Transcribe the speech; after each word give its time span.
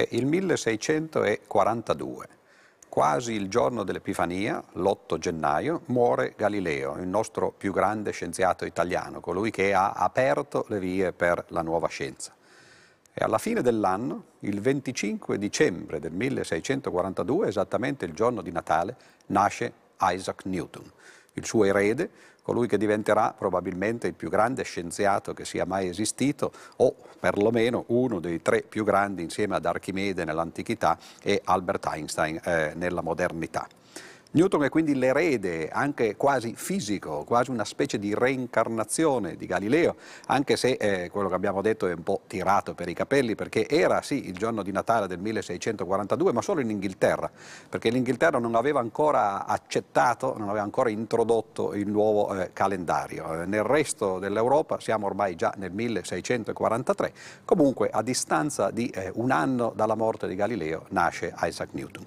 È 0.00 0.08
il 0.12 0.24
1642, 0.24 2.28
quasi 2.88 3.34
il 3.34 3.50
giorno 3.50 3.84
dell'Epifania, 3.84 4.64
l'8 4.72 5.18
gennaio, 5.18 5.82
muore 5.88 6.32
Galileo, 6.38 6.96
il 6.96 7.06
nostro 7.06 7.52
più 7.52 7.70
grande 7.70 8.12
scienziato 8.12 8.64
italiano, 8.64 9.20
colui 9.20 9.50
che 9.50 9.74
ha 9.74 9.90
aperto 9.90 10.64
le 10.68 10.78
vie 10.78 11.12
per 11.12 11.44
la 11.48 11.60
nuova 11.60 11.88
scienza. 11.88 12.34
E 13.12 13.22
alla 13.22 13.36
fine 13.36 13.60
dell'anno, 13.60 14.24
il 14.38 14.62
25 14.62 15.36
dicembre 15.36 16.00
del 16.00 16.12
1642, 16.12 17.48
esattamente 17.48 18.06
il 18.06 18.14
giorno 18.14 18.40
di 18.40 18.52
Natale, 18.52 18.96
nasce 19.26 19.70
Isaac 20.00 20.46
Newton, 20.46 20.90
il 21.34 21.44
suo 21.44 21.64
erede, 21.64 22.10
colui 22.42 22.66
che 22.66 22.78
diventerà 22.78 23.32
probabilmente 23.36 24.06
il 24.06 24.14
più 24.14 24.28
grande 24.28 24.64
scienziato 24.64 25.34
che 25.34 25.44
sia 25.44 25.64
mai 25.64 25.88
esistito 25.88 26.52
o 26.76 26.94
perlomeno 27.18 27.84
uno 27.88 28.18
dei 28.18 28.42
tre 28.42 28.62
più 28.62 28.84
grandi 28.84 29.22
insieme 29.22 29.56
ad 29.56 29.66
Archimede 29.66 30.24
nell'antichità 30.24 30.98
e 31.22 31.40
Albert 31.44 31.86
Einstein 31.86 32.40
eh, 32.42 32.72
nella 32.74 33.02
modernità. 33.02 33.68
Newton 34.32 34.62
è 34.62 34.68
quindi 34.68 34.94
l'erede 34.94 35.70
anche 35.70 36.14
quasi 36.14 36.54
fisico, 36.54 37.24
quasi 37.24 37.50
una 37.50 37.64
specie 37.64 37.98
di 37.98 38.14
reincarnazione 38.14 39.34
di 39.34 39.44
Galileo, 39.44 39.96
anche 40.26 40.54
se 40.56 40.76
eh, 40.78 41.10
quello 41.10 41.28
che 41.28 41.34
abbiamo 41.34 41.60
detto 41.62 41.88
è 41.88 41.92
un 41.92 42.04
po' 42.04 42.20
tirato 42.28 42.74
per 42.74 42.88
i 42.88 42.94
capelli, 42.94 43.34
perché 43.34 43.68
era 43.68 44.02
sì 44.02 44.28
il 44.28 44.34
giorno 44.34 44.62
di 44.62 44.70
Natale 44.70 45.08
del 45.08 45.18
1642, 45.18 46.32
ma 46.32 46.42
solo 46.42 46.60
in 46.60 46.70
Inghilterra, 46.70 47.28
perché 47.68 47.90
l'Inghilterra 47.90 48.38
non 48.38 48.54
aveva 48.54 48.78
ancora 48.78 49.46
accettato, 49.46 50.38
non 50.38 50.48
aveva 50.48 50.62
ancora 50.62 50.90
introdotto 50.90 51.74
il 51.74 51.88
nuovo 51.88 52.32
eh, 52.32 52.50
calendario. 52.52 53.44
Nel 53.46 53.64
resto 53.64 54.20
dell'Europa 54.20 54.78
siamo 54.78 55.06
ormai 55.06 55.34
già 55.34 55.52
nel 55.56 55.72
1643, 55.72 57.12
comunque 57.44 57.90
a 57.90 58.00
distanza 58.00 58.70
di 58.70 58.86
eh, 58.90 59.10
un 59.14 59.32
anno 59.32 59.72
dalla 59.74 59.96
morte 59.96 60.28
di 60.28 60.36
Galileo 60.36 60.84
nasce 60.90 61.34
Isaac 61.40 61.70
Newton. 61.72 62.06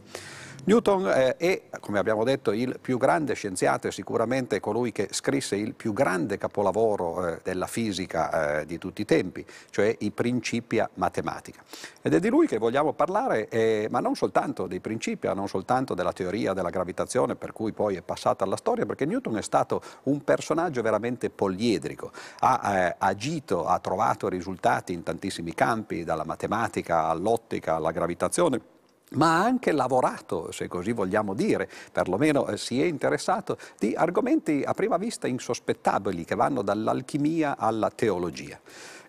Newton 0.65 1.05
eh, 1.07 1.35
è, 1.35 1.61
come 1.81 1.99
abbiamo 1.99 2.23
detto, 2.23 2.53
il 2.53 2.79
più 2.79 2.97
grande 2.97 3.33
scienziato 3.33 3.87
e 3.87 3.91
sicuramente 3.91 4.61
colui 4.61 4.93
che 4.93 5.09
scrisse 5.11 5.57
il 5.57 5.73
più 5.73 5.91
grande 5.91 6.37
capolavoro 6.37 7.27
eh, 7.27 7.39
della 7.43 7.67
fisica 7.67 8.61
eh, 8.61 8.65
di 8.65 8.77
tutti 8.77 9.01
i 9.01 9.05
tempi, 9.05 9.45
cioè 9.71 9.93
i 9.99 10.11
Principia 10.11 10.89
Matematica. 10.93 11.61
Ed 12.01 12.13
è 12.13 12.19
di 12.19 12.29
lui 12.29 12.47
che 12.47 12.59
vogliamo 12.59 12.93
parlare, 12.93 13.49
eh, 13.49 13.87
ma 13.89 13.99
non 13.99 14.15
soltanto 14.15 14.65
dei 14.65 14.79
Principia, 14.79 15.33
non 15.33 15.49
soltanto 15.49 15.93
della 15.95 16.13
teoria 16.13 16.53
della 16.53 16.69
gravitazione, 16.69 17.35
per 17.35 17.51
cui 17.51 17.73
poi 17.73 17.97
è 17.97 18.01
passata 18.01 18.45
alla 18.45 18.55
storia, 18.55 18.85
perché 18.85 19.05
Newton 19.05 19.35
è 19.35 19.43
stato 19.43 19.81
un 20.03 20.23
personaggio 20.23 20.81
veramente 20.81 21.29
poliedrico, 21.29 22.13
ha 22.39 22.77
eh, 22.77 22.95
agito, 22.99 23.65
ha 23.65 23.79
trovato 23.79 24.29
risultati 24.29 24.93
in 24.93 25.03
tantissimi 25.03 25.53
campi, 25.53 26.05
dalla 26.05 26.23
matematica 26.23 27.07
all'ottica, 27.07 27.75
alla 27.75 27.91
gravitazione 27.91 28.72
ma 29.15 29.39
ha 29.39 29.43
anche 29.43 29.71
lavorato, 29.71 30.51
se 30.51 30.67
così 30.67 30.91
vogliamo 30.91 31.33
dire, 31.33 31.69
perlomeno 31.91 32.47
eh, 32.47 32.57
si 32.57 32.81
è 32.81 32.85
interessato 32.85 33.57
di 33.77 33.93
argomenti 33.95 34.63
a 34.65 34.73
prima 34.73 34.97
vista 34.97 35.27
insospettabili 35.27 36.25
che 36.25 36.35
vanno 36.35 36.61
dall'alchimia 36.61 37.57
alla 37.57 37.89
teologia. 37.89 38.59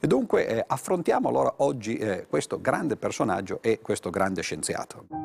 E 0.01 0.07
dunque 0.07 0.47
eh, 0.47 0.65
affrontiamo 0.67 1.29
allora 1.29 1.55
oggi 1.59 1.97
eh, 1.97 2.27
questo 2.29 2.61
grande 2.61 2.97
personaggio 2.97 3.61
e 3.63 3.81
questo 3.81 4.11
grande 4.11 4.43
scienziato. 4.43 5.24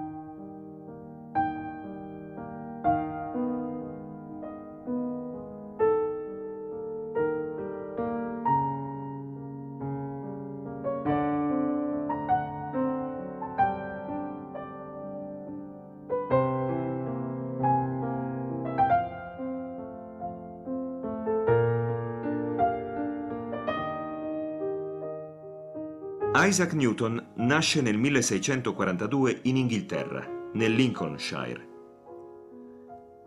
Isaac 26.49 26.73
Newton 26.73 27.33
nasce 27.35 27.79
nel 27.79 27.95
1642 27.95 29.41
in 29.43 29.55
Inghilterra, 29.55 30.49
nel 30.53 30.73
Lincolnshire. 30.73 31.67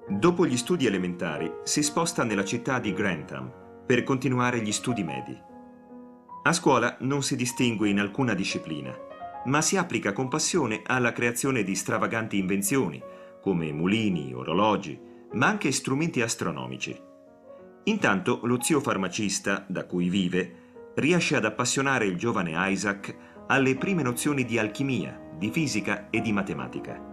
Dopo 0.09 0.45
gli 0.45 0.57
studi 0.57 0.87
elementari 0.87 1.49
si 1.63 1.85
sposta 1.85 2.25
nella 2.25 2.45
città 2.45 2.81
di 2.81 2.93
Grantham 2.93 3.49
per 3.87 4.03
continuare 4.03 4.61
gli 4.61 4.73
studi 4.73 5.05
medi. 5.05 5.41
A 6.43 6.53
scuola 6.53 6.97
non 7.03 7.23
si 7.23 7.37
distingue 7.37 7.89
in 7.89 8.01
alcuna 8.01 8.35
disciplina, 8.35 8.93
ma 9.45 9.63
si 9.63 9.77
applica 9.77 10.13
con 10.13 10.27
passione 10.27 10.83
alla 10.85 11.13
creazione 11.13 11.63
di 11.63 11.77
stravaganti 11.77 12.39
invenzioni, 12.39 13.01
come 13.41 13.73
mulini, 13.73 14.35
orologi, 14.35 15.01
ma 15.35 15.47
anche 15.47 15.71
strumenti 15.71 16.23
astronomici. 16.23 17.01
Intanto 17.85 18.41
lo 18.43 18.61
zio 18.61 18.81
farmacista, 18.81 19.65
da 19.69 19.87
cui 19.87 20.09
vive, 20.09 20.62
riesce 20.95 21.37
ad 21.37 21.45
appassionare 21.45 22.07
il 22.07 22.17
giovane 22.17 22.53
Isaac 22.55 23.15
alle 23.47 23.77
prime 23.77 24.03
nozioni 24.03 24.45
di 24.45 24.59
alchimia, 24.59 25.19
di 25.37 25.51
fisica 25.51 26.09
e 26.11 26.21
di 26.21 26.33
matematica. 26.33 27.11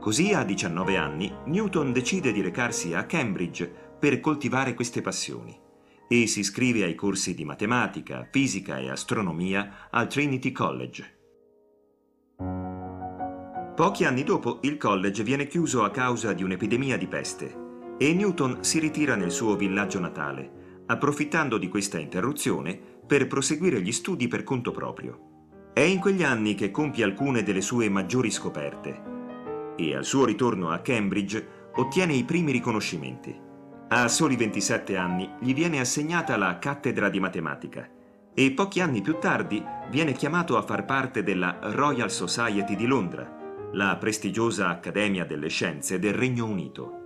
Così 0.00 0.32
a 0.34 0.44
19 0.44 0.96
anni 0.96 1.34
Newton 1.46 1.92
decide 1.92 2.32
di 2.32 2.42
recarsi 2.42 2.92
a 2.92 3.06
Cambridge 3.06 3.72
per 3.98 4.20
coltivare 4.20 4.74
queste 4.74 5.00
passioni 5.00 5.58
e 6.06 6.26
si 6.26 6.40
iscrive 6.40 6.82
ai 6.84 6.94
corsi 6.94 7.34
di 7.34 7.44
matematica, 7.44 8.28
fisica 8.30 8.78
e 8.78 8.90
astronomia 8.90 9.88
al 9.90 10.06
Trinity 10.08 10.52
College. 10.52 11.18
Pochi 13.74 14.04
anni 14.04 14.22
dopo 14.22 14.60
il 14.62 14.76
college 14.76 15.22
viene 15.22 15.46
chiuso 15.46 15.82
a 15.82 15.90
causa 15.90 16.32
di 16.32 16.42
un'epidemia 16.42 16.96
di 16.96 17.06
peste 17.08 17.62
e 17.98 18.12
Newton 18.12 18.58
si 18.62 18.78
ritira 18.78 19.14
nel 19.14 19.30
suo 19.30 19.56
villaggio 19.56 19.98
natale, 20.00 20.82
approfittando 20.86 21.58
di 21.58 21.68
questa 21.68 21.98
interruzione 21.98 22.93
per 23.06 23.26
proseguire 23.26 23.80
gli 23.80 23.92
studi 23.92 24.28
per 24.28 24.44
conto 24.44 24.70
proprio. 24.70 25.32
È 25.72 25.80
in 25.80 25.98
quegli 25.98 26.22
anni 26.22 26.54
che 26.54 26.70
compie 26.70 27.04
alcune 27.04 27.42
delle 27.42 27.60
sue 27.60 27.88
maggiori 27.88 28.30
scoperte 28.30 29.12
e 29.76 29.94
al 29.96 30.04
suo 30.04 30.24
ritorno 30.24 30.70
a 30.70 30.78
Cambridge 30.78 31.70
ottiene 31.74 32.14
i 32.14 32.24
primi 32.24 32.52
riconoscimenti. 32.52 33.36
A 33.88 34.08
soli 34.08 34.36
27 34.36 34.96
anni 34.96 35.28
gli 35.40 35.52
viene 35.52 35.80
assegnata 35.80 36.36
la 36.36 36.58
cattedra 36.58 37.08
di 37.08 37.20
matematica 37.20 37.88
e 38.32 38.50
pochi 38.52 38.80
anni 38.80 39.00
più 39.00 39.18
tardi 39.18 39.62
viene 39.90 40.12
chiamato 40.12 40.56
a 40.56 40.62
far 40.62 40.84
parte 40.84 41.22
della 41.22 41.58
Royal 41.60 42.10
Society 42.10 42.74
di 42.74 42.86
Londra, 42.86 43.30
la 43.72 43.96
prestigiosa 43.96 44.68
Accademia 44.68 45.24
delle 45.24 45.48
Scienze 45.48 45.98
del 45.98 46.14
Regno 46.14 46.46
Unito. 46.46 47.02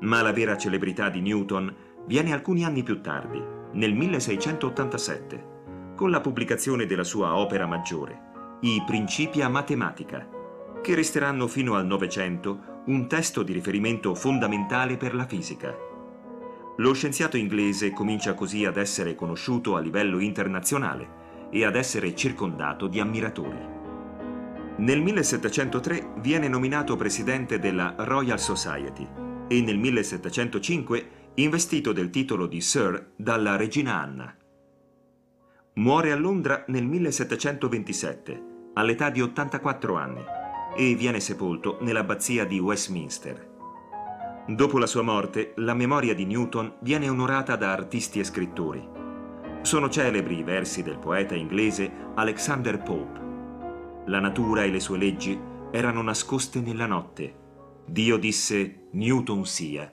Ma 0.00 0.22
la 0.22 0.32
vera 0.32 0.56
celebrità 0.56 1.08
di 1.10 1.20
Newton 1.20 1.74
viene 2.06 2.32
alcuni 2.32 2.64
anni 2.64 2.82
più 2.82 3.00
tardi, 3.00 3.40
nel 3.72 3.94
1687, 3.94 5.50
con 5.96 6.10
la 6.10 6.20
pubblicazione 6.20 6.86
della 6.86 7.04
sua 7.04 7.36
opera 7.36 7.66
maggiore, 7.66 8.58
I 8.60 8.82
Principia 8.86 9.48
Matematica, 9.48 10.28
che 10.82 10.94
resteranno 10.94 11.46
fino 11.46 11.74
al 11.74 11.86
Novecento 11.86 12.82
un 12.86 13.06
testo 13.06 13.42
di 13.42 13.52
riferimento 13.52 14.14
fondamentale 14.14 14.96
per 14.96 15.14
la 15.14 15.26
fisica. 15.26 15.74
Lo 16.76 16.92
scienziato 16.92 17.36
inglese 17.36 17.92
comincia 17.92 18.34
così 18.34 18.64
ad 18.64 18.76
essere 18.76 19.14
conosciuto 19.14 19.76
a 19.76 19.80
livello 19.80 20.18
internazionale 20.18 21.48
e 21.50 21.64
ad 21.64 21.76
essere 21.76 22.14
circondato 22.14 22.88
di 22.88 22.98
ammiratori. 22.98 23.80
Nel 24.78 25.00
1703 25.00 26.14
viene 26.16 26.48
nominato 26.48 26.96
presidente 26.96 27.58
della 27.58 27.94
Royal 27.98 28.40
Society 28.40 29.06
e 29.46 29.60
nel 29.60 29.78
1705 29.78 31.06
investito 31.34 31.92
del 31.92 32.10
titolo 32.10 32.46
di 32.46 32.60
Sir 32.60 33.12
dalla 33.16 33.56
regina 33.56 33.98
Anna. 33.98 34.36
Muore 35.74 36.12
a 36.12 36.16
Londra 36.16 36.64
nel 36.68 36.84
1727, 36.84 38.42
all'età 38.74 39.08
di 39.08 39.22
84 39.22 39.96
anni, 39.96 40.22
e 40.76 40.94
viene 40.94 41.20
sepolto 41.20 41.78
nell'abbazia 41.80 42.44
di 42.44 42.58
Westminster. 42.58 43.50
Dopo 44.46 44.76
la 44.76 44.86
sua 44.86 45.00
morte, 45.00 45.54
la 45.56 45.72
memoria 45.72 46.14
di 46.14 46.26
Newton 46.26 46.74
viene 46.80 47.08
onorata 47.08 47.56
da 47.56 47.72
artisti 47.72 48.20
e 48.20 48.24
scrittori. 48.24 48.86
Sono 49.62 49.88
celebri 49.88 50.38
i 50.38 50.42
versi 50.42 50.82
del 50.82 50.98
poeta 50.98 51.34
inglese 51.34 51.90
Alexander 52.14 52.82
Pope. 52.82 53.20
La 54.06 54.20
natura 54.20 54.64
e 54.64 54.70
le 54.70 54.80
sue 54.80 54.98
leggi 54.98 55.40
erano 55.70 56.02
nascoste 56.02 56.60
nella 56.60 56.86
notte. 56.86 57.34
Dio 57.86 58.18
disse 58.18 58.88
Newton 58.90 59.46
sia 59.46 59.90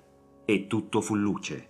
e 0.52 0.66
tutto 0.66 1.00
fu 1.00 1.16
luce. 1.16 1.69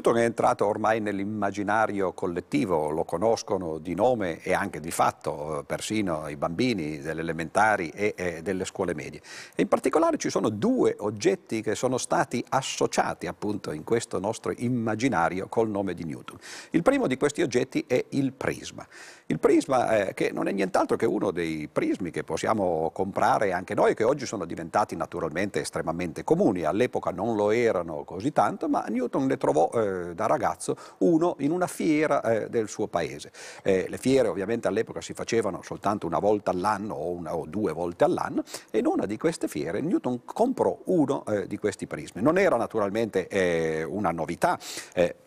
Newton 0.00 0.16
è 0.16 0.24
entrato 0.24 0.64
ormai 0.64 0.98
nell'immaginario 0.98 2.14
collettivo, 2.14 2.88
lo 2.88 3.04
conoscono 3.04 3.76
di 3.76 3.94
nome 3.94 4.40
e 4.42 4.54
anche 4.54 4.80
di 4.80 4.90
fatto, 4.90 5.58
eh, 5.58 5.64
persino 5.64 6.26
i 6.28 6.36
bambini 6.36 7.00
delle 7.00 7.20
elementari 7.20 7.90
e, 7.90 8.14
e 8.16 8.40
delle 8.40 8.64
scuole 8.64 8.94
medie. 8.94 9.20
E 9.54 9.60
in 9.60 9.68
particolare 9.68 10.16
ci 10.16 10.30
sono 10.30 10.48
due 10.48 10.96
oggetti 11.00 11.60
che 11.60 11.74
sono 11.74 11.98
stati 11.98 12.42
associati 12.48 13.26
appunto 13.26 13.72
in 13.72 13.84
questo 13.84 14.18
nostro 14.18 14.54
immaginario 14.56 15.48
col 15.48 15.68
nome 15.68 15.92
di 15.92 16.04
Newton. 16.04 16.38
Il 16.70 16.80
primo 16.80 17.06
di 17.06 17.18
questi 17.18 17.42
oggetti 17.42 17.84
è 17.86 18.02
il 18.10 18.32
prisma. 18.32 18.86
Il 19.30 19.38
prisma, 19.38 20.08
eh, 20.08 20.12
che 20.12 20.32
non 20.32 20.48
è 20.48 20.50
nient'altro 20.50 20.96
che 20.96 21.06
uno 21.06 21.30
dei 21.30 21.68
prismi 21.70 22.10
che 22.10 22.24
possiamo 22.24 22.90
comprare 22.92 23.52
anche 23.52 23.74
noi, 23.76 23.94
che 23.94 24.02
oggi 24.02 24.26
sono 24.26 24.44
diventati 24.44 24.96
naturalmente 24.96 25.60
estremamente 25.60 26.24
comuni, 26.24 26.64
all'epoca 26.64 27.12
non 27.12 27.36
lo 27.36 27.52
erano 27.52 28.02
così 28.02 28.32
tanto, 28.32 28.68
ma 28.68 28.84
Newton 28.88 29.26
ne 29.26 29.36
trovò 29.36 29.70
eh, 29.72 30.16
da 30.16 30.26
ragazzo 30.26 30.76
uno 30.98 31.36
in 31.38 31.52
una 31.52 31.68
fiera 31.68 32.22
eh, 32.22 32.48
del 32.50 32.68
suo 32.68 32.88
paese. 32.88 33.30
Eh, 33.62 33.86
le 33.88 33.98
fiere 33.98 34.26
ovviamente 34.26 34.66
all'epoca 34.66 35.00
si 35.00 35.12
facevano 35.12 35.62
soltanto 35.62 36.08
una 36.08 36.18
volta 36.18 36.50
all'anno 36.50 36.94
o, 36.94 37.10
una, 37.12 37.32
o, 37.32 37.46
due 37.46 37.70
volte 37.70 38.02
all'anno 38.02 38.42
e 38.72 38.78
in 38.78 38.86
una 38.86 39.06
di 39.06 39.16
queste 39.16 39.46
fiere 39.46 39.80
Newton 39.80 40.24
comprò 40.24 40.76
uno 40.86 41.24
eh, 41.26 41.46
di 41.46 41.56
questi 41.56 41.86
prismi. 41.86 42.20
Non 42.20 42.36
era 42.36 42.56
naturalmente 42.56 43.28
eh, 43.28 43.84
una 43.84 44.10
novità, 44.10 44.58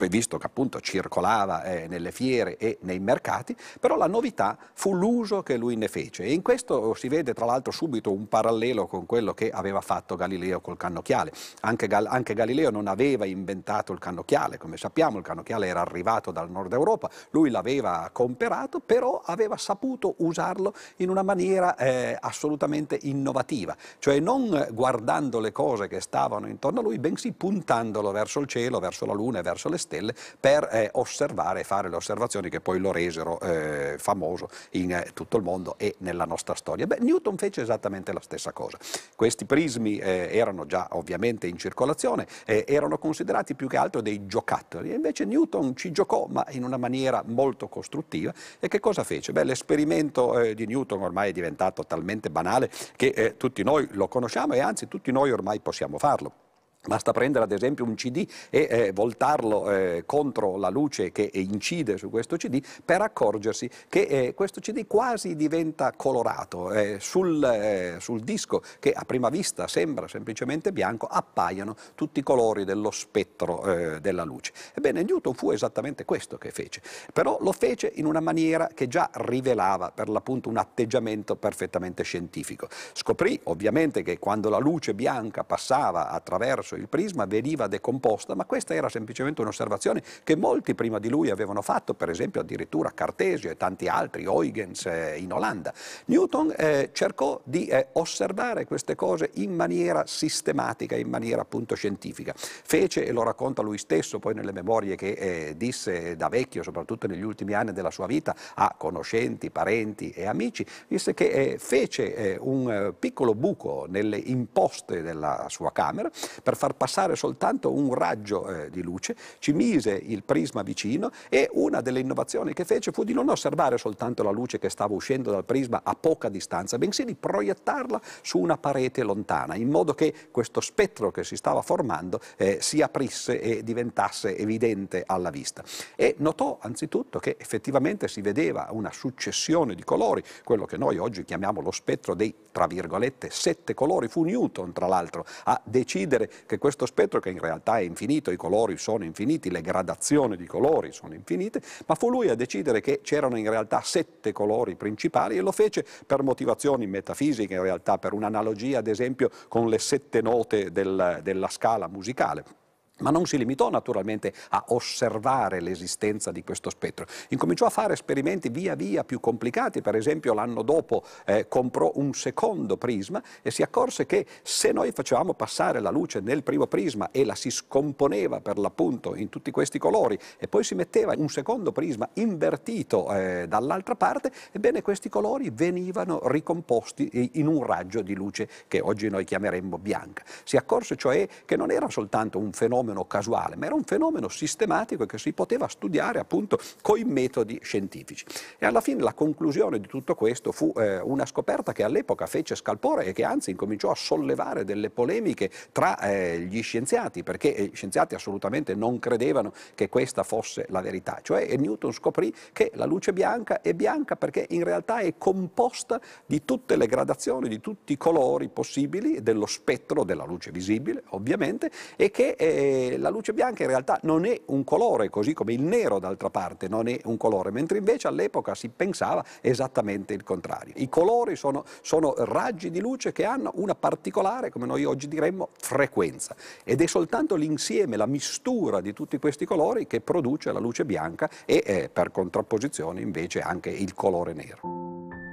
visto 0.10 0.38
che 0.38 0.46
appunto 0.46 0.82
circolava 0.82 1.64
nelle 1.88 2.12
fiere 2.12 2.58
e 2.58 2.80
nei 2.82 3.00
mercati, 3.00 3.56
però 3.80 3.93
però 3.94 3.98
la 3.98 4.08
novità 4.08 4.58
fu 4.74 4.94
l'uso 4.94 5.44
che 5.44 5.56
lui 5.56 5.76
ne 5.76 5.88
fece. 5.88 6.24
E 6.24 6.34
in 6.34 6.42
questo 6.42 6.94
si 6.96 7.08
vede 7.08 7.34
tra 7.34 7.46
l'altro 7.46 7.72
subito 7.72 8.12
un 8.12 8.28
parallelo 8.28 8.88
con 8.88 9.06
quello 9.06 9.34
che 9.34 9.52
aveva 9.52 9.82
fatto 9.82 10.16
Galileo 10.16 10.62
col 10.62 10.78
cannocchiale. 10.78 11.32
Anche, 11.62 11.88
Gal 11.88 12.08
anche 12.10 12.34
Galileo 12.34 12.72
non 12.72 12.88
aveva 12.88 13.26
inventato 13.26 13.94
il 13.94 14.00
cannocchiale, 14.00 14.58
come 14.58 14.78
sappiamo 14.78 15.18
il 15.18 15.24
cannocchiale 15.24 15.68
era 15.68 15.82
arrivato 15.82 16.32
dal 16.32 16.50
nord 16.50 16.74
Europa, 16.74 17.10
lui 17.32 17.50
l'aveva 17.50 18.10
comperato, 18.12 18.80
però 18.80 19.22
aveva 19.24 19.58
saputo 19.58 20.16
usarlo 20.18 20.74
in 20.98 21.10
una 21.10 21.24
maniera 21.24 21.76
eh, 21.76 22.18
assolutamente 22.20 22.98
innovativa, 23.04 23.76
cioè 24.00 24.20
non 24.20 24.70
guardando 24.72 25.40
le 25.40 25.52
cose 25.52 25.88
che 25.88 26.00
stavano 26.00 26.48
intorno 26.48 26.80
a 26.80 26.84
lui, 26.84 26.98
bensì 26.98 27.32
puntandolo 27.32 28.12
verso 28.12 28.40
il 28.40 28.48
cielo, 28.48 28.80
verso 28.80 29.06
la 29.06 29.14
luna 29.14 29.40
e 29.40 29.42
verso 29.44 29.70
le 29.70 29.78
stelle 29.78 30.16
per 30.40 30.68
eh, 30.72 30.90
osservare 30.94 31.60
e 31.60 31.64
fare 31.64 31.90
le 31.90 31.96
osservazioni 31.96 32.50
che 32.50 32.60
poi 32.60 32.80
lo 32.80 32.92
resero 32.92 33.40
eh, 33.40 33.83
eh, 33.84 33.98
famoso 33.98 34.50
in 34.72 34.92
eh, 34.92 35.10
tutto 35.14 35.38
il 35.38 35.44
mondo 35.44 35.76
e 35.78 35.96
nella 36.00 36.26
nostra 36.26 36.56
storia. 36.56 36.88
Beh, 36.88 37.00
Newton 37.00 37.38
fece 37.38 37.62
esattamente 37.62 38.14
la 38.14 38.22
stessa 38.22 38.52
cosa. 38.52 38.78
Questi 39.16 39.46
prismi 39.46 39.98
eh, 39.98 40.30
erano 40.32 40.66
già 40.66 40.88
ovviamente 40.92 41.48
in 41.48 41.58
circolazione, 41.58 42.28
eh, 42.46 42.66
erano 42.68 42.98
considerati 42.98 43.56
più 43.56 43.68
che 43.68 43.78
altro 43.78 44.02
dei 44.02 44.26
giocattoli, 44.26 44.92
e 44.92 44.96
invece 44.96 45.26
Newton 45.26 45.76
ci 45.76 45.92
giocò, 45.92 46.28
ma 46.30 46.46
in 46.50 46.64
una 46.64 46.78
maniera 46.78 47.24
molto 47.26 47.68
costruttiva. 47.68 48.34
E 48.60 48.68
che 48.68 48.80
cosa 48.80 49.04
fece? 49.04 49.32
Beh, 49.32 49.44
l'esperimento 49.44 50.40
eh, 50.40 50.56
di 50.56 50.66
Newton 50.66 51.02
ormai 51.02 51.30
è 51.30 51.34
diventato 51.34 51.86
talmente 51.86 52.30
banale 52.30 52.70
che 52.96 53.36
tutti 53.38 53.64
noi 53.64 53.88
lo 53.92 54.08
conosciamo 54.08 54.54
e 54.54 54.60
anzi 54.60 54.88
tutti 54.88 55.12
noi 55.12 55.32
ormai 55.32 55.60
possiamo 55.60 55.98
farlo. 55.98 56.43
Basta 56.86 57.14
prendere 57.14 57.46
ad 57.46 57.52
esempio 57.54 57.86
un 57.86 57.96
CD 57.96 58.28
e 58.50 58.68
eh, 58.70 58.92
voltarlo 58.92 59.72
eh, 59.72 60.04
contro 60.06 60.58
la 60.58 60.68
luce 60.68 61.14
che 61.14 61.30
incide 61.32 61.98
su 61.98 62.10
questo 62.10 62.36
CD 62.36 62.62
per 62.84 63.00
accorgersi 63.00 63.70
che 63.88 64.02
eh, 64.02 64.34
questo 64.34 64.60
CD 64.60 64.86
quasi 64.86 65.38
diventa 65.38 65.94
colorato. 65.96 66.74
Eh, 66.74 66.98
sul, 67.00 67.42
eh, 67.42 67.96
sul, 68.02 68.20
disco, 68.20 68.62
che 68.80 68.92
a 68.92 69.06
prima 69.06 69.30
vista 69.30 69.66
sembra 69.68 70.10
semplicemente 70.10 70.74
bianco, 70.74 71.06
appaiono 71.06 71.74
tutti 71.96 72.20
i 72.20 72.24
colori 72.24 72.66
dello 72.66 72.92
spettro 72.92 73.64
eh, 73.64 74.02
della 74.02 74.26
luce. 74.26 74.52
Ebbene, 74.74 75.04
Newton 75.04 75.34
fu 75.36 75.52
esattamente 75.52 76.04
questo 76.04 76.38
che 76.38 76.52
fece, 76.52 76.82
però 77.14 77.38
lo 77.40 77.54
fece 77.54 77.94
in 77.96 78.06
una 78.06 78.20
maniera 78.20 78.68
che 78.74 78.90
già 78.90 79.10
rivelava 79.14 79.92
per 79.92 80.10
l'appunto 80.10 80.50
un 80.50 80.58
atteggiamento 80.58 81.38
perfettamente 81.38 82.04
scientifico. 82.04 82.68
Scoprì 82.92 83.40
ovviamente 83.44 84.04
che 84.04 84.20
quando 84.20 84.50
la 84.50 84.60
luce 84.60 84.94
bianca 84.94 85.46
passava 85.46 86.10
attraverso 86.10 86.72
attraverso 86.74 86.76
il 86.76 86.88
prisma 86.88 87.26
veniva 87.26 87.68
decomposta, 87.68 88.36
ma 88.36 88.46
questa 88.46 88.74
era 88.74 88.90
semplicemente 88.90 89.42
un'osservazione 89.42 90.02
che 90.24 90.36
molti 90.36 90.76
prima 90.76 91.00
di 91.00 91.10
lui 91.10 91.30
avevano 91.30 91.62
fatto, 91.62 91.94
per 91.94 92.10
esempio 92.10 92.42
addirittura 92.42 92.92
Cartesio 92.94 93.50
e 93.50 93.58
tanti 93.58 93.88
altri, 93.88 94.26
Huygens 94.26 94.86
eh, 94.86 95.18
in 95.18 95.32
Olanda. 95.32 95.74
Newton 96.06 96.54
eh, 96.58 96.90
cercò 96.92 97.40
di 97.44 97.68
eh, 97.68 97.90
osservare 97.94 98.66
queste 98.66 98.96
cose 98.96 99.30
in 99.36 99.54
maniera 99.54 100.06
sistematica, 100.06 100.96
in 100.96 101.10
maniera 101.10 101.42
appunto 101.42 101.76
scientifica. 101.76 102.34
Fece, 102.36 103.06
e 103.06 103.12
lo 103.12 103.24
racconta 103.24 103.62
lui 103.62 103.78
stesso 103.78 104.20
poi 104.20 104.34
nelle 104.34 104.52
memorie 104.52 104.96
che 104.96 105.12
eh, 105.12 105.54
disse 105.58 106.16
da 106.16 106.30
vecchio, 106.30 106.64
soprattutto 106.64 107.08
negli 107.08 107.24
ultimi 107.24 107.54
anni 107.54 107.74
della 107.74 107.92
sua 107.92 108.08
vita, 108.08 108.36
a 108.56 108.76
conoscenti, 108.78 109.50
parenti 109.50 110.12
e 110.12 110.26
amici, 110.26 110.66
disse 110.88 111.14
che 111.14 111.28
eh, 111.30 111.58
fece 111.58 112.38
un 112.40 112.94
piccolo 112.98 113.36
buco 113.36 113.86
nelle 113.88 114.18
imposte 114.18 115.02
della 115.02 115.46
sua 115.50 115.72
camera 115.72 116.10
per 116.42 116.56
far 116.64 116.76
passare 116.76 117.18
soltanto 117.18 117.74
un 117.74 117.94
raggio 117.94 118.48
eh, 118.48 118.70
di 118.70 118.82
luce, 118.82 119.18
ci 119.40 119.52
mise 119.52 119.92
il 119.92 120.24
prisma 120.24 120.62
vicino 120.62 121.12
e 121.28 121.50
una 121.52 121.82
delle 121.82 122.00
innovazioni 122.00 122.54
che 122.54 122.64
fece 122.64 122.94
fu 122.94 123.04
di 123.04 123.12
non 123.12 123.28
osservare 123.28 123.78
soltanto 123.78 124.24
la 124.24 124.32
luce 124.32 124.60
che 124.60 124.70
stava 124.70 124.94
uscendo 124.94 125.30
dal 125.30 125.44
prisma 125.44 125.82
a 125.84 125.94
poca 125.94 126.30
distanza, 126.30 126.78
bensì 126.78 127.04
di 127.04 127.16
proiettarla 127.16 128.00
su 128.22 128.40
una 128.40 128.58
parete 128.58 129.04
lontana, 129.04 129.56
in 129.56 129.70
modo 129.70 129.94
che 129.94 130.14
questo 130.32 130.62
spettro 130.62 131.12
che 131.12 131.26
si 131.26 131.36
stava 131.36 131.62
formando 131.62 132.22
eh, 132.38 132.60
si 132.62 132.82
aprisse 132.82 133.42
e 133.42 133.62
diventasse 133.62 134.38
evidente 134.38 135.04
alla 135.06 135.32
vista. 135.32 135.66
E 135.98 136.16
notò 136.20 136.60
anzitutto 136.62 137.20
che 137.20 137.36
effettivamente 137.38 138.08
si 138.08 138.22
vedeva 138.22 138.70
una 138.72 138.94
successione 138.94 139.76
di 139.76 139.84
colori, 139.84 140.24
quello 140.46 140.64
che 140.64 140.78
noi 140.78 140.98
oggi 140.98 141.26
chiamiamo 141.26 141.60
lo 141.60 141.72
spettro 141.72 142.14
dei, 142.14 142.34
tra 142.54 142.68
virgolette, 142.68 143.30
sette 143.32 143.74
colori. 143.74 144.08
Fu 144.08 144.24
Newton, 144.24 144.72
tra 144.72 144.88
l'altro, 144.88 145.26
a 145.44 145.60
decidere 145.66 146.30
che 146.54 146.60
questo 146.60 146.86
spettro, 146.86 147.20
che 147.20 147.30
in 147.30 147.40
realtà 147.40 147.78
è 147.78 147.82
infinito, 147.82 148.32
i 148.32 148.36
colori 148.36 148.78
sono 148.78 149.04
infiniti, 149.04 149.50
le 149.50 149.62
gradazioni 149.62 150.38
di 150.38 150.46
colori 150.46 150.92
sono 150.92 151.14
infinite, 151.14 151.62
ma 151.88 151.96
fu 151.96 152.10
lui 152.10 152.30
a 152.30 152.36
decidere 152.36 152.80
che 152.80 153.02
c'erano 153.02 153.38
in 153.38 153.50
realtà 153.50 153.82
sette 153.84 154.32
colori 154.32 154.76
principali 154.76 155.38
e 155.38 155.42
lo 155.42 155.52
fece 155.52 155.86
per 156.06 156.22
motivazioni 156.22 156.86
metafisiche, 156.86 157.56
in 157.56 157.62
realtà 157.62 157.98
per 157.98 158.14
un'analogia 158.14 158.80
ad 158.80 158.88
esempio 158.88 159.30
con 159.48 159.68
le 159.68 159.80
sette 159.80 160.22
note 160.22 160.72
del, 160.72 161.20
della 161.24 161.48
scala 161.48 161.88
musicale. 161.88 162.63
Ma 163.00 163.10
non 163.10 163.26
si 163.26 163.40
limitò 163.40 163.72
naturalmente 163.72 164.32
a 164.50 164.66
osservare 164.68 165.60
l'esistenza 165.62 166.32
di 166.32 166.44
questo 166.44 166.70
spettro, 166.70 167.08
incominciò 167.30 167.66
a 167.66 167.72
fare 167.72 167.94
esperimenti 167.94 168.50
via 168.50 168.76
via 168.76 169.04
più 169.04 169.20
complicati, 169.20 169.82
per 169.82 169.96
esempio 169.96 170.36
l'anno 170.36 170.62
dopo 170.62 171.04
eh, 171.26 171.48
comprò 171.48 171.92
un 171.96 172.14
secondo 172.14 172.78
prisma 172.78 173.20
e 173.42 173.50
si 173.50 173.64
accorse 173.64 174.06
che 174.06 174.28
se 174.44 174.72
noi 174.72 174.92
facevamo 174.92 175.34
passare 175.34 175.80
la 175.80 175.90
luce 175.90 176.20
nel 176.20 176.44
primo 176.44 176.68
prisma 176.68 177.10
e 177.10 177.26
la 177.26 177.34
si 177.34 177.50
scomponeva 177.50 178.42
per 178.42 178.60
l'appunto 178.60 179.16
in 179.16 179.30
tutti 179.30 179.50
questi 179.50 179.80
colori 179.80 180.18
e 180.38 180.48
poi 180.48 180.64
si 180.64 180.76
metteva 180.76 181.16
un 181.18 181.30
secondo 181.30 181.72
prisma 181.72 182.08
invertito 182.14 183.12
eh, 183.12 183.48
dall'altra 183.48 183.96
parte, 183.96 184.32
ebbene 184.52 184.84
questi 184.84 185.10
colori 185.10 185.50
venivano 185.52 186.22
ricomposti 186.28 187.32
in 187.34 187.48
un 187.48 187.66
raggio 187.66 188.04
di 188.04 188.14
luce 188.14 188.48
che 188.68 188.82
oggi 188.82 189.10
noi 189.10 189.26
chiameremmo 189.26 189.80
bianca. 189.80 190.24
Si 190.44 190.58
accorse 190.58 190.96
cioè 190.96 191.28
che 191.44 191.56
non 191.56 191.72
era 191.72 191.90
soltanto 191.90 192.38
un 192.38 192.52
fenomeno 192.52 192.82
fenomeno 192.84 193.06
casuale, 193.06 193.56
ma 193.56 193.66
era 193.66 193.76
un 193.76 193.84
fenomeno 193.84 194.28
sistematico 194.28 195.06
che 195.06 195.18
si 195.18 195.32
poteva 195.32 195.68
studiare 195.68 196.20
appunto 196.20 196.60
con 196.82 197.00
i 197.00 197.04
metodi 197.04 197.60
scientifici. 197.64 198.26
E 198.58 198.66
alla 198.66 198.82
fine 198.82 199.02
la 199.02 199.14
conclusione 199.14 199.80
di 199.80 199.88
tutto 199.88 200.16
questo 200.16 200.52
fu 200.52 200.74
eh, 200.76 201.00
una 201.00 201.26
scoperta 201.26 201.72
che 201.72 201.84
all'epoca 201.84 202.26
fece 202.26 202.56
scalpore 202.56 203.06
e 203.06 203.14
che 203.14 203.24
anzi 203.24 203.52
incominciò 203.52 203.90
a 203.90 203.96
sollevare 203.96 204.66
delle 204.66 204.90
polemiche 204.90 205.50
tra 205.72 205.98
eh, 206.00 206.40
gli 206.40 206.62
scienziati, 206.62 207.24
perché 207.24 207.56
eh, 207.56 207.64
gli 207.66 207.76
scienziati 207.76 208.16
assolutamente 208.16 208.76
non 208.76 209.00
credevano 209.00 209.54
che 209.76 209.88
questa 209.90 210.24
fosse 210.24 210.66
la 210.70 210.82
verità. 210.82 211.20
Cioè 211.22 211.56
Newton 211.56 211.94
scoprì 211.94 212.34
che 212.52 212.72
la 212.76 212.86
luce 212.86 213.14
bianca 213.14 213.62
è 213.62 213.74
bianca 213.74 214.16
perché 214.16 214.46
in 214.50 214.64
realtà 214.64 215.00
è 215.00 215.14
composta 215.18 216.02
di 216.26 216.44
tutte 216.44 216.76
le 216.76 216.88
gradazioni, 216.88 217.48
di 217.48 217.62
tutti 217.62 217.94
i 217.94 217.98
colori 217.98 218.50
possibili 218.50 219.22
dello 219.22 219.46
spettro 219.46 220.04
della 220.04 220.26
luce 220.26 220.52
visibile, 220.52 221.04
ovviamente, 221.10 221.72
e 221.96 222.12
che 222.12 222.36
eh, 222.38 222.73
la 222.98 223.10
luce 223.10 223.34
bianca 223.34 223.64
in 223.64 223.70
realtà 223.70 224.00
non 224.04 224.26
è 224.26 224.40
un 224.48 224.64
colore, 224.64 225.10
così 225.10 225.34
come 225.34 225.54
il 225.54 225.62
nero 225.62 226.00
d'altra 226.00 226.30
parte 226.30 226.68
non 226.68 226.88
è 226.88 227.00
un 227.06 227.18
colore, 227.18 227.52
mentre 227.52 227.78
invece 227.78 228.08
all'epoca 228.08 228.56
si 228.56 228.70
pensava 228.70 229.24
esattamente 229.42 230.14
il 230.14 230.24
contrario. 230.24 230.74
I 230.78 230.90
colori 230.90 231.36
sono, 231.36 231.64
sono 231.82 232.14
raggi 232.18 232.70
di 232.70 232.80
luce 232.80 233.12
che 233.12 233.26
hanno 233.26 233.52
una 233.56 233.76
particolare, 233.76 234.50
come 234.50 234.66
noi 234.66 234.86
oggi 234.86 235.08
diremmo, 235.08 235.50
frequenza 235.58 236.36
ed 236.64 236.82
è 236.82 236.86
soltanto 236.86 237.36
l'insieme, 237.36 237.98
la 237.98 238.06
mistura 238.06 238.82
di 238.82 238.94
tutti 238.94 239.18
questi 239.18 239.46
colori 239.46 239.88
che 239.88 240.02
produce 240.02 240.52
la 240.52 240.60
luce 240.60 240.86
bianca 240.86 241.30
e 241.46 241.64
eh, 241.66 241.90
per 241.92 242.12
contrapposizione 242.12 243.02
invece 243.02 243.40
anche 243.42 243.70
il 243.70 243.94
colore 243.94 244.34
nero. 244.34 245.33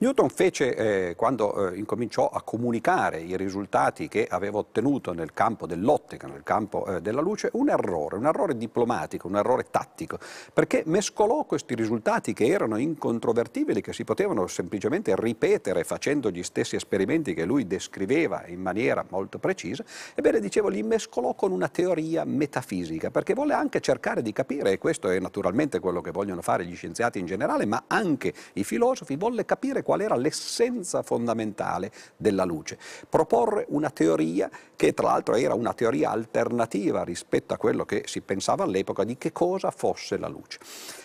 Newton 0.00 0.30
fece, 0.30 1.08
eh, 1.10 1.14
quando 1.14 1.72
eh, 1.72 1.76
incominciò 1.76 2.26
a 2.26 2.40
comunicare 2.40 3.20
i 3.20 3.36
risultati 3.36 4.08
che 4.08 4.26
aveva 4.26 4.56
ottenuto 4.56 5.12
nel 5.12 5.34
campo 5.34 5.66
dell'ottica, 5.66 6.26
nel 6.26 6.42
campo 6.42 6.86
eh, 6.86 7.02
della 7.02 7.20
luce, 7.20 7.50
un 7.52 7.68
errore, 7.68 8.16
un 8.16 8.24
errore 8.24 8.56
diplomatico, 8.56 9.28
un 9.28 9.36
errore 9.36 9.66
tattico, 9.70 10.18
perché 10.54 10.84
mescolò 10.86 11.44
questi 11.44 11.74
risultati 11.74 12.32
che 12.32 12.46
erano 12.46 12.78
incontrovertibili, 12.78 13.82
che 13.82 13.92
si 13.92 14.04
potevano 14.04 14.46
semplicemente 14.46 15.14
ripetere 15.14 15.84
facendo 15.84 16.30
gli 16.30 16.42
stessi 16.44 16.76
esperimenti 16.76 17.34
che 17.34 17.44
lui 17.44 17.66
descriveva 17.66 18.46
in 18.46 18.62
maniera 18.62 19.04
molto 19.10 19.38
precisa, 19.38 19.84
ebbene 20.14 20.40
dicevo 20.40 20.68
li 20.68 20.82
mescolò 20.82 21.34
con 21.34 21.52
una 21.52 21.68
teoria 21.68 22.24
metafisica, 22.24 23.10
perché 23.10 23.34
volle 23.34 23.52
anche 23.52 23.82
cercare 23.82 24.22
di 24.22 24.32
capire, 24.32 24.72
e 24.72 24.78
questo 24.78 25.10
è 25.10 25.18
naturalmente 25.18 25.78
quello 25.78 26.00
che 26.00 26.10
vogliono 26.10 26.40
fare 26.40 26.64
gli 26.64 26.74
scienziati 26.74 27.18
in 27.18 27.26
generale, 27.26 27.66
ma 27.66 27.84
anche 27.86 28.32
i 28.54 28.64
filosofi, 28.64 29.16
volle 29.16 29.44
capire 29.44 29.82
qual 29.90 30.02
era 30.02 30.14
l'essenza 30.14 31.02
fondamentale 31.02 31.90
della 32.16 32.44
luce. 32.44 32.78
Proporre 33.08 33.64
una 33.70 33.90
teoria 33.90 34.48
che 34.76 34.94
tra 34.94 35.08
l'altro 35.08 35.34
era 35.34 35.54
una 35.54 35.74
teoria 35.74 36.12
alternativa 36.12 37.02
rispetto 37.02 37.54
a 37.54 37.56
quello 37.56 37.84
che 37.84 38.04
si 38.06 38.20
pensava 38.20 38.62
all'epoca 38.62 39.02
di 39.02 39.18
che 39.18 39.32
cosa 39.32 39.72
fosse 39.72 40.16
la 40.16 40.28
luce. 40.28 40.60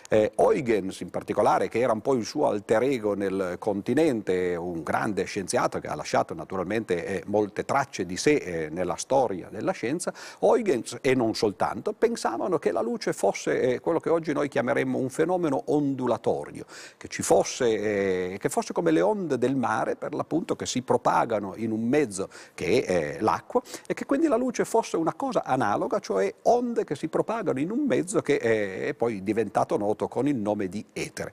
Eh, 0.07 0.33
Huygens 0.35 0.99
in 0.99 1.09
particolare, 1.09 1.67
che 1.67 1.79
era 1.79 1.91
un 1.91 2.01
po' 2.01 2.13
il 2.13 2.25
suo 2.25 2.45
alter 2.45 2.83
ego 2.83 3.15
nel 3.15 3.55
continente, 3.57 4.55
un 4.55 4.83
grande 4.83 5.23
scienziato 5.23 5.79
che 5.79 5.87
ha 5.87 5.95
lasciato 5.95 6.35
naturalmente 6.35 7.05
eh, 7.05 7.23
molte 7.25 7.65
tracce 7.65 8.05
di 8.05 8.15
sé 8.15 8.35
eh, 8.35 8.69
nella 8.69 8.97
storia 8.97 9.47
della 9.49 9.71
scienza, 9.71 10.13
Huygens 10.41 10.99
e 11.01 11.15
non 11.15 11.33
soltanto 11.33 11.93
pensavano 11.93 12.59
che 12.59 12.71
la 12.71 12.81
luce 12.81 13.13
fosse 13.13 13.59
eh, 13.59 13.79
quello 13.79 13.99
che 13.99 14.11
oggi 14.11 14.31
noi 14.31 14.47
chiameremmo 14.47 14.99
un 14.99 15.09
fenomeno 15.09 15.63
ondulatorio, 15.67 16.65
che, 16.97 17.07
fosse, 17.23 18.33
eh, 18.33 18.37
che 18.37 18.49
fosse 18.49 18.73
come 18.73 18.91
le 18.91 19.01
onde 19.01 19.39
del 19.39 19.55
mare 19.55 19.95
per 19.95 20.13
l'appunto 20.13 20.55
che 20.55 20.67
si 20.67 20.83
propagano 20.83 21.53
in 21.55 21.71
un 21.71 21.81
mezzo 21.83 22.29
che 22.53 22.83
è 22.83 23.15
eh, 23.15 23.21
l'acqua 23.21 23.59
e 23.87 23.95
che 23.95 24.05
quindi 24.05 24.27
la 24.27 24.37
luce 24.37 24.65
fosse 24.65 24.97
una 24.97 25.15
cosa 25.15 25.43
analoga, 25.43 25.97
cioè 25.97 26.31
onde 26.43 26.83
che 26.83 26.93
si 26.93 27.07
propagano 27.07 27.59
in 27.59 27.71
un 27.71 27.85
mezzo 27.87 28.21
che 28.21 28.37
è 28.37 28.93
poi 28.93 29.23
diventato 29.23 29.75
noto 29.77 29.93
noto 29.95 30.07
con 30.09 30.27
il 30.27 30.35
nome 30.35 30.67
di 30.67 30.85
etere. 30.91 31.31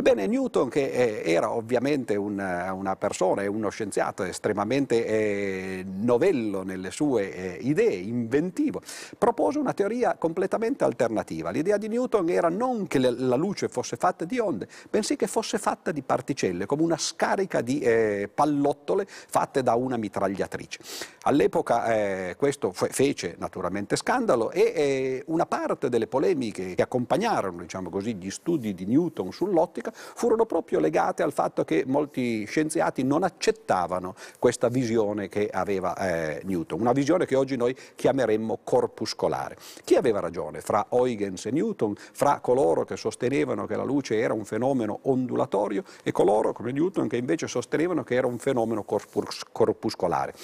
Ebbene, 0.00 0.28
Newton, 0.28 0.68
che 0.68 0.84
eh, 0.92 1.22
era 1.24 1.50
ovviamente 1.50 2.14
una, 2.14 2.72
una, 2.72 2.94
persona 2.94 3.42
e 3.42 3.48
uno 3.48 3.68
scienziato 3.68 4.22
estremamente 4.22 5.04
eh, 5.04 5.84
novello 5.84 6.62
nelle 6.62 6.92
sue 6.92 7.34
eh, 7.34 7.58
idee, 7.62 7.96
inventivo, 7.96 8.80
propose 9.18 9.58
una 9.58 9.72
teoria 9.72 10.14
completamente 10.16 10.84
alternativa. 10.84 11.50
L'idea 11.50 11.78
di 11.78 11.88
Newton 11.88 12.28
era 12.28 12.48
non 12.48 12.86
che 12.86 13.00
la 13.00 13.34
luce 13.34 13.68
fosse 13.68 13.96
fatta 13.96 14.24
di 14.24 14.38
onde, 14.38 14.68
bensì 14.88 15.16
che 15.16 15.26
fosse 15.26 15.58
fatta 15.58 15.90
di 15.90 16.02
particelle, 16.02 16.64
come 16.64 16.82
una 16.82 16.96
scarica 16.96 17.60
di 17.60 17.80
eh, 17.80 18.30
pallottole 18.32 19.04
fatte 19.08 19.64
da 19.64 19.74
una 19.74 19.96
mitragliatrice. 19.96 20.78
All'epoca 21.22 21.92
eh, 21.92 22.36
questo 22.38 22.70
fece 22.70 23.34
naturalmente 23.36 23.96
scandalo 23.96 24.52
e 24.52 24.60
eh, 24.60 25.22
una 25.26 25.44
parte 25.46 25.88
delle 25.88 26.06
polemiche 26.06 26.76
che 26.76 26.82
accompagnarono 26.82 27.62
diciamo 27.62 27.90
così, 27.90 28.14
gli 28.14 28.30
studi 28.30 28.74
di 28.74 28.86
Newton 28.86 29.32
sull'ottica 29.32 29.86
furono 29.92 30.46
proprio 30.46 30.78
legate 30.80 31.22
al 31.22 31.32
fatto 31.32 31.64
che 31.64 31.84
molti 31.86 32.44
scienziati 32.44 33.02
non 33.02 33.22
accettavano 33.22 34.14
questa 34.38 34.68
visione 34.68 35.28
che 35.28 35.48
aveva 35.50 35.96
eh, 35.96 36.40
Newton, 36.44 36.80
una 36.80 36.92
visione 36.92 37.26
che 37.26 37.36
oggi 37.36 37.56
noi 37.56 37.76
chiameremmo 37.94 38.60
corpuscolare. 38.64 39.56
Chi 39.84 39.96
aveva 39.96 40.20
ragione 40.20 40.60
fra 40.60 40.86
Huygens 40.90 41.46
e 41.46 41.50
Newton, 41.50 41.94
fra 41.96 42.40
coloro 42.40 42.84
che 42.84 42.96
sostenevano 42.96 43.66
che 43.66 43.76
la 43.76 43.84
luce 43.84 44.18
era 44.18 44.32
un 44.32 44.44
fenomeno 44.44 45.00
ondulatorio 45.02 45.82
e 46.02 46.12
coloro 46.12 46.52
come 46.52 46.72
Newton 46.72 47.08
che 47.08 47.16
invece 47.16 47.46
sostenevano 47.46 48.04
che 48.04 48.14
era 48.14 48.26
un 48.26 48.38
fenomeno 48.38 48.82
corpus 48.84 49.42
corpuscolare? 49.50 50.34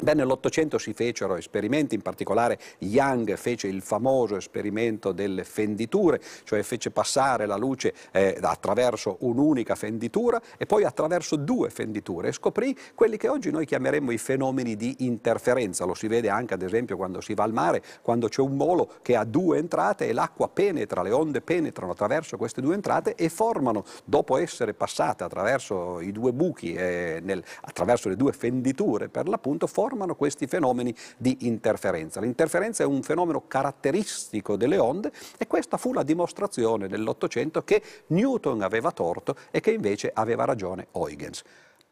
Beh, 0.00 0.14
nell'Ottocento 0.14 0.76
si 0.78 0.92
fecero 0.92 1.36
esperimenti, 1.36 1.94
in 1.94 2.02
particolare 2.02 2.58
Young 2.78 3.36
fece 3.36 3.68
il 3.68 3.80
famoso 3.80 4.34
esperimento 4.34 5.12
delle 5.12 5.44
fenditure, 5.44 6.20
cioè 6.42 6.62
fece 6.62 6.90
passare 6.90 7.46
la 7.46 7.56
luce 7.56 7.94
eh, 8.10 8.36
attraverso 8.40 9.18
un'unica 9.20 9.76
fenditura 9.76 10.42
e 10.58 10.66
poi 10.66 10.82
attraverso 10.82 11.36
due 11.36 11.70
fenditure 11.70 12.28
e 12.28 12.32
scoprì 12.32 12.76
quelli 12.94 13.16
che 13.16 13.28
oggi 13.28 13.52
noi 13.52 13.66
chiameremmo 13.66 14.10
i 14.10 14.18
fenomeni 14.18 14.74
di 14.74 14.96
interferenza. 15.00 15.84
Lo 15.84 15.94
si 15.94 16.08
vede 16.08 16.28
anche 16.28 16.54
ad 16.54 16.62
esempio 16.62 16.96
quando 16.96 17.20
si 17.20 17.34
va 17.34 17.44
al 17.44 17.52
mare, 17.52 17.80
quando 18.02 18.26
c'è 18.26 18.40
un 18.40 18.56
molo 18.56 18.94
che 19.00 19.14
ha 19.14 19.24
due 19.24 19.58
entrate 19.58 20.08
e 20.08 20.12
l'acqua 20.12 20.48
penetra, 20.48 21.02
le 21.02 21.12
onde 21.12 21.40
penetrano 21.40 21.92
attraverso 21.92 22.36
queste 22.36 22.60
due 22.60 22.74
entrate 22.74 23.14
e 23.14 23.28
formano, 23.28 23.84
dopo 24.04 24.38
essere 24.38 24.74
passate 24.74 25.22
attraverso 25.22 26.00
i 26.00 26.10
due 26.10 26.32
buchi, 26.32 26.74
eh, 26.74 27.20
nel, 27.22 27.44
attraverso 27.60 28.08
le 28.08 28.16
due 28.16 28.32
fenditure 28.32 29.08
per 29.08 29.28
l'appunto, 29.28 29.68
questi 30.16 30.46
fenomeni 30.46 30.94
di 31.16 31.38
interferenza. 31.40 32.20
L'interferenza 32.20 32.82
è 32.82 32.86
un 32.86 33.02
fenomeno 33.02 33.46
caratteristico 33.46 34.56
delle 34.56 34.78
onde 34.78 35.12
e 35.36 35.46
questa 35.46 35.76
fu 35.76 35.92
la 35.92 36.02
dimostrazione 36.02 36.86
nell'Ottocento 36.86 37.62
che 37.62 37.82
Newton 38.08 38.62
aveva 38.62 38.90
torto 38.92 39.36
e 39.50 39.60
che 39.60 39.70
invece 39.72 40.10
aveva 40.12 40.44
ragione 40.44 40.88
Huygens 40.92 41.42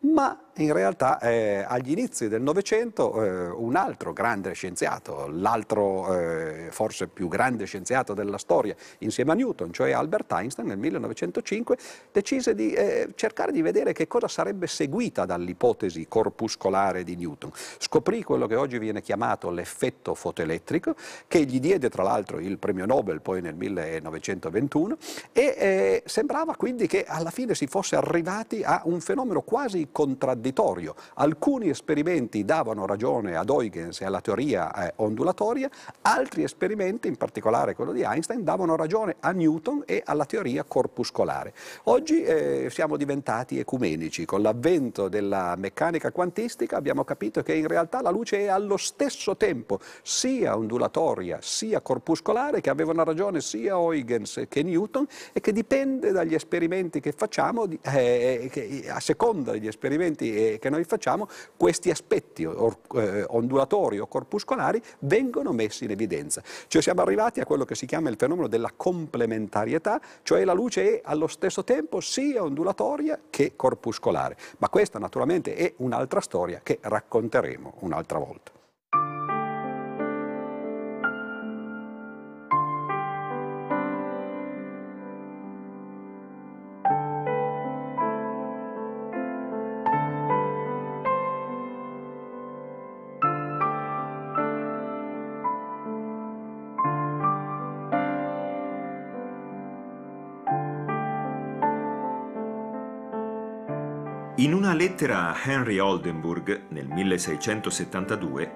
ma 0.02 0.50
in 0.56 0.72
realtà 0.72 1.18
eh, 1.18 1.64
agli 1.66 1.92
inizi 1.92 2.28
del 2.28 2.42
Novecento 2.42 3.22
eh, 3.22 3.48
un 3.48 3.74
altro 3.74 4.12
grande 4.12 4.52
scienziato, 4.52 5.28
l'altro 5.30 6.14
eh, 6.14 6.68
forse 6.70 7.06
più 7.06 7.28
grande 7.28 7.64
scienziato 7.64 8.12
della 8.12 8.36
storia 8.36 8.74
insieme 8.98 9.32
a 9.32 9.34
Newton, 9.34 9.72
cioè 9.72 9.92
Albert 9.92 10.30
Einstein 10.32 10.68
nel 10.68 10.76
1905, 10.76 11.76
decise 12.12 12.54
di 12.54 12.72
eh, 12.72 13.08
cercare 13.14 13.50
di 13.50 13.62
vedere 13.62 13.92
che 13.94 14.06
cosa 14.06 14.28
sarebbe 14.28 14.66
seguita 14.66 15.24
dall'ipotesi 15.24 16.06
corpuscolare 16.06 17.02
di 17.02 17.16
Newton. 17.16 17.50
Scoprì 17.78 18.22
quello 18.22 18.46
che 18.46 18.56
oggi 18.56 18.78
viene 18.78 19.00
chiamato 19.00 19.50
l'effetto 19.50 20.14
fotoelettrico, 20.14 20.94
che 21.28 21.44
gli 21.44 21.60
diede 21.60 21.88
tra 21.88 22.02
l'altro 22.02 22.38
il 22.38 22.58
premio 22.58 22.84
Nobel 22.84 23.22
poi 23.22 23.40
nel 23.40 23.54
1921 23.54 24.96
e 25.32 25.54
eh, 25.58 26.02
sembrava 26.04 26.56
quindi 26.56 26.86
che 26.86 27.04
alla 27.04 27.30
fine 27.30 27.54
si 27.54 27.66
fosse 27.66 27.96
arrivati 27.96 28.62
a 28.62 28.82
un 28.84 29.00
fenomeno 29.00 29.40
quasi 29.40 29.88
contraddittorio. 29.90 30.40
Alcuni 31.14 31.68
esperimenti 31.68 32.44
davano 32.44 32.86
ragione 32.86 33.36
ad 33.36 33.48
Huygens 33.48 34.00
e 34.00 34.04
alla 34.04 34.20
teoria 34.20 34.88
eh, 34.88 34.92
ondulatoria, 34.96 35.70
altri 36.02 36.42
esperimenti, 36.42 37.08
in 37.08 37.16
particolare 37.16 37.74
quello 37.74 37.92
di 37.92 38.02
Einstein, 38.02 38.42
davano 38.42 38.76
ragione 38.76 39.16
a 39.20 39.30
Newton 39.30 39.82
e 39.86 40.02
alla 40.04 40.24
teoria 40.24 40.64
corpuscolare. 40.64 41.52
Oggi 41.84 42.22
eh, 42.22 42.68
siamo 42.70 42.96
diventati 42.96 43.58
ecumenici. 43.58 44.24
Con 44.24 44.42
l'avvento 44.42 45.08
della 45.08 45.54
meccanica 45.56 46.10
quantistica 46.10 46.76
abbiamo 46.76 47.04
capito 47.04 47.42
che 47.42 47.54
in 47.54 47.66
realtà 47.66 48.00
la 48.00 48.10
luce 48.10 48.40
è 48.40 48.46
allo 48.48 48.76
stesso 48.76 49.36
tempo 49.36 49.78
sia 50.02 50.56
ondulatoria 50.56 51.38
sia 51.40 51.80
corpuscolare, 51.80 52.60
che 52.60 52.70
avevano 52.70 53.04
ragione 53.04 53.40
sia 53.40 53.76
Huygens 53.76 54.44
che 54.48 54.62
Newton 54.62 55.06
e 55.32 55.40
che 55.40 55.52
dipende 55.52 56.12
dagli 56.12 56.34
esperimenti 56.34 57.00
che 57.00 57.12
facciamo, 57.12 57.66
eh, 57.82 58.48
che 58.50 58.84
a 58.88 59.00
seconda 59.00 59.52
degli 59.52 59.66
esperimenti 59.66 60.31
esperimenti 60.32 60.54
eh, 60.54 60.58
che 60.58 60.70
noi 60.70 60.84
facciamo, 60.84 61.28
questi 61.56 61.90
aspetti 61.90 62.42
eh, 62.42 63.24
ondulatori 63.28 63.98
o 63.98 64.06
corpuscolari 64.06 64.82
vengono 65.00 65.52
messi 65.52 65.84
in 65.84 65.90
evidenza. 65.90 66.42
Cioè 66.66 66.82
siamo 66.82 67.02
arrivati 67.02 67.40
a 67.40 67.46
quello 67.46 67.64
che 67.64 67.74
si 67.74 67.86
chiama 67.86 68.08
il 68.08 68.16
fenomeno 68.16 68.48
della 68.48 68.72
complementarietà, 68.74 70.00
cioè 70.22 70.44
la 70.44 70.52
luce 70.52 70.96
è 70.96 71.00
allo 71.04 71.26
stesso 71.26 71.64
tempo 71.64 72.00
sia 72.00 72.42
ondulatoria 72.42 73.18
che 73.30 73.52
corpuscolare. 73.56 74.36
Ma 74.58 74.68
questa 74.68 74.98
naturalmente 74.98 75.54
è 75.54 75.72
un'altra 75.76 76.20
storia 76.20 76.60
che 76.62 76.78
racconteremo 76.80 77.74
un'altra 77.80 78.18
volta. 78.18 78.61
Lettera 104.82 105.28
a 105.28 105.40
Henry 105.40 105.78
Oldenburg 105.78 106.66
nel 106.70 106.88
1672, 106.88 108.52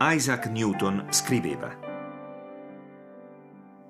Isaac 0.00 0.46
Newton 0.46 1.08
scriveva 1.10 1.76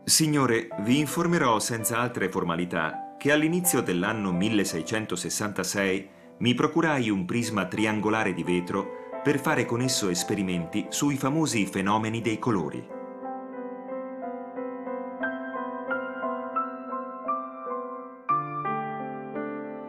Signore, 0.02 0.70
vi 0.80 0.98
informerò 0.98 1.60
senza 1.60 1.98
altre 1.98 2.28
formalità 2.30 3.14
che 3.16 3.30
all'inizio 3.30 3.80
dell'anno 3.80 4.32
1666 4.32 6.08
mi 6.38 6.54
procurai 6.54 7.10
un 7.10 7.24
prisma 7.24 7.66
triangolare 7.66 8.34
di 8.34 8.42
vetro 8.42 9.20
per 9.22 9.38
fare 9.38 9.64
con 9.64 9.80
esso 9.80 10.08
esperimenti 10.08 10.86
sui 10.88 11.16
famosi 11.16 11.64
fenomeni 11.64 12.20
dei 12.20 12.40
colori. 12.40 12.97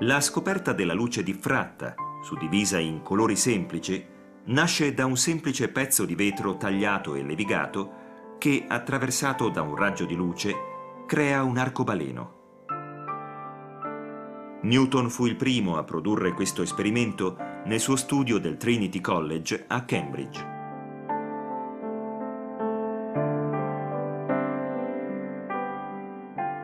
La 0.09 0.21
scoperta 0.21 0.73
della 0.73 0.95
luce 0.95 1.21
diffratta, 1.21 1.93
suddivisa 2.23 2.79
in 2.79 3.03
colori 3.03 3.35
semplici, 3.35 4.03
nasce 4.45 4.95
da 4.95 5.05
un 5.05 5.15
semplice 5.15 5.69
pezzo 5.69 6.03
di 6.03 6.15
vetro 6.15 6.57
tagliato 6.57 7.13
e 7.13 7.21
levigato 7.21 8.37
che, 8.39 8.65
attraversato 8.67 9.49
da 9.49 9.61
un 9.61 9.75
raggio 9.75 10.05
di 10.05 10.15
luce, 10.15 10.55
crea 11.05 11.43
un 11.43 11.57
arcobaleno. 11.59 12.37
Newton 14.63 15.11
fu 15.11 15.27
il 15.27 15.35
primo 15.35 15.77
a 15.77 15.83
produrre 15.83 16.33
questo 16.33 16.63
esperimento 16.63 17.37
nel 17.65 17.79
suo 17.79 17.95
studio 17.95 18.39
del 18.39 18.57
Trinity 18.57 19.01
College 19.01 19.65
a 19.67 19.85
Cambridge. 19.85 20.58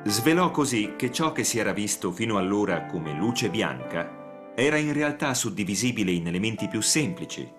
Svelò 0.07 0.51
così 0.51 0.93
che 0.95 1.11
ciò 1.11 1.31
che 1.31 1.43
si 1.43 1.57
era 1.57 1.73
visto 1.73 2.11
fino 2.11 2.37
allora 2.37 2.85
come 2.85 3.11
luce 3.11 3.49
bianca 3.49 4.53
era 4.53 4.77
in 4.77 4.93
realtà 4.93 5.33
suddivisibile 5.33 6.11
in 6.11 6.27
elementi 6.27 6.67
più 6.67 6.79
semplici, 6.79 7.51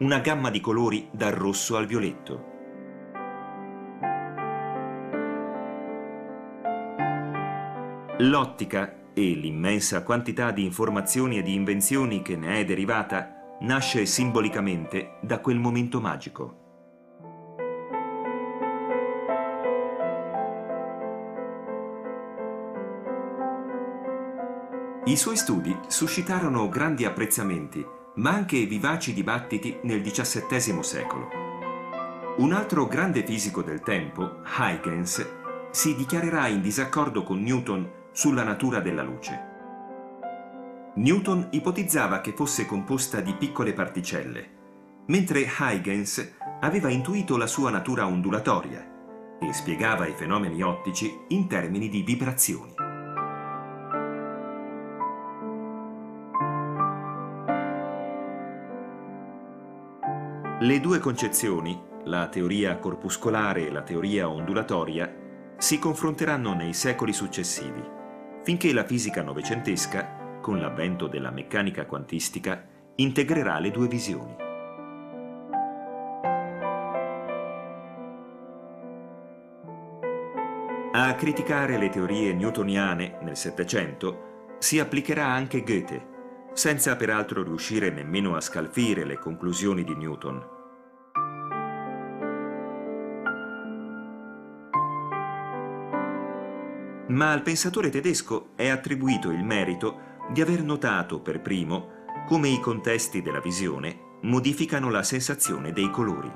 una 0.00 0.18
gamma 0.18 0.50
di 0.50 0.58
colori 0.58 1.08
dal 1.12 1.30
rosso 1.30 1.76
al 1.76 1.86
violetto. 1.86 2.50
L'ottica 8.18 9.12
e 9.14 9.22
l'immensa 9.22 10.02
quantità 10.02 10.50
di 10.50 10.64
informazioni 10.64 11.38
e 11.38 11.42
di 11.42 11.54
invenzioni 11.54 12.20
che 12.20 12.34
ne 12.34 12.58
è 12.58 12.64
derivata 12.64 13.56
nasce 13.60 14.06
simbolicamente 14.06 15.18
da 15.20 15.38
quel 15.38 15.60
momento 15.60 16.00
magico. 16.00 16.61
I 25.04 25.16
suoi 25.16 25.36
studi 25.36 25.76
suscitarono 25.88 26.68
grandi 26.68 27.04
apprezzamenti, 27.04 27.84
ma 28.16 28.30
anche 28.30 28.64
vivaci 28.66 29.12
dibattiti 29.12 29.80
nel 29.82 30.00
XVII 30.00 30.80
secolo. 30.80 31.28
Un 32.36 32.52
altro 32.52 32.86
grande 32.86 33.24
fisico 33.24 33.62
del 33.62 33.80
tempo, 33.80 34.42
Huygens, 34.56 35.28
si 35.72 35.96
dichiarerà 35.96 36.46
in 36.46 36.60
disaccordo 36.60 37.24
con 37.24 37.42
Newton 37.42 37.90
sulla 38.12 38.44
natura 38.44 38.78
della 38.78 39.02
luce. 39.02 39.50
Newton 40.94 41.48
ipotizzava 41.50 42.20
che 42.20 42.32
fosse 42.32 42.64
composta 42.64 43.20
di 43.20 43.34
piccole 43.34 43.72
particelle, 43.72 44.50
mentre 45.06 45.48
Huygens 45.58 46.34
aveva 46.60 46.90
intuito 46.90 47.36
la 47.36 47.48
sua 47.48 47.70
natura 47.70 48.06
ondulatoria 48.06 49.36
e 49.40 49.52
spiegava 49.52 50.06
i 50.06 50.14
fenomeni 50.14 50.62
ottici 50.62 51.12
in 51.30 51.48
termini 51.48 51.88
di 51.88 52.02
vibrazioni. 52.02 52.91
Le 60.62 60.78
due 60.78 61.00
concezioni, 61.00 61.76
la 62.04 62.28
teoria 62.28 62.78
corpuscolare 62.78 63.66
e 63.66 63.72
la 63.72 63.82
teoria 63.82 64.28
ondulatoria, 64.28 65.12
si 65.58 65.80
confronteranno 65.80 66.54
nei 66.54 66.72
secoli 66.72 67.12
successivi, 67.12 67.82
finché 68.44 68.72
la 68.72 68.84
fisica 68.84 69.22
novecentesca, 69.22 70.38
con 70.40 70.60
l'avvento 70.60 71.08
della 71.08 71.32
meccanica 71.32 71.84
quantistica, 71.84 72.64
integrerà 72.94 73.58
le 73.58 73.72
due 73.72 73.88
visioni. 73.88 74.36
A 80.92 81.14
criticare 81.16 81.76
le 81.76 81.88
teorie 81.88 82.32
newtoniane 82.34 83.18
nel 83.22 83.36
Settecento 83.36 84.54
si 84.60 84.78
applicherà 84.78 85.26
anche 85.26 85.64
Goethe, 85.64 86.10
senza 86.52 86.96
peraltro 86.96 87.42
riuscire 87.42 87.90
nemmeno 87.90 88.36
a 88.36 88.40
scalfire 88.40 89.04
le 89.04 89.18
conclusioni 89.18 89.82
di 89.82 89.96
Newton. 89.96 90.51
Ma 97.12 97.30
al 97.30 97.42
pensatore 97.42 97.90
tedesco 97.90 98.52
è 98.56 98.68
attribuito 98.68 99.30
il 99.30 99.44
merito 99.44 100.10
di 100.30 100.40
aver 100.40 100.62
notato 100.62 101.20
per 101.20 101.42
primo 101.42 102.00
come 102.26 102.48
i 102.48 102.58
contesti 102.58 103.20
della 103.20 103.40
visione 103.40 104.16
modificano 104.22 104.88
la 104.88 105.02
sensazione 105.02 105.72
dei 105.72 105.90
colori. 105.90 106.32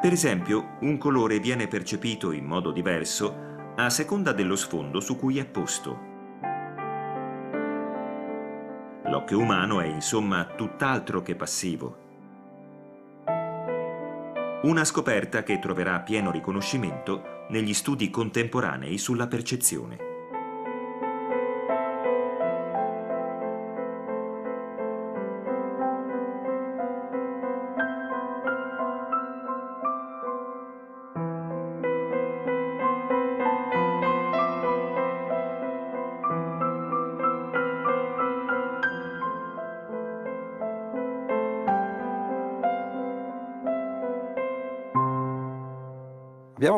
Per 0.00 0.12
esempio, 0.12 0.76
un 0.80 0.98
colore 0.98 1.38
viene 1.38 1.68
percepito 1.68 2.32
in 2.32 2.44
modo 2.44 2.72
diverso 2.72 3.72
a 3.76 3.88
seconda 3.90 4.32
dello 4.32 4.56
sfondo 4.56 4.98
su 4.98 5.16
cui 5.16 5.38
è 5.38 5.46
posto. 5.46 6.10
L'occhio 9.04 9.38
umano 9.38 9.80
è 9.80 9.86
insomma 9.86 10.46
tutt'altro 10.46 11.22
che 11.22 11.36
passivo. 11.36 12.01
Una 14.62 14.84
scoperta 14.84 15.42
che 15.42 15.58
troverà 15.58 15.98
pieno 16.02 16.30
riconoscimento 16.30 17.46
negli 17.48 17.74
studi 17.74 18.10
contemporanei 18.10 18.96
sulla 18.96 19.26
percezione. 19.26 20.11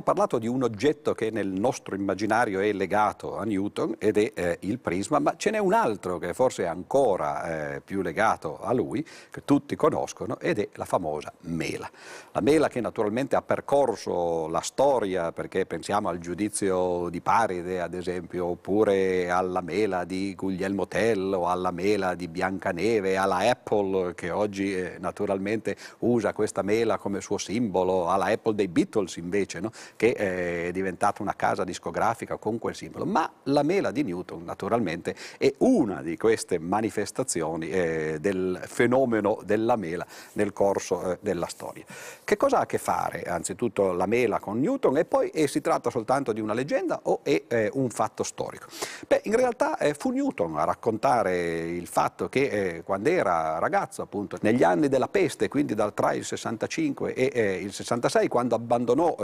Parlato 0.04 0.38
di 0.38 0.46
un 0.46 0.62
oggetto 0.62 1.14
che 1.14 1.30
nel 1.30 1.48
nostro 1.48 1.96
immaginario 1.96 2.60
è 2.60 2.72
legato 2.72 3.36
a 3.36 3.44
Newton 3.44 3.96
ed 3.98 4.18
è 4.18 4.32
eh, 4.34 4.58
il 4.60 4.78
prisma, 4.78 5.18
ma 5.18 5.34
ce 5.36 5.50
n'è 5.50 5.58
un 5.58 5.72
altro 5.72 6.18
che 6.18 6.32
forse 6.34 6.64
è 6.64 6.66
ancora 6.66 7.74
eh, 7.74 7.80
più 7.80 8.02
legato 8.02 8.60
a 8.60 8.72
lui, 8.72 9.04
che 9.30 9.44
tutti 9.44 9.74
conoscono, 9.74 10.38
ed 10.38 10.60
è 10.60 10.68
la 10.74 10.84
famosa 10.84 11.32
mela. 11.40 11.90
La 12.32 12.40
mela 12.40 12.68
che 12.68 12.80
naturalmente 12.80 13.34
ha 13.34 13.42
percorso 13.42 14.46
la 14.48 14.60
storia, 14.60 15.32
perché 15.32 15.66
pensiamo 15.66 16.08
al 16.08 16.18
giudizio 16.18 17.08
di 17.08 17.20
Paride, 17.20 17.80
ad 17.80 17.94
esempio, 17.94 18.46
oppure 18.46 19.30
alla 19.30 19.60
mela 19.60 20.04
di 20.04 20.34
Guglielmo 20.34 20.86
Tell 20.86 21.22
alla 21.54 21.70
mela 21.70 22.14
di 22.14 22.28
Biancaneve, 22.28 23.16
alla 23.16 23.38
Apple 23.38 24.14
che 24.14 24.30
oggi 24.30 24.74
eh, 24.74 24.96
naturalmente 24.98 25.76
usa 26.00 26.32
questa 26.32 26.62
mela 26.62 26.98
come 26.98 27.20
suo 27.20 27.38
simbolo, 27.38 28.08
alla 28.08 28.26
Apple 28.26 28.54
dei 28.54 28.68
Beatles 28.68 29.16
invece, 29.16 29.60
no? 29.60 29.70
Che 29.96 30.12
è 30.12 30.70
diventata 30.72 31.22
una 31.22 31.34
casa 31.34 31.64
discografica 31.64 32.36
con 32.36 32.58
quel 32.58 32.74
simbolo, 32.74 33.04
ma 33.04 33.30
la 33.44 33.62
mela 33.62 33.90
di 33.90 34.02
Newton 34.02 34.44
naturalmente 34.44 35.14
è 35.38 35.52
una 35.58 36.02
di 36.02 36.16
queste 36.16 36.58
manifestazioni 36.58 37.68
eh, 37.68 38.18
del 38.20 38.60
fenomeno 38.66 39.40
della 39.44 39.76
mela 39.76 40.06
nel 40.32 40.52
corso 40.52 41.12
eh, 41.12 41.18
della 41.20 41.46
storia. 41.46 41.84
Che 42.22 42.36
cosa 42.36 42.58
ha 42.58 42.60
a 42.62 42.66
che 42.66 42.78
fare 42.78 43.22
anzitutto 43.22 43.92
la 43.92 44.06
mela 44.06 44.38
con 44.38 44.60
Newton 44.60 44.98
e 44.98 45.04
poi 45.04 45.30
eh, 45.30 45.46
si 45.46 45.60
tratta 45.60 45.90
soltanto 45.90 46.32
di 46.32 46.40
una 46.40 46.54
leggenda 46.54 47.00
o 47.04 47.20
è 47.22 47.44
eh, 47.48 47.70
un 47.74 47.90
fatto 47.90 48.22
storico? 48.22 48.66
Beh, 49.06 49.22
in 49.24 49.36
realtà 49.36 49.78
eh, 49.78 49.94
fu 49.94 50.10
Newton 50.10 50.56
a 50.56 50.64
raccontare 50.64 51.58
il 51.60 51.86
fatto 51.86 52.28
che 52.28 52.76
eh, 52.76 52.82
quando 52.82 53.08
era 53.08 53.58
ragazzo, 53.58 54.02
appunto, 54.02 54.38
negli 54.42 54.62
anni 54.62 54.88
della 54.88 55.08
peste, 55.08 55.48
quindi 55.48 55.74
dal, 55.74 55.94
tra 55.94 56.12
il 56.12 56.24
65 56.24 57.14
e 57.14 57.60
il 57.60 57.72
66, 57.72 58.28
quando 58.28 58.54
abbandonò 58.54 59.16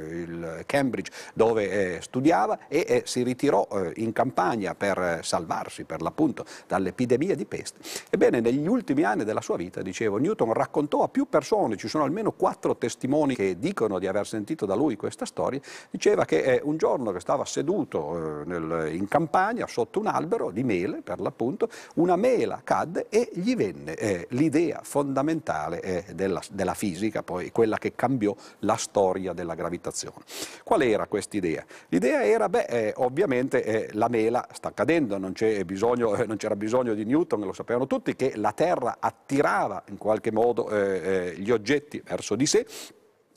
il 0.00 0.62
Cambridge 0.66 1.10
dove 1.34 1.96
eh, 1.96 2.00
studiava 2.00 2.68
e 2.68 2.84
eh, 2.86 3.02
si 3.04 3.22
ritirò 3.22 3.66
eh, 3.70 3.92
in 3.96 4.12
campagna 4.12 4.74
per 4.74 5.20
salvarsi 5.22 5.84
per 5.84 6.02
l'appunto 6.02 6.44
dall'epidemia 6.66 7.34
di 7.34 7.44
peste. 7.44 7.78
Ebbene, 8.10 8.40
negli 8.40 8.66
ultimi 8.66 9.02
anni 9.02 9.24
della 9.24 9.40
sua 9.40 9.56
vita, 9.56 9.82
dicevo, 9.82 10.18
Newton 10.18 10.52
raccontò 10.52 11.02
a 11.02 11.08
più 11.08 11.28
persone, 11.28 11.76
ci 11.76 11.88
sono 11.88 12.04
almeno 12.04 12.32
quattro 12.32 12.76
testimoni 12.76 13.34
che 13.34 13.58
dicono 13.58 13.98
di 13.98 14.06
aver 14.06 14.26
sentito 14.26 14.66
da 14.66 14.74
lui 14.74 14.96
questa 14.96 15.24
storia, 15.24 15.60
diceva 15.90 16.24
che 16.24 16.60
un 16.62 16.76
giorno 16.76 17.12
che 17.12 17.20
stava 17.20 17.44
seduto 17.44 18.44
nel, 18.44 18.90
in 18.92 19.08
campagna 19.08 19.66
sotto 19.66 20.00
un 20.00 20.06
albero 20.06 20.50
di 20.50 20.64
mele, 20.64 21.02
per 21.02 21.20
l'appunto, 21.20 21.68
una 21.96 22.16
mela 22.16 22.60
cadde 22.62 23.06
e 23.08 23.30
gli 23.32 23.54
venne 23.56 23.94
eh, 23.94 24.26
l'idea 24.30 24.80
fondamentale 24.82 25.80
eh, 25.80 26.04
della, 26.14 26.40
della, 26.50 26.74
fisica, 26.74 27.22
poi 27.22 27.50
quella 27.50 27.78
che 27.78 27.94
cambiò 27.94 28.34
la 28.60 28.76
storia 28.76 29.32
della 29.32 29.54
gravitazione. 29.90 30.24
Qual 30.64 30.82
era 30.82 31.06
questa 31.06 31.36
idea? 31.36 31.64
L'idea 31.88 32.24
era, 32.24 32.48
beh, 32.48 32.64
eh, 32.64 32.92
ovviamente 32.96 33.62
eh, 33.62 33.88
la 33.92 34.08
mela 34.08 34.46
sta 34.52 34.72
cadendo, 34.72 35.18
non, 35.18 35.34
bisogno, 35.64 36.14
eh, 36.16 36.26
non, 36.26 36.36
c'era 36.36 36.56
bisogno 36.56 36.94
di 36.94 37.04
Newton, 37.04 37.40
lo 37.40 37.52
sapevano 37.52 37.86
tutti, 37.86 38.16
che 38.16 38.32
la 38.36 38.52
Terra 38.52 38.96
attirava 39.00 39.82
in 39.88 39.98
qualche 39.98 40.32
modo 40.32 40.70
eh, 40.70 41.32
eh, 41.34 41.34
gli 41.38 41.50
oggetti 41.50 42.00
verso 42.04 42.36
di 42.36 42.46
sé 42.46 42.66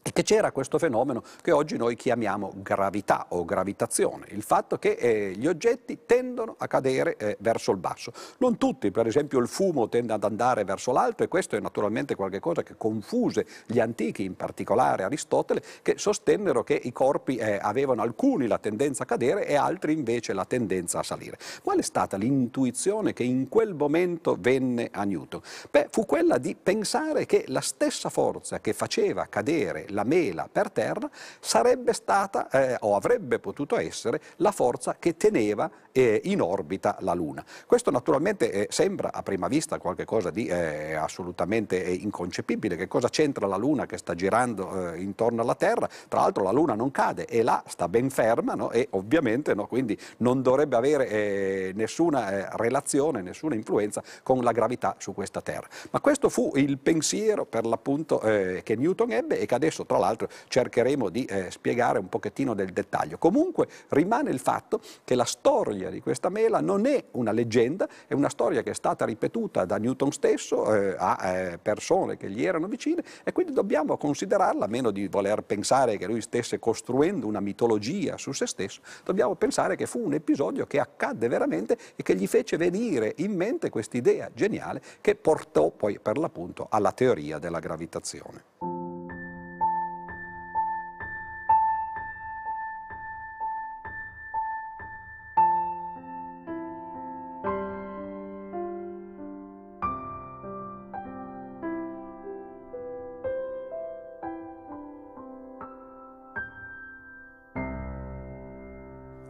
e 0.04 0.12
che 0.12 0.24
c'era 0.24 0.52
questo 0.52 0.78
fenomeno 0.78 1.24
che 1.42 1.52
oggi 1.52 1.78
noi 1.78 1.96
chiamiamo 1.96 2.52
gravità 2.58 3.28
o 3.30 3.46
gravitazione, 3.46 4.26
il 4.30 4.44
fatto 4.44 4.78
che 4.78 4.92
eh, 4.92 5.32
gli 5.36 5.48
oggetti 5.48 6.00
tendono 6.06 6.56
a 6.58 6.68
cadere 6.68 7.16
eh, 7.16 7.38
verso 7.40 7.72
il 7.72 7.78
basso. 7.78 8.12
Non 8.40 8.58
tutti, 8.58 8.92
per 8.92 9.08
esempio 9.08 9.40
il 9.40 9.48
fumo 9.48 9.88
tende 9.88 10.12
ad 10.12 10.26
andare 10.26 10.66
verso 10.66 10.92
l'alto 10.92 11.24
e 11.24 11.30
questo 11.30 11.56
è 11.56 11.62
naturalmente 11.62 12.16
qualcosa 12.16 12.64
che 12.64 12.76
confuse 12.78 13.46
gli 13.66 13.80
antichi, 13.80 14.26
in 14.26 14.36
particolare 14.36 15.04
Aristotele, 15.04 15.64
che 15.82 15.98
sostennero 15.98 16.64
che 16.64 16.80
i 16.84 16.92
corpi 16.92 17.38
eh, 17.38 17.58
avevano 17.62 18.02
alcuni 18.02 18.48
la 18.48 18.58
tendenza 18.58 19.04
a 19.04 19.06
cadere 19.06 19.48
e 19.48 19.56
altri 19.56 19.94
invece 19.94 20.34
la 20.34 20.46
tendenza 20.46 21.00
a 21.00 21.04
salire. 21.04 21.38
Qual 21.64 21.80
è 21.80 21.82
stata 21.82 22.18
l'intuizione 22.18 23.14
che 23.14 23.24
in 23.24 23.48
quel 23.48 23.74
momento 23.74 24.36
venne 24.38 24.90
a 24.92 25.06
Newton? 25.06 25.40
Beh, 25.72 25.88
fu 25.92 26.06
quella 26.06 26.38
di 26.38 26.58
pensare 26.62 27.26
che 27.26 27.46
la 27.48 27.62
stessa 27.62 28.10
forza 28.10 28.60
che 28.60 28.74
faceva 28.74 29.28
cadere 29.30 29.86
la 29.94 30.04
mela 30.04 30.50
per 30.52 30.72
terra 30.72 31.10
sarebbe 31.40 31.94
stata 31.94 32.50
eh, 32.50 32.78
o 32.82 32.96
avrebbe 32.96 33.40
potuto 33.40 33.78
essere 33.78 34.20
la 34.38 34.52
forza 34.52 34.98
che 35.00 35.16
teneva 35.16 35.70
eh, 35.94 36.20
in 36.26 36.42
orbita 36.42 36.98
la 37.00 37.14
Luna. 37.14 37.46
Questo 37.66 37.92
naturalmente 37.92 38.52
eh, 38.52 38.68
sembra 38.70 39.14
a 39.14 39.24
prima 39.24 39.48
vista 39.48 39.78
qualcosa 39.78 40.30
di 40.32 40.48
eh, 40.48 40.96
assolutamente 40.96 41.84
eh, 41.86 41.94
inconcepibile. 41.94 42.76
Che 42.76 42.88
cosa 42.88 43.08
c'entra 43.08 43.48
la 43.48 43.56
Luna 43.56 43.86
che 43.86 43.98
sta 43.98 44.14
girando 44.16 44.92
eh, 44.92 45.02
intorno 45.02 45.42
alla 45.42 45.56
Terra? 45.56 45.88
Tra 46.08 46.22
l'altro 46.22 46.44
la 46.44 46.52
Luna 46.52 46.74
non 46.74 46.92
cade 46.92 47.26
e 47.26 47.44
là 47.44 47.64
sta 47.68 47.88
ben 47.88 48.10
ferma 48.10 48.56
no? 48.56 48.72
e 48.72 48.88
ovviamente 48.92 49.54
no? 49.54 49.68
quindi 49.68 49.98
non 50.18 50.42
dovrebbe 50.42 50.76
avere 50.76 51.72
nessuna 51.74 52.56
relazione, 52.56 53.22
nessuna 53.22 53.56
influenza 53.56 54.02
con 54.24 54.44
la 54.44 54.52
gravità 54.52 54.96
su 54.98 55.14
questa 55.14 55.42
Terra. 55.42 55.68
Ma 55.92 56.00
questo 56.02 56.30
fu 56.30 56.52
il 56.56 56.80
pensiero 56.80 57.46
per 57.46 57.66
l'appunto 57.66 58.18
che 58.18 58.76
Newton 58.76 59.12
ebbe 59.12 59.40
e 59.40 59.46
che 59.46 59.54
adesso 59.54 59.83
tra 59.86 59.98
l'altro 59.98 60.28
cercheremo 60.48 61.10
di 61.10 61.26
eh, 61.26 61.52
spiegare 61.52 62.00
un 62.00 62.10
pochettino 62.10 62.54
del 62.54 62.72
dettaglio. 62.72 63.18
Comunque 63.18 63.68
rimane 63.90 64.30
il 64.32 64.40
fatto 64.40 64.80
che 65.04 65.16
la 65.16 65.26
storia 65.26 65.90
di 65.90 66.02
questa 66.02 66.30
mela 66.30 66.60
non 66.60 66.86
è 66.86 67.04
una 67.12 67.32
leggenda, 67.32 67.88
è 68.08 68.14
una 68.14 68.30
storia 68.30 68.62
che 68.62 68.72
è 68.72 68.74
stata 68.74 69.06
ripetuta 69.06 69.66
da 69.66 69.78
Newton 69.78 70.12
stesso 70.12 70.74
eh, 70.74 70.96
a 70.98 71.28
eh, 71.28 71.58
persone 71.58 72.18
che 72.18 72.30
gli 72.30 72.46
erano 72.46 72.68
vicine 72.68 73.04
e 73.24 73.32
quindi 73.32 73.54
dobbiamo 73.54 73.98
considerarla, 73.98 74.66
a 74.66 74.68
meno 74.68 74.92
di 74.92 75.08
voler 75.08 75.44
pensare 75.44 75.98
che 75.98 76.08
lui 76.08 76.22
stesse 76.22 76.60
costruendo 76.60 77.28
una 77.28 77.40
mitologia 77.40 78.18
su 78.18 78.32
se 78.32 78.48
stesso, 78.48 78.82
dobbiamo 79.04 79.36
pensare 79.36 79.76
che 79.76 79.86
fu 79.86 80.04
un 80.04 80.14
episodio 80.14 80.66
che 80.66 80.80
accadde 80.80 81.28
veramente 81.28 81.78
e 81.96 82.04
che 82.04 82.16
gli 82.16 82.28
fece 82.28 82.58
venire 82.58 83.14
in 83.18 83.36
mente 83.36 83.70
quest'idea 83.70 84.30
geniale 84.34 84.82
che 85.02 85.16
portò 85.16 85.70
poi 85.70 86.00
per 86.00 86.18
l'appunto 86.18 86.68
alla 86.70 86.92
teoria 86.92 87.40
della 87.40 87.60
gravitazione. 87.60 88.83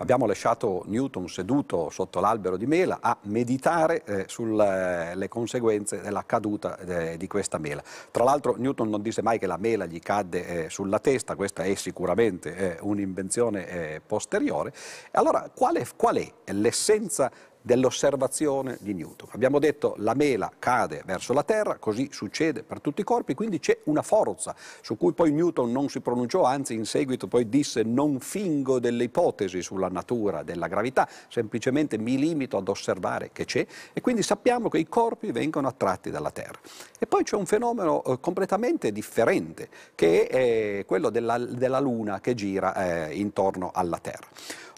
Abbiamo 0.04 0.26
lasciato 0.26 0.84
Newton 0.88 1.30
seduto 1.30 1.90
sotto 1.90 2.20
l'albero 2.20 2.58
di 2.58 2.66
mela 2.66 3.00
a 3.02 3.18
meditare 3.24 4.04
eh, 4.04 4.26
sulle 4.28 5.28
conseguenze 5.30 6.02
della 6.02 6.26
caduta 6.26 6.78
eh, 6.78 7.18
di 7.18 7.26
questa 7.28 7.58
mela. 7.58 7.82
Tra 8.12 8.24
l'altro 8.24 8.56
Newton 8.58 8.90
non 8.90 9.02
disse 9.02 9.22
mai 9.22 9.40
che 9.40 9.48
la 9.48 9.58
mela 9.58 9.86
gli 9.86 10.00
cadde 10.00 10.66
eh, 10.66 10.70
sulla 10.70 11.00
testa, 11.00 11.36
questa 11.36 11.64
è 11.64 11.74
sicuramente 11.76 12.56
eh, 12.56 12.78
un'invenzione 12.82 13.68
eh, 13.68 14.02
posteriore. 14.06 14.74
Allora 15.12 15.50
qual 15.54 15.78
è, 15.78 15.86
qual 15.96 16.18
è 16.18 16.52
l'essenza 16.52 17.32
dell'osservazione 17.64 18.78
di 18.82 18.94
Newton. 18.94 19.30
Abbiamo 19.32 19.58
detto 19.58 19.96
la 19.98 20.14
mela 20.14 20.52
cade 20.60 21.02
verso 21.06 21.34
la 21.34 21.44
Terra, 21.44 21.78
così 21.78 22.10
succede 22.12 22.62
per 22.62 22.82
tutti 22.82 23.02
i 23.02 23.04
corpi, 23.04 23.34
quindi 23.34 23.60
c'è 23.60 23.80
una 23.86 24.02
forza 24.02 24.54
su 24.82 24.98
cui 24.98 25.14
poi 25.14 25.32
Newton 25.32 25.72
non 25.72 25.90
si 25.90 26.02
pronunciò, 26.02 26.44
anzi 26.44 26.74
in 26.74 26.86
seguito 26.86 27.28
poi 27.28 27.48
disse 27.48 27.84
non 27.84 28.20
fingo 28.20 28.80
delle 28.80 29.06
ipotesi 29.06 29.62
sulla 29.62 29.88
natura 29.88 30.44
della 30.44 30.68
gravità, 30.68 31.08
semplicemente 31.30 31.98
mi 31.98 32.18
limito 32.18 32.58
ad 32.58 32.68
osservare 32.68 33.30
che 33.32 33.46
c'è 33.46 33.66
e 33.94 34.02
quindi 34.02 34.22
sappiamo 34.22 34.68
che 34.70 34.78
i 34.78 34.88
corpi 34.88 35.32
vengono 35.32 35.68
attratti 35.68 36.12
dalla 36.12 36.32
Terra. 36.32 36.60
E 37.00 37.08
poi 37.08 37.24
c'è 37.24 37.38
un 37.38 37.46
fenomeno 37.46 38.04
eh, 38.04 38.20
completamente 38.20 38.92
differente 38.92 39.70
che 39.96 40.28
è 40.28 40.38
eh, 40.38 40.86
quello 40.86 41.10
della, 41.10 41.38
della 41.38 41.80
Luna 41.80 42.20
che 42.20 42.34
gira 42.34 43.08
eh, 43.08 43.16
intorno 43.16 43.72
alla 43.74 44.00
Terra. 44.00 44.28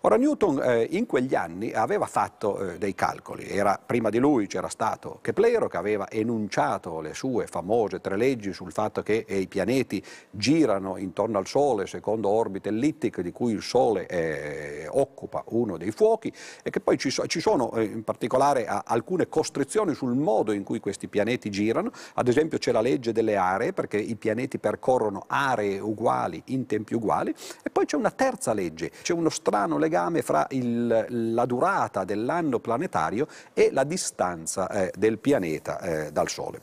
Ora 0.02 0.18
Newton 0.18 0.62
eh, 0.62 0.88
in 0.92 1.08
quegli 1.08 1.34
anni 1.34 1.72
aveva 1.72 2.06
fatto 2.06 2.60
eh, 2.60 2.78
dei 2.78 2.94
calcoli, 2.94 3.48
Era, 3.48 3.80
prima 3.84 4.12
di 4.12 4.20
lui 4.20 4.46
c'era 4.46 4.70
stato 4.70 5.18
Keplero 5.20 5.68
che 5.68 5.78
aveva 5.78 6.12
enunciato 6.12 7.02
le 7.02 7.16
sue 7.16 7.48
famose 7.48 8.02
tre 8.02 8.16
leggi 8.16 8.54
sul 8.54 8.72
fatto 8.72 9.02
che 9.02 9.26
eh, 9.28 9.40
i 9.40 9.48
pianeti 9.48 10.04
girano 10.30 10.98
intorno 10.98 11.40
al 11.40 11.48
Sole 11.48 11.88
secondo 11.88 12.30
orbite 12.30 12.70
ellittiche 12.70 13.24
di 13.24 13.32
cui 13.32 13.54
il 13.54 13.64
Sole 13.64 14.06
eh, 14.06 14.88
occupa 14.88 15.44
uno 15.48 15.76
dei 15.76 15.90
fuochi 15.92 16.32
e 16.62 16.70
che 16.70 16.82
poi 16.82 17.00
ci, 17.00 17.10
so, 17.10 17.26
ci 17.26 17.40
sono 17.40 17.74
eh, 17.74 17.86
in 17.86 18.04
particolare 18.04 18.68
a, 18.68 18.84
alcune 18.86 19.28
costrizioni 19.28 19.96
sul 19.96 20.14
modo 20.14 20.52
in 20.52 20.64
cui 20.64 20.80
questi 20.80 21.08
pianeti 21.08 21.50
girano, 21.50 21.90
ad 22.14 22.28
esempio 22.28 22.60
c'è 22.60 22.72
la 22.72 22.82
legge 22.82 23.12
delle 23.12 23.38
aree 23.38 23.74
perché 23.74 23.98
i 23.98 24.16
pianeti 24.16 24.60
percorrono 24.60 25.24
aree 25.26 25.80
uguali 25.80 26.44
in 26.48 26.68
tempi 26.68 26.94
uguali. 26.94 27.34
E 27.64 27.72
poi 27.72 27.86
c'è 27.86 27.96
una 27.96 28.12
terza 28.12 28.54
legge, 28.54 28.92
c'è 29.02 29.14
uno 29.14 29.30
strano 29.30 29.80
legame 29.80 29.94
legame 29.96 30.22
fra 30.22 30.46
il, 30.50 31.06
la 31.08 31.46
durata 31.46 32.04
dell'anno 32.04 32.60
planetario 32.60 33.28
e 33.54 33.70
la 33.72 33.86
distanza 33.86 34.70
eh, 34.70 34.92
del 34.98 35.20
pianeta 35.20 35.80
eh, 35.80 36.12
dal 36.12 36.28
Sole. 36.28 36.62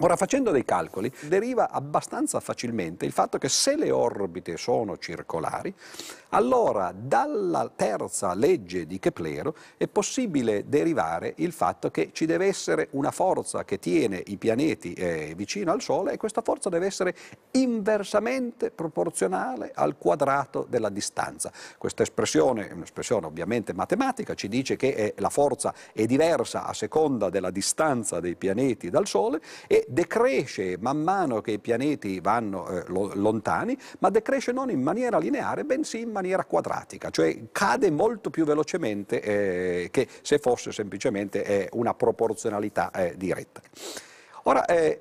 Ora, 0.00 0.16
facendo 0.16 0.50
dei 0.50 0.64
calcoli, 0.64 1.10
deriva 1.22 1.70
abbastanza 1.70 2.38
facilmente 2.40 3.06
il 3.06 3.12
fatto 3.12 3.38
che 3.38 3.48
se 3.48 3.76
le 3.76 3.90
orbite 3.90 4.58
sono 4.58 4.98
circolari, 4.98 5.74
allora 6.30 6.92
dalla 6.94 7.70
terza 7.74 8.34
legge 8.34 8.86
di 8.86 8.98
Keplero 8.98 9.54
è 9.78 9.88
possibile 9.88 10.68
derivare 10.68 11.32
il 11.36 11.50
fatto 11.52 11.90
che 11.90 12.10
ci 12.12 12.26
deve 12.26 12.44
essere 12.44 12.88
una 12.90 13.10
forza 13.10 13.64
che 13.64 13.78
tiene 13.78 14.22
i 14.26 14.36
pianeti 14.36 14.92
eh, 14.92 15.32
vicino 15.34 15.72
al 15.72 15.80
Sole 15.80 16.12
e 16.12 16.16
questa 16.18 16.42
forza 16.42 16.68
deve 16.68 16.84
essere 16.84 17.14
inversamente 17.52 18.70
proporzionale 18.70 19.72
al 19.74 19.96
quadrato 19.96 20.66
della 20.68 20.90
distanza. 20.90 21.50
Questa 21.78 22.02
espressione 22.02 22.68
è 22.68 22.72
un'espressione 22.72 23.24
ovviamente 23.24 23.72
matematica, 23.72 24.34
ci 24.34 24.48
dice 24.48 24.76
che 24.76 24.88
eh, 24.88 25.14
la 25.16 25.30
forza 25.30 25.72
è 25.94 26.04
diversa 26.04 26.66
a 26.66 26.74
seconda 26.74 27.30
della 27.30 27.50
distanza 27.50 28.20
dei 28.20 28.36
pianeti 28.36 28.90
dal 28.90 29.06
Sole 29.06 29.40
e 29.66 29.85
decresce 29.86 30.76
man 30.78 31.02
mano 31.02 31.40
che 31.40 31.52
i 31.52 31.58
pianeti 31.58 32.20
vanno 32.20 32.68
eh, 32.68 32.84
lontani, 32.88 33.76
ma 34.00 34.10
decresce 34.10 34.52
non 34.52 34.70
in 34.70 34.82
maniera 34.82 35.18
lineare, 35.18 35.64
bensì 35.64 36.00
in 36.00 36.10
maniera 36.10 36.44
quadratica, 36.44 37.10
cioè 37.10 37.36
cade 37.52 37.90
molto 37.90 38.30
più 38.30 38.44
velocemente 38.44 39.20
eh, 39.20 39.88
che 39.90 40.08
se 40.22 40.38
fosse 40.38 40.72
semplicemente 40.72 41.44
eh, 41.44 41.68
una 41.72 41.94
proporzionalità 41.94 42.90
eh, 42.90 43.14
diretta. 43.16 43.60
Ora, 44.44 44.64
eh, 44.66 45.00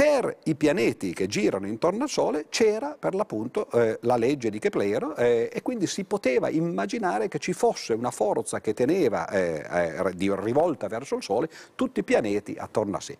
per 0.00 0.38
i 0.44 0.54
pianeti 0.54 1.12
che 1.12 1.26
girano 1.26 1.66
intorno 1.66 2.04
al 2.04 2.08
Sole 2.08 2.46
c'era 2.48 2.96
per 2.98 3.14
l'appunto 3.14 3.70
eh, 3.70 3.98
la 4.02 4.16
legge 4.16 4.48
di 4.48 4.58
Keplero 4.58 5.14
eh, 5.14 5.50
e 5.52 5.60
quindi 5.60 5.86
si 5.86 6.04
poteva 6.04 6.48
immaginare 6.48 7.28
che 7.28 7.38
ci 7.38 7.52
fosse 7.52 7.92
una 7.92 8.10
forza 8.10 8.62
che 8.62 8.72
teneva 8.72 9.28
eh, 9.28 9.62
eh 9.70 10.36
rivolta 10.40 10.88
verso 10.88 11.16
il 11.16 11.22
Sole 11.22 11.50
tutti 11.74 12.00
i 12.00 12.02
pianeti 12.02 12.56
attorno 12.58 12.96
a 12.96 13.00
sé. 13.00 13.18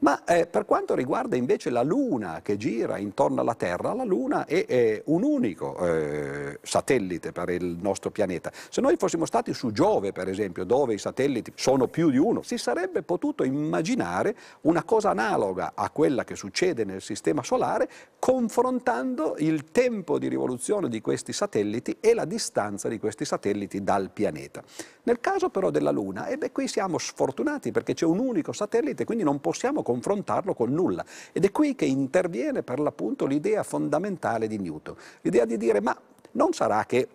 Ma 0.00 0.24
eh, 0.24 0.46
per 0.46 0.64
quanto 0.64 0.94
riguarda 0.94 1.36
invece 1.36 1.68
la 1.68 1.82
Luna 1.82 2.40
che 2.42 2.56
gira 2.56 2.96
intorno 2.96 3.42
alla 3.42 3.54
Terra, 3.54 3.92
la 3.92 4.04
Luna 4.04 4.46
è, 4.46 4.64
è 4.64 5.02
un 5.06 5.22
unico 5.22 5.76
eh, 5.76 6.58
satellite 6.62 7.32
per 7.32 7.50
il 7.50 7.76
nostro 7.80 8.10
pianeta. 8.10 8.50
Se 8.70 8.80
noi 8.80 8.96
fossimo 8.96 9.26
stati 9.26 9.52
su 9.52 9.72
Giove, 9.72 10.12
per 10.12 10.28
esempio, 10.28 10.64
dove 10.64 10.94
i 10.94 10.98
satelliti 10.98 11.52
sono 11.54 11.86
più 11.86 12.08
di 12.10 12.16
uno, 12.16 12.40
si 12.40 12.56
sarebbe 12.56 13.02
potuto 13.02 13.44
immaginare 13.44 14.34
una 14.62 14.84
cosa 14.84 15.10
analoga 15.10 15.72
a 15.74 15.90
quella 15.90 16.24
che 16.24 16.34
succede 16.34 16.84
nel 16.84 17.02
Sistema 17.02 17.42
Solare, 17.42 17.88
confrontando 18.18 19.34
il 19.38 19.70
tempo 19.70 20.18
di 20.18 20.28
rivoluzione 20.28 20.88
di 20.88 21.02
questi 21.02 21.34
satelliti 21.34 21.98
e 22.00 22.14
la 22.14 22.24
distanza 22.24 22.88
di 22.88 22.98
questi 22.98 23.26
satelliti 23.26 23.82
dal 23.82 24.10
pianeta. 24.10 24.62
Nel 25.02 25.20
caso 25.20 25.50
però 25.50 25.70
della 25.70 25.90
Luna, 25.90 26.26
e 26.26 26.38
beh, 26.38 26.52
qui 26.52 26.68
siamo 26.68 26.96
sfortunati 26.96 27.70
perché 27.70 27.92
c'è 27.92 28.06
un 28.06 28.18
unico 28.18 28.52
satellite, 28.52 29.04
quindi 29.04 29.24
non 29.24 29.40
possiamo 29.40 29.82
confrontarlo 29.90 30.54
con 30.54 30.72
nulla. 30.72 31.04
Ed 31.32 31.44
è 31.44 31.50
qui 31.50 31.74
che 31.74 31.84
interviene 31.84 32.62
per 32.62 32.78
l'appunto 32.78 33.26
l'idea 33.26 33.62
fondamentale 33.64 34.46
di 34.46 34.58
Newton, 34.58 34.94
l'idea 35.22 35.44
di 35.44 35.56
dire 35.56 35.80
ma 35.80 35.96
non 36.32 36.52
sarà 36.52 36.84
che 36.86 37.08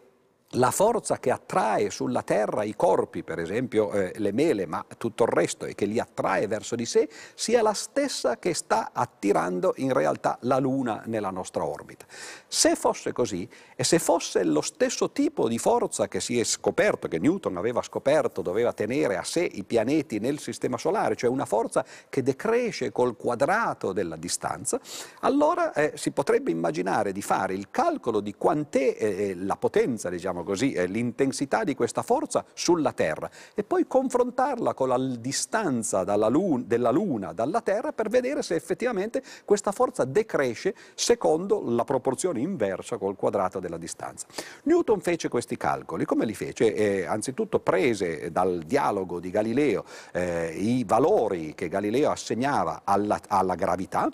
la 0.55 0.71
forza 0.71 1.17
che 1.19 1.31
attrae 1.31 1.89
sulla 1.89 2.21
Terra 2.21 2.63
i 2.63 2.75
corpi, 2.75 3.23
per 3.23 3.39
esempio 3.39 3.91
eh, 3.91 4.13
le 4.15 4.31
mele, 4.31 4.65
ma 4.65 4.85
tutto 4.97 5.23
il 5.23 5.29
resto, 5.29 5.65
e 5.65 5.75
che 5.75 5.85
li 5.85 5.99
attrae 5.99 6.47
verso 6.47 6.75
di 6.75 6.85
sé, 6.85 7.09
sia 7.33 7.61
la 7.61 7.73
stessa 7.73 8.37
che 8.37 8.53
sta 8.53 8.91
attirando 8.93 9.73
in 9.77 9.93
realtà 9.93 10.37
la 10.41 10.57
Luna 10.57 11.03
nella 11.05 11.29
nostra 11.29 11.65
orbita. 11.65 12.05
Se 12.47 12.75
fosse 12.75 13.11
così, 13.11 13.47
e 13.75 13.83
se 13.83 13.99
fosse 13.99 14.43
lo 14.43 14.61
stesso 14.61 15.11
tipo 15.11 15.47
di 15.47 15.57
forza 15.57 16.07
che 16.07 16.19
si 16.19 16.39
è 16.39 16.43
scoperto, 16.43 17.07
che 17.07 17.19
Newton 17.19 17.57
aveva 17.57 17.81
scoperto, 17.81 18.41
doveva 18.41 18.71
tenere 18.71 19.17
a 19.17 19.23
sé 19.23 19.43
i 19.43 19.63
pianeti 19.63 20.19
nel 20.19 20.39
Sistema 20.39 20.77
Solare, 20.77 21.15
cioè 21.15 21.29
una 21.29 21.45
forza 21.45 21.85
che 22.09 22.23
decresce 22.23 22.91
col 22.91 23.17
quadrato 23.17 23.91
della 23.91 24.15
distanza, 24.15 24.79
allora 25.21 25.73
eh, 25.73 25.93
si 25.95 26.11
potrebbe 26.11 26.51
immaginare 26.51 27.11
di 27.11 27.21
fare 27.21 27.53
il 27.53 27.69
calcolo 27.69 28.21
di 28.21 28.35
quant'è 28.35 28.95
eh, 28.97 29.35
la 29.35 29.57
potenza, 29.57 30.09
diciamo 30.09 30.43
così, 30.45 30.73
l'intensità 30.87 31.65
di 31.65 31.75
questa 31.75 32.01
forza 32.01 32.45
sulla 32.53 32.93
Terra 32.93 33.29
e 33.53 33.63
poi 33.63 33.85
confrontarla 33.85 34.73
con 34.73 34.87
la 34.87 34.97
distanza 34.97 36.03
luna, 36.27 36.63
della 36.65 36.91
Luna 36.91 37.33
dalla 37.33 37.61
Terra 37.61 37.91
per 37.91 38.07
vedere 38.07 38.41
se 38.41 38.55
effettivamente 38.55 39.21
questa 39.43 39.71
forza 39.71 40.05
decresce 40.05 40.73
secondo 40.93 41.61
la 41.65 41.83
proporzione 41.83 42.39
inversa 42.39 42.97
col 42.97 43.15
quadrato 43.15 43.59
della 43.59 43.77
distanza. 43.77 44.27
Newton 44.63 45.01
fece 45.01 45.27
questi 45.27 45.57
calcoli, 45.57 46.05
come 46.05 46.25
li 46.25 46.33
fece? 46.33 46.73
Eh, 46.73 47.05
anzitutto 47.05 47.59
prese 47.59 48.31
dal 48.31 48.63
dialogo 48.65 49.19
di 49.19 49.29
Galileo 49.29 49.83
eh, 50.13 50.53
i 50.55 50.83
valori 50.85 51.53
che 51.55 51.67
Galileo 51.67 52.11
assegnava 52.11 52.81
alla, 52.83 53.19
alla 53.27 53.55
gravità 53.55 54.09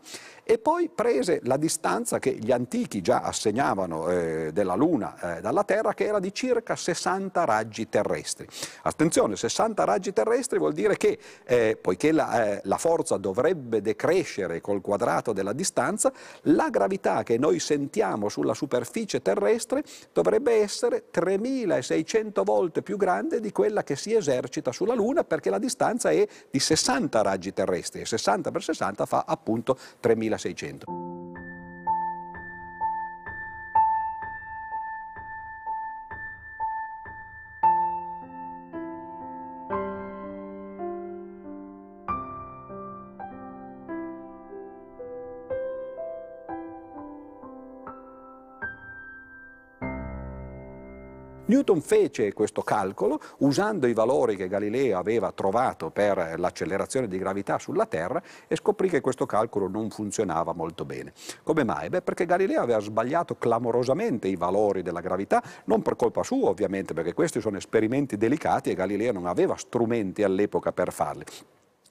e 0.52 0.58
poi 0.58 0.90
prese 0.94 1.40
la 1.44 1.56
distanza 1.56 2.20
che 2.20 2.32
gli 2.32 2.52
antichi 2.52 3.00
già 3.00 3.22
assegnavano 3.22 4.10
eh, 4.10 4.50
della 4.52 4.76
Luna 4.76 5.38
eh, 5.38 5.40
dalla 5.40 5.64
Terra, 5.64 5.94
che 5.94 6.04
era 6.04 6.20
di 6.20 6.34
circa 6.34 6.76
60 6.76 7.46
raggi 7.46 7.88
terrestri. 7.88 8.46
Attenzione, 8.82 9.38
60 9.38 9.86
raggi 9.86 10.12
terrestri 10.12 10.58
vuol 10.58 10.74
dire 10.74 10.98
che, 10.98 11.18
eh, 11.46 11.78
poiché 11.80 12.12
la, 12.12 12.56
eh, 12.56 12.62
la, 12.66 12.76
forza 12.76 13.16
dovrebbe 13.16 13.82
decrescere 13.82 14.60
col 14.60 14.82
quadrato 14.82 15.32
della 15.32 15.54
distanza, 15.54 16.12
la 16.42 16.70
gravità 16.70 17.24
che 17.24 17.38
noi 17.38 17.60
sentiamo 17.60 18.28
sulla 18.28 18.54
superficie 18.54 19.22
terrestre 19.22 19.84
dovrebbe 20.12 20.56
essere 20.56 21.06
3600 21.12 22.44
volte 22.44 22.82
più 22.82 22.98
grande 22.98 23.40
di 23.40 23.54
quella 23.54 23.84
che 23.84 23.96
si 23.96 24.14
esercita 24.14 24.74
sulla 24.74 24.96
Luna, 24.96 25.24
perché 25.24 25.50
la 25.50 25.60
distanza 25.60 26.10
è 26.10 26.28
di 26.50 26.60
60 26.60 27.22
raggi 27.22 27.54
terrestri 27.54 28.02
e 28.02 28.06
60 28.06 28.52
per 28.52 28.64
60 28.64 29.06
fa 29.06 29.24
appunto 29.26 29.78
3600. 30.02 30.40
3600. 30.42 31.51
Newton 51.52 51.82
fece 51.82 52.32
questo 52.32 52.62
calcolo 52.62 53.20
usando 53.40 53.86
i 53.86 53.92
valori 53.92 54.38
che 54.38 54.48
Galileo 54.48 54.98
aveva 54.98 55.34
trovato 55.34 55.90
per 55.90 56.36
l'accelerazione 56.38 57.10
di 57.10 57.18
gravità 57.18 57.60
sulla 57.60 57.86
Terra 57.86 58.24
e 58.48 58.56
scoprì 58.56 58.88
che 58.88 59.02
questo 59.02 59.26
calcolo 59.26 59.68
non 59.68 59.90
funzionava 59.90 60.54
molto 60.54 60.86
bene. 60.86 61.12
Come 61.44 61.66
mai? 61.66 61.90
Beh, 61.90 62.04
perché 62.04 62.26
Galileo 62.26 62.62
aveva 62.62 62.80
sbagliato 62.80 63.36
clamorosamente 63.36 64.30
i 64.30 64.38
valori 64.38 64.82
della 64.82 65.02
gravità, 65.02 65.44
non 65.66 65.82
per 65.82 65.98
colpa 65.98 66.24
sua 66.24 66.48
ovviamente, 66.48 66.94
perché 66.94 67.14
questi 67.14 67.42
sono 67.42 67.58
esperimenti 67.58 68.16
delicati 68.16 68.70
e 68.70 68.74
Galileo 68.74 69.12
non 69.12 69.26
aveva 69.26 69.58
strumenti 69.58 70.24
all'epoca 70.24 70.72
per 70.72 70.94
farli. 70.94 71.26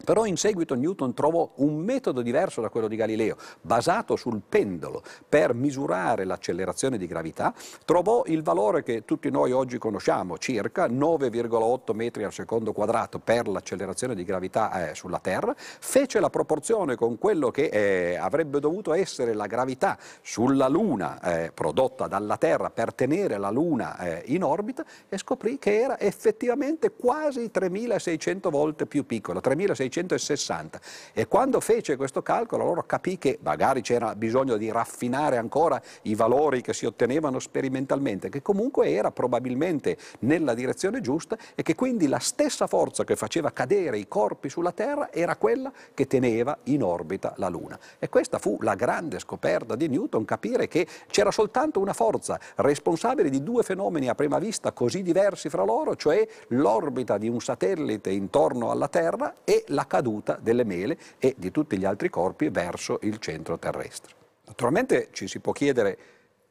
Però 0.05 0.25
in 0.25 0.37
seguito 0.37 0.75
Newton 0.75 1.15
trovò 1.15 1.51
un 1.57 1.77
metodo 1.77 2.23
diverso 2.23 2.61
da 2.61 2.69
quello 2.71 2.89
di 2.89 2.97
Galileo, 2.97 3.37
basato 3.61 4.17
sul 4.17 4.41
pendolo, 4.49 5.03
per 5.29 5.55
misurare 5.55 6.25
l'accelerazione 6.25 6.97
di 6.97 7.07
gravità, 7.07 7.53
trovò 7.85 8.23
il 8.27 8.43
valore 8.43 8.83
che 8.83 9.05
tutti 9.05 9.31
noi 9.31 9.53
oggi 9.53 9.79
conosciamo, 9.79 10.39
circa 10.39 10.87
9,8 10.87 11.95
metri 11.95 12.25
al 12.25 12.33
secondo 12.33 12.73
quadrato 12.73 13.19
per 13.19 13.47
l'accelerazione 13.47 14.15
di 14.15 14.25
gravità 14.25 14.91
eh, 14.91 14.95
sulla 14.95 15.19
Terra, 15.19 15.55
fece 15.57 16.19
la 16.19 16.31
proporzione 16.31 16.97
con 16.97 17.19
quello 17.19 17.51
che 17.51 17.65
eh, 17.65 18.17
avrebbe 18.17 18.59
dovuto 18.59 18.95
essere 18.95 19.35
la 19.35 19.47
gravità 19.47 19.99
sulla 20.23 20.69
Luna 20.69 21.21
eh, 21.21 21.53
prodotta 21.53 22.07
dalla 22.07 22.37
Terra 22.37 22.71
per 22.71 22.95
tenere 22.95 23.37
la 23.37 23.51
Luna 23.51 23.99
eh, 23.99 24.23
in 24.27 24.43
orbita 24.45 24.85
e 25.09 25.19
scoprì 25.19 25.59
che 25.59 25.79
era 25.79 26.01
effettivamente 26.01 26.93
quasi 26.93 27.51
3600 27.51 28.51
volte 28.51 28.87
più 28.87 29.05
piccola, 29.05 29.41
3600 29.41 29.90
1660 29.93 30.81
e 31.13 31.27
quando 31.27 31.61
fece 31.61 31.97
questo 31.97 32.23
calcolo 32.23 32.63
allora 32.63 32.85
capì 32.87 33.19
che 33.19 33.39
magari 33.43 33.81
c'era 33.83 34.15
bisogno 34.15 34.57
di 34.57 34.71
raffinare 34.71 35.37
ancora 35.37 35.81
i 36.03 36.15
valori 36.15 36.61
che 36.61 36.73
si 36.73 36.87
ottenevano 36.87 37.39
sperimentalmente, 37.39 38.29
che 38.29 38.43
comunque 38.43 38.91
era 38.91 39.11
probabilmente 39.11 39.97
nella 40.21 40.55
direzione 40.55 41.01
giusta 41.01 41.37
e 41.55 41.63
che 41.63 41.75
quindi 41.75 42.07
la 42.07 42.19
stessa 42.19 42.67
forza 42.67 43.05
che 43.05 43.17
faceva 43.17 43.51
cadere 43.51 43.99
i 43.99 44.09
corpi 44.09 44.49
sulla 44.49 44.73
Terra 44.73 45.13
era 45.13 45.37
quella 45.37 45.73
che 45.95 46.07
teneva 46.07 46.57
in 46.65 46.83
orbita 46.83 47.35
la 47.37 47.49
Luna. 47.49 47.79
E 47.99 48.09
questa 48.09 48.39
fu 48.39 48.59
la 48.61 48.75
grande 48.75 49.19
scoperta 49.19 49.77
di 49.77 49.89
Newton, 49.89 50.25
capire 50.25 50.69
che 50.69 50.87
c'era 51.09 51.31
soltanto 51.31 51.81
una 51.81 51.93
forza 51.93 52.39
responsabile 52.57 53.31
di 53.31 53.43
due 53.43 53.63
fenomeni 53.63 54.09
a 54.09 54.15
prima 54.15 54.39
vista 54.39 54.73
così 54.73 55.03
diversi 55.03 55.49
fra 55.49 55.65
loro, 55.65 55.97
cioè 55.97 56.27
l'orbita 56.49 57.19
di 57.19 57.29
un 57.29 57.41
satellite 57.41 58.11
intorno 58.11 58.71
alla 58.71 58.89
Terra 58.89 59.37
e 59.45 59.65
la 59.69 59.80
la 59.81 59.87
caduta 59.87 60.39
delle 60.41 60.65
mele 60.65 60.99
e 61.19 61.35
di 61.39 61.51
tutti 61.51 61.79
gli 61.79 61.87
altri 61.87 62.11
corpi 62.11 62.51
verso 62.51 62.99
il 63.03 63.19
centro 63.19 63.59
terrestre. 63.59 64.15
Naturalmente 64.47 65.09
ci 65.13 65.27
si 65.27 65.39
può 65.41 65.53
chiedere 65.53 65.99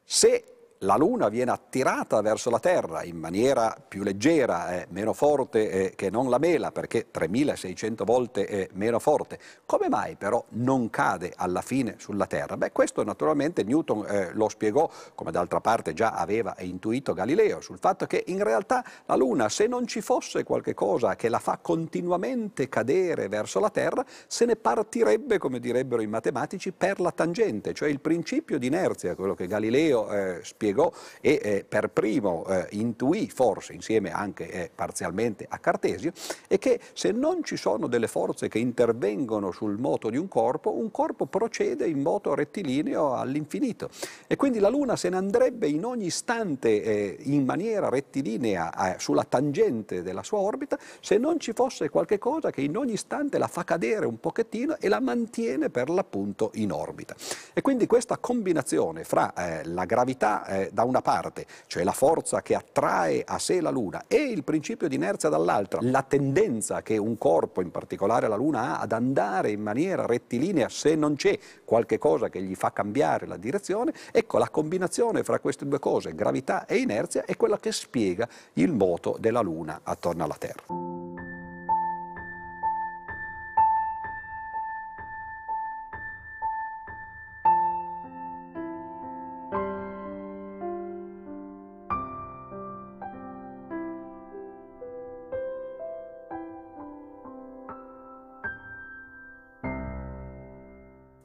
se 0.03 0.43
la 0.83 0.95
Luna 0.95 1.27
viene 1.27 1.51
attirata 1.51 2.21
verso 2.21 2.49
la 2.49 2.59
Terra 2.59 3.03
in 3.03 3.17
maniera 3.17 3.75
più 3.85 4.01
leggera, 4.01 4.71
eh, 4.71 4.87
meno 4.91 5.11
forte 5.11 5.69
eh, 5.69 5.95
che 5.95 6.09
non 6.09 6.29
la 6.29 6.37
mela, 6.37 6.71
perché 6.71 7.11
3600 7.11 8.05
volte 8.05 8.45
è 8.45 8.69
meno 8.73 8.99
forte. 8.99 9.39
Come 9.65 9.89
mai 9.89 10.15
però 10.15 10.43
non 10.51 10.89
cade 10.89 11.33
alla 11.35 11.61
fine 11.61 11.95
sulla 11.97 12.27
Terra? 12.27 12.55
Beh, 12.55 12.71
questo 12.71 13.03
naturalmente 13.03 13.63
Newton 13.63 14.05
eh, 14.07 14.29
lo 14.33 14.47
spiegò, 14.47 14.89
come 15.15 15.31
d'altra 15.31 15.59
parte 15.59 15.93
già 15.93 16.11
aveva 16.11 16.55
intuito 16.59 17.13
Galileo, 17.13 17.59
sul 17.59 17.77
fatto 17.77 18.05
che 18.05 18.23
in 18.27 18.41
realtà 18.41 18.83
la 19.05 19.15
Luna, 19.15 19.49
se 19.49 19.67
non 19.67 19.85
ci 19.85 19.99
fosse 19.99 20.45
qualche 20.45 20.73
cosa 20.73 21.17
che 21.17 21.27
la 21.27 21.39
fa 21.39 21.59
continuamente 21.61 22.69
cadere 22.69 23.27
verso 23.27 23.59
la 23.59 23.69
Terra, 23.69 24.05
se 24.27 24.45
ne 24.45 24.55
partirebbe, 24.55 25.39
come 25.39 25.59
direbbero 25.59 26.01
i 26.01 26.07
matematici, 26.07 26.71
per 26.71 27.01
la 27.01 27.11
tangente, 27.11 27.73
cioè 27.73 27.89
il 27.89 27.99
principio 27.99 28.57
di 28.57 28.67
inerzia, 28.67 29.15
quello 29.15 29.33
che 29.33 29.45
Galileo 29.45 30.09
eh, 30.09 30.39
spiegò 30.41 30.67
spiegò 30.69 30.91
e 31.21 31.39
eh, 31.41 31.65
per 31.67 31.89
primo 31.89 32.45
eh, 32.47 32.67
intuì, 32.71 33.29
forse 33.29 33.73
insieme 33.73 34.11
anche 34.11 34.49
eh, 34.49 34.71
parzialmente 34.73 35.45
a 35.49 35.57
Cartesio, 35.57 36.11
è 36.47 36.57
che 36.57 36.79
se 36.93 37.11
non 37.11 37.43
ci 37.43 37.57
sono 37.57 37.87
delle 37.87 38.07
forze 38.07 38.47
che 38.47 38.59
intervengono 38.59 39.51
sul 39.51 39.77
moto 39.77 40.09
di 40.09 40.17
un 40.17 40.27
corpo, 40.27 40.77
un 40.77 40.91
corpo 40.91 41.25
procede 41.25 41.87
in 41.87 42.01
moto 42.01 42.35
rettilineo 42.35 43.15
all'infinito. 43.15 43.89
E 44.27 44.35
quindi 44.35 44.59
la 44.59 44.69
Luna 44.69 44.95
se 44.95 45.09
ne 45.09 45.17
andrebbe 45.17 45.67
in 45.67 45.83
ogni 45.85 46.05
istante 46.05 46.81
eh, 46.83 47.17
in 47.23 47.45
maniera 47.45 47.89
rettilinea 47.89 48.95
eh, 48.95 48.99
sulla 48.99 49.23
tangente 49.23 50.03
della 50.03 50.23
sua 50.23 50.39
orbita 50.39 50.77
se 50.99 51.17
non 51.17 51.39
ci 51.39 51.53
fosse 51.53 51.89
qualche 51.89 52.17
cosa 52.17 52.51
che 52.51 52.61
in 52.61 52.77
ogni 52.77 52.93
istante 52.93 53.37
la 53.37 53.47
fa 53.47 53.63
cadere 53.63 54.05
un 54.05 54.19
pochettino 54.19 54.77
e 54.79 54.87
la 54.87 54.99
mantiene 54.99 55.69
per 55.69 55.89
l'appunto 55.89 56.51
in 56.55 56.71
orbita. 56.71 57.15
E 57.53 57.61
quindi 57.61 57.87
questa 57.87 58.17
combinazione 58.17 59.03
fra 59.03 59.33
eh, 59.33 59.65
la 59.65 59.85
gravità 59.85 60.45
da 60.71 60.83
una 60.83 61.01
parte, 61.01 61.45
cioè 61.67 61.83
la 61.83 61.91
forza 61.91 62.41
che 62.41 62.55
attrae 62.55 63.23
a 63.25 63.39
sé 63.39 63.61
la 63.61 63.69
Luna, 63.69 64.03
e 64.07 64.17
il 64.17 64.43
principio 64.43 64.87
di 64.87 64.95
inerzia 64.95 65.29
dall'altra, 65.29 65.79
la 65.81 66.03
tendenza 66.03 66.81
che 66.81 66.97
un 66.97 67.17
corpo, 67.17 67.61
in 67.61 67.71
particolare 67.71 68.27
la 68.27 68.35
Luna, 68.35 68.75
ha 68.75 68.79
ad 68.81 68.91
andare 68.91 69.51
in 69.51 69.61
maniera 69.61 70.05
rettilinea 70.05 70.69
se 70.69 70.95
non 70.95 71.15
c'è 71.15 71.37
qualche 71.63 71.97
cosa 71.97 72.29
che 72.29 72.41
gli 72.41 72.55
fa 72.55 72.73
cambiare 72.73 73.25
la 73.25 73.37
direzione, 73.37 73.93
ecco 74.11 74.37
la 74.37 74.49
combinazione 74.49 75.23
fra 75.23 75.39
queste 75.39 75.67
due 75.67 75.79
cose, 75.79 76.13
gravità 76.13 76.65
e 76.65 76.77
inerzia, 76.77 77.25
è 77.25 77.37
quella 77.37 77.57
che 77.57 77.71
spiega 77.71 78.27
il 78.53 78.71
moto 78.71 79.15
della 79.19 79.41
Luna 79.41 79.81
attorno 79.83 80.23
alla 80.23 80.37
Terra. 80.37 80.98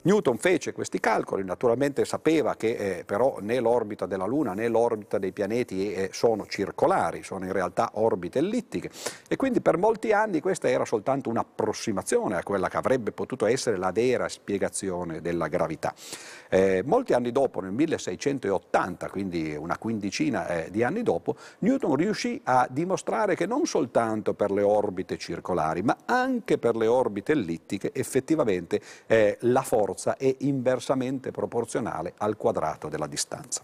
Newton 0.04 0.36
fece 0.36 0.72
questi 0.72 1.00
calcoli, 1.00 1.44
naturalmente 1.44 2.04
sapeva 2.04 2.56
che 2.56 2.98
eh, 2.98 3.04
però 3.04 3.38
né 3.40 3.58
l'orbita 3.58 4.04
della 4.04 4.26
Luna 4.26 4.52
né 4.52 4.68
l'orbita 4.68 5.16
dei 5.16 5.32
pianeti 5.32 5.94
eh, 5.94 6.10
sono 6.12 6.44
circolari, 6.46 7.22
sono 7.22 7.46
in 7.46 7.52
realtà 7.52 7.92
orbite 7.94 8.38
ellittiche 8.38 8.90
e 9.26 9.36
quindi 9.36 9.62
per 9.62 9.78
molti 9.78 10.12
anni 10.12 10.42
questa 10.42 10.68
era 10.68 10.84
soltanto 10.84 11.30
un'approssimazione 11.30 12.36
a 12.36 12.42
quella 12.42 12.68
che 12.68 12.76
avrebbe 12.76 13.12
potuto 13.12 13.46
essere 13.46 13.78
la 13.78 13.92
vera 13.92 14.28
spiegazione 14.28 15.22
della 15.22 15.48
gravità. 15.48 15.94
Eh, 16.50 16.82
molti 16.84 17.14
anni 17.14 17.32
dopo, 17.32 17.60
nel 17.60 17.72
1680, 17.72 19.08
quindi 19.08 19.56
una 19.56 19.78
quindicina 19.78 20.46
eh, 20.48 20.70
di 20.70 20.82
anni 20.82 21.02
dopo, 21.02 21.34
Newton 21.60 21.96
riuscì 21.96 22.38
a 22.44 22.68
dimostrare 22.70 23.34
che 23.34 23.46
non 23.46 23.64
soltanto 23.64 24.34
per 24.34 24.50
le 24.50 24.62
orbite 24.62 25.16
circolari, 25.16 25.80
ma 25.82 25.96
anche 26.04 26.58
per 26.58 26.76
le 26.76 26.86
orbite 26.86 27.32
ellittiche, 27.32 27.90
effettivamente 27.94 28.82
eh, 29.06 29.38
la 29.40 29.62
forza 29.62 29.92
è 30.16 30.36
inversamente 30.40 31.30
proporzionale 31.30 32.14
al 32.18 32.36
quadrato 32.36 32.88
della 32.88 33.06
distanza. 33.06 33.62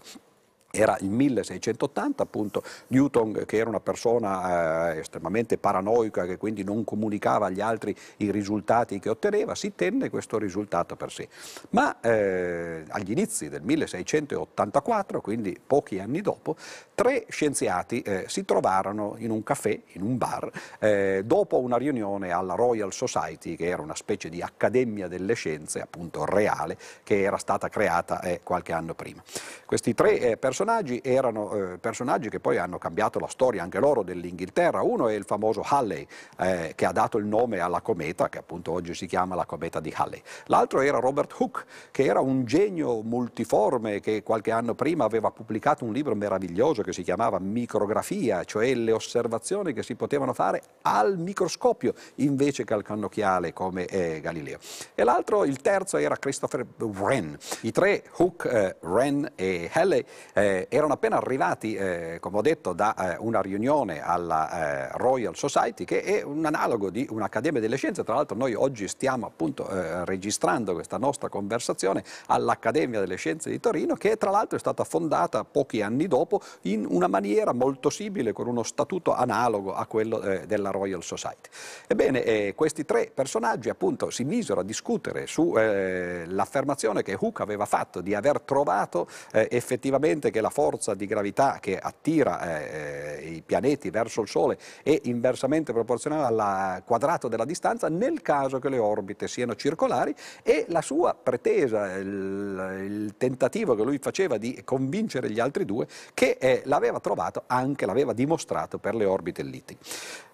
Era 0.71 0.97
il 1.01 1.09
1680, 1.09 2.23
appunto 2.23 2.63
Newton, 2.87 3.43
che 3.45 3.57
era 3.57 3.69
una 3.69 3.81
persona 3.81 4.93
eh, 4.93 4.99
estremamente 4.99 5.57
paranoica, 5.57 6.25
che 6.25 6.37
quindi 6.37 6.63
non 6.63 6.85
comunicava 6.85 7.47
agli 7.47 7.59
altri 7.59 7.93
i 8.17 8.31
risultati 8.31 8.97
che 8.99 9.09
otteneva, 9.09 9.53
si 9.53 9.73
tenne 9.75 10.09
questo 10.09 10.37
risultato 10.37 10.95
per 10.95 11.11
sé. 11.11 11.27
Ma 11.71 11.99
eh, 11.99 12.83
agli 12.87 13.11
inizi 13.11 13.49
del 13.49 13.61
1684, 13.63 15.19
quindi 15.19 15.59
pochi 15.65 15.99
anni 15.99 16.21
dopo, 16.21 16.55
tre 16.95 17.25
scienziati 17.27 18.01
eh, 18.01 18.25
si 18.27 18.45
trovarono 18.45 19.15
in 19.17 19.31
un 19.31 19.43
caffè, 19.43 19.77
in 19.93 20.01
un 20.03 20.17
bar, 20.17 20.49
eh, 20.79 21.23
dopo 21.25 21.59
una 21.59 21.77
riunione 21.77 22.31
alla 22.31 22.55
Royal 22.55 22.93
Society, 22.93 23.55
che 23.55 23.65
era 23.65 23.81
una 23.81 23.95
specie 23.95 24.29
di 24.29 24.41
accademia 24.41 25.09
delle 25.09 25.33
scienze, 25.33 25.81
appunto 25.81 26.23
reale, 26.23 26.77
che 27.03 27.21
era 27.21 27.37
stata 27.37 27.67
creata 27.67 28.21
eh, 28.21 28.39
qualche 28.41 28.71
anno 28.71 28.93
prima. 28.93 29.21
Questi 29.65 29.93
tre 29.93 30.19
eh, 30.19 30.37
personaggi 30.61 31.01
erano 31.03 31.53
eh, 31.53 31.77
personaggi 31.79 32.29
che 32.29 32.39
poi 32.39 32.57
hanno 32.57 32.77
cambiato 32.77 33.17
la 33.17 33.27
storia 33.27 33.63
anche 33.63 33.79
loro 33.79 34.03
dell'Inghilterra. 34.03 34.83
Uno 34.83 35.07
è 35.07 35.15
il 35.15 35.23
famoso 35.23 35.63
Halley, 35.65 36.05
eh, 36.37 36.73
che 36.75 36.85
ha 36.85 36.91
dato 36.91 37.17
il 37.17 37.25
nome 37.25 37.59
alla 37.59 37.81
cometa, 37.81 38.29
che 38.29 38.37
appunto 38.37 38.71
oggi 38.71 38.93
si 38.93 39.07
chiama 39.07 39.33
la 39.33 39.45
cometa 39.45 39.79
di 39.79 39.91
Halley. 39.95 40.21
L'altro 40.45 40.81
era 40.81 40.99
Robert 40.99 41.33
Hooke, 41.35 41.63
che 41.89 42.05
era 42.05 42.19
un 42.19 42.45
genio 42.45 43.01
multiforme 43.01 44.01
che 44.01 44.21
qualche 44.21 44.51
anno 44.51 44.75
prima 44.75 45.03
aveva 45.03 45.31
pubblicato 45.31 45.83
un 45.83 45.93
libro 45.93 46.13
meraviglioso 46.13 46.83
che 46.83 46.93
si 46.93 47.01
chiamava 47.01 47.39
Micrografia, 47.39 48.43
cioè 48.43 48.71
le 48.75 48.91
osservazioni 48.91 49.73
che 49.73 49.81
si 49.81 49.95
potevano 49.95 50.33
fare 50.33 50.61
al 50.83 51.17
microscopio 51.17 51.95
invece 52.15 52.65
che 52.65 52.73
al 52.75 52.83
cannocchiale 52.83 53.51
come 53.51 53.85
eh, 53.85 54.21
Galileo. 54.21 54.59
E 54.93 55.03
l'altro, 55.03 55.43
il 55.43 55.59
terzo, 55.59 55.97
era 55.97 56.17
Christopher 56.17 56.63
Wren. 56.77 57.35
I 57.61 57.71
tre, 57.71 58.03
Hooke, 58.17 58.49
eh, 58.49 58.75
Wren 58.81 59.31
e 59.35 59.67
Halley, 59.73 60.05
eh, 60.51 60.67
erano 60.69 60.93
appena 60.93 61.17
arrivati, 61.17 61.75
eh, 61.75 62.17
come 62.19 62.37
ho 62.37 62.41
detto, 62.41 62.73
da 62.73 63.13
eh, 63.13 63.17
una 63.19 63.41
riunione 63.41 64.01
alla 64.03 64.89
eh, 64.89 64.97
Royal 64.97 65.35
Society, 65.35 65.85
che 65.85 66.01
è 66.03 66.21
un 66.23 66.45
analogo 66.45 66.89
di 66.89 67.07
un'Accademia 67.09 67.61
delle 67.61 67.77
Scienze. 67.77 68.03
Tra 68.03 68.15
l'altro 68.15 68.35
noi 68.35 68.53
oggi 68.53 68.87
stiamo 68.87 69.25
appunto 69.25 69.69
eh, 69.69 70.03
registrando 70.05 70.73
questa 70.73 70.97
nostra 70.97 71.29
conversazione 71.29 72.03
all'Accademia 72.27 72.99
delle 72.99 73.15
Scienze 73.15 73.49
di 73.49 73.59
Torino, 73.59 73.95
che 73.95 74.17
tra 74.17 74.29
l'altro 74.29 74.57
è 74.57 74.59
stata 74.59 74.83
fondata 74.83 75.43
pochi 75.43 75.81
anni 75.81 76.07
dopo 76.07 76.41
in 76.61 76.85
una 76.87 77.07
maniera 77.07 77.53
molto 77.53 77.89
simile, 77.89 78.33
con 78.33 78.47
uno 78.47 78.63
statuto 78.63 79.13
analogo 79.13 79.73
a 79.73 79.85
quello 79.85 80.21
eh, 80.21 80.45
della 80.45 80.71
Royal 80.71 81.03
Society. 81.03 81.49
Ebbene, 81.87 82.53
questi 82.55 82.85
tre 82.85 83.11
personaggi 83.13 83.69
appunto 83.69 84.09
si 84.09 84.23
misero 84.23 84.61
a 84.61 84.63
discutere 84.63 85.27
sull'affermazione 85.27 87.03
che 87.03 87.15
Hooke 87.17 87.41
aveva 87.41 87.65
fatto 87.65 88.01
di 88.01 88.13
aver 88.15 88.41
trovato 88.41 89.07
effettivamente 89.31 90.31
che 90.31 90.40
la 90.41 90.49
forza 90.49 90.93
di 90.93 91.05
gravità 91.05 91.59
che 91.59 91.77
attira 91.77 92.59
eh, 92.59 93.19
eh, 93.23 93.29
i 93.29 93.41
pianeti 93.41 93.89
verso 93.89 94.21
il 94.21 94.27
Sole 94.27 94.57
è 94.83 94.99
inversamente 95.03 95.71
proporzionale 95.71 96.25
al 96.25 96.83
quadrato 96.83 97.27
della 97.27 97.45
distanza 97.45 97.87
nel 97.87 98.21
caso 98.21 98.59
che 98.59 98.69
le 98.69 98.77
orbite 98.77 99.27
siano 99.27 99.55
circolari 99.55 100.13
e 100.43 100.65
la 100.69 100.81
sua 100.81 101.15
pretesa, 101.15 101.93
il, 101.93 102.79
il 102.83 103.13
tentativo 103.17 103.75
che 103.75 103.83
lui 103.83 103.97
faceva 103.99 104.37
di 104.37 104.61
convincere 104.63 105.29
gli 105.29 105.39
altri 105.39 105.65
due 105.65 105.87
che 106.13 106.37
eh, 106.39 106.61
l'aveva 106.65 106.99
trovato 106.99 107.43
anche, 107.47 107.85
l'aveva 107.85 108.13
dimostrato 108.13 108.77
per 108.77 108.95
le 108.95 109.05
orbite 109.05 109.41
ellittiche. 109.41 109.79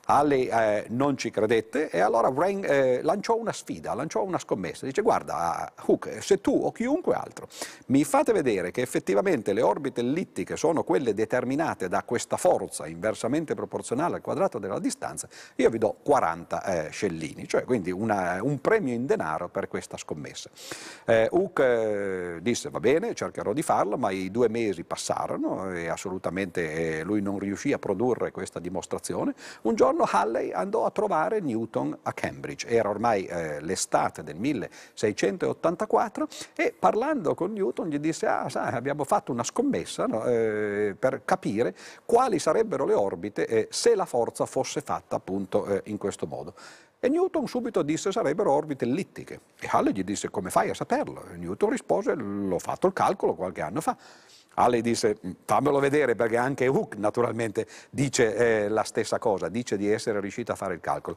Halley 0.10 0.48
eh, 0.48 0.86
non 0.90 1.18
ci 1.18 1.30
credette 1.30 1.90
e 1.90 2.00
allora 2.00 2.30
Wren 2.30 2.64
eh, 2.64 3.02
lanciò 3.02 3.36
una 3.36 3.52
sfida, 3.52 3.94
lanciò 3.94 4.24
una 4.24 4.40
scommessa. 4.40 4.86
Dice 4.86 5.02
guarda 5.02 5.72
Hooke, 5.86 6.22
se 6.22 6.40
tu 6.40 6.52
o 6.64 6.72
chiunque 6.72 7.14
altro 7.14 7.48
mi 7.88 8.04
fate 8.04 8.32
vedere 8.32 8.72
che 8.72 8.82
effettivamente 8.82 9.54
le 9.54 9.62
orbite 9.62 10.02
ellittiche 10.02 10.56
sono 10.56 10.84
quelle 10.84 11.14
determinate 11.14 11.90
da 11.90 12.04
questa 12.04 12.38
forza 12.38 12.88
inversamente 12.88 13.54
proporzionale 13.54 14.16
al 14.16 14.22
quadrato 14.22 14.60
della 14.60 14.80
distanza, 14.80 15.28
io 15.56 15.70
vi 15.70 15.78
do 15.78 15.98
40 16.04 16.64
eh, 16.64 16.90
scellini, 16.90 17.48
cioè 17.48 17.64
quindi 17.64 17.92
una, 17.92 18.40
un 18.42 18.60
premio 18.62 18.94
in 18.94 19.06
denaro 19.06 19.50
per 19.50 19.68
questa 19.68 19.98
scommessa. 19.98 20.50
Eh, 21.06 21.28
Hooke 21.32 22.36
eh, 22.36 22.42
disse 22.42 22.70
va 22.70 22.80
bene, 22.80 23.14
cercherò 23.14 23.52
di 23.54 23.62
farlo, 23.62 23.98
ma 23.98 24.12
i 24.12 24.32
due 24.32 24.48
mesi 24.48 24.84
passarono 24.84 25.74
e 25.74 25.88
assolutamente 25.88 27.00
eh, 27.00 27.04
lui 27.04 27.22
non 27.22 27.40
riuscì 27.40 27.74
a 27.74 27.80
produrre 27.80 28.32
questa 28.32 28.60
dimostrazione. 28.60 29.34
Un 29.64 29.76
giorno 29.76 29.97
giorno 29.98 30.08
Halley 30.10 30.52
andò 30.52 30.86
a 30.86 30.92
trovare 30.92 31.40
Newton 31.40 31.98
a 32.04 32.14
Cambridge, 32.14 32.68
era 32.68 32.90
ormai 32.90 33.26
eh, 33.26 33.60
l'estate 33.62 34.24
del 34.24 34.36
1684 34.38 36.28
e 36.56 36.74
parlando 36.78 37.34
con 37.34 37.52
Newton 37.52 37.90
gli 37.90 37.98
disse 37.98 38.28
ah 38.28 38.48
sai 38.48 38.74
abbiamo 38.74 39.04
fatto 39.04 39.32
una 39.32 39.44
scommessa 39.44 40.06
no, 40.06 40.24
eh, 40.26 40.96
per 40.98 41.24
capire 41.26 41.76
quali 42.06 42.38
sarebbero 42.38 42.86
le 42.86 42.94
orbite 42.94 43.48
eh, 43.48 43.68
se 43.72 43.96
la 43.96 44.06
forza 44.06 44.46
fosse 44.46 44.82
fatta 44.82 45.16
appunto 45.16 45.66
eh, 45.66 45.82
in 45.86 45.98
questo 45.98 46.28
modo. 46.28 46.54
E 47.00 47.10
Newton 47.10 47.48
subito 47.48 47.84
disse 47.84 48.12
sarebbero 48.12 48.52
orbite 48.52 48.86
ellittiche. 48.86 49.40
E 49.60 49.68
Halley 49.70 49.94
gli 49.94 50.04
disse 50.04 50.30
come 50.30 50.50
fai 50.50 50.70
a 50.70 50.74
saperlo? 50.74 51.26
E 51.32 51.38
Newton 51.38 51.70
rispose 51.70 52.16
l'ho 52.16 52.60
fatto 52.60 52.88
il 52.88 52.94
calcolo 52.94 53.34
qualche 53.36 53.62
anno 53.62 53.82
fa. 53.82 53.96
Halley 54.60 54.82
disse 54.82 55.18
fammelo 55.46 55.80
vedere 55.80 56.16
perché 56.16 56.38
anche 56.38 56.68
Hooke 56.68 56.98
naturalmente 56.98 57.68
dice 57.90 58.36
eh, 58.36 58.70
la 58.70 58.84
stessa 58.84 59.20
cosa, 59.20 59.50
dice 59.50 59.78
di 59.78 59.90
essere 59.90 60.20
riuscito 60.20 60.52
a 60.52 60.56
fare 60.56 60.74
il 60.74 60.80
calcolo. 60.80 61.16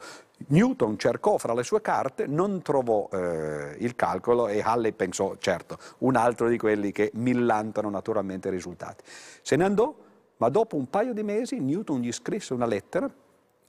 Newton 0.48 0.98
cercò 0.98 1.38
fra 1.38 1.54
le 1.54 1.62
sue 1.62 1.80
carte, 1.80 2.26
non 2.26 2.60
trovò 2.60 3.08
eh, 3.10 3.76
il 3.78 3.96
calcolo 3.96 4.48
e 4.48 4.60
Halley 4.60 4.92
pensò 4.92 5.36
certo, 5.38 5.78
un 5.98 6.16
altro 6.16 6.48
di 6.48 6.58
quelli 6.58 6.92
che 6.92 7.10
millantano 7.14 7.88
naturalmente 7.88 8.48
i 8.48 8.50
risultati. 8.50 9.04
Se 9.42 9.56
ne 9.56 9.64
andò, 9.64 9.94
ma 10.36 10.48
dopo 10.50 10.76
un 10.76 10.90
paio 10.90 11.14
di 11.14 11.22
mesi 11.22 11.60
Newton 11.60 12.00
gli 12.00 12.12
scrisse 12.12 12.52
una 12.52 12.66
lettera 12.66 13.10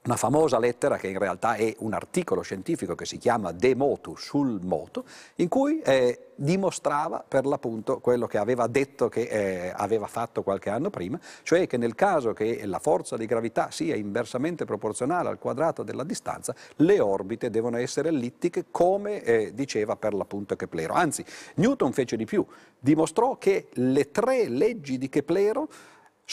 una 0.04 0.16
famosa 0.16 0.58
lettera 0.58 0.96
che 0.96 1.06
in 1.08 1.18
realtà 1.18 1.54
è 1.54 1.74
un 1.78 1.92
articolo 1.92 2.42
scientifico 2.42 2.94
che 2.96 3.04
si 3.04 3.18
chiama 3.18 3.52
De 3.52 3.76
Motu 3.76 4.16
sul 4.16 4.58
moto, 4.62 5.04
in 5.36 5.48
cui 5.48 5.80
eh, 5.80 6.32
dimostrava 6.34 7.24
per 7.26 7.46
l'appunto 7.46 8.00
quello 8.00 8.26
che 8.26 8.38
aveva 8.38 8.66
detto 8.66 9.08
che 9.08 9.22
eh, 9.22 9.72
aveva 9.74 10.08
fatto 10.08 10.42
qualche 10.42 10.70
anno 10.70 10.90
prima, 10.90 11.20
cioè 11.44 11.68
che 11.68 11.76
nel 11.76 11.94
caso 11.94 12.32
che 12.32 12.66
la 12.66 12.80
forza 12.80 13.16
di 13.16 13.26
gravità 13.26 13.70
sia 13.70 13.94
inversamente 13.94 14.64
proporzionale 14.64 15.28
al 15.28 15.38
quadrato 15.38 15.84
della 15.84 16.04
distanza, 16.04 16.52
le 16.76 16.98
orbite 16.98 17.48
devono 17.48 17.76
essere 17.76 18.08
ellittiche 18.08 18.66
come 18.72 19.22
eh, 19.22 19.54
diceva 19.54 19.94
per 19.94 20.14
l'appunto 20.14 20.56
Keplero. 20.56 20.94
Anzi, 20.94 21.24
Newton 21.54 21.92
fece 21.92 22.16
di 22.16 22.24
più, 22.24 22.44
dimostrò 22.76 23.38
che 23.38 23.68
le 23.74 24.10
tre 24.10 24.48
leggi 24.48 24.98
di 24.98 25.08
Keplero 25.08 25.68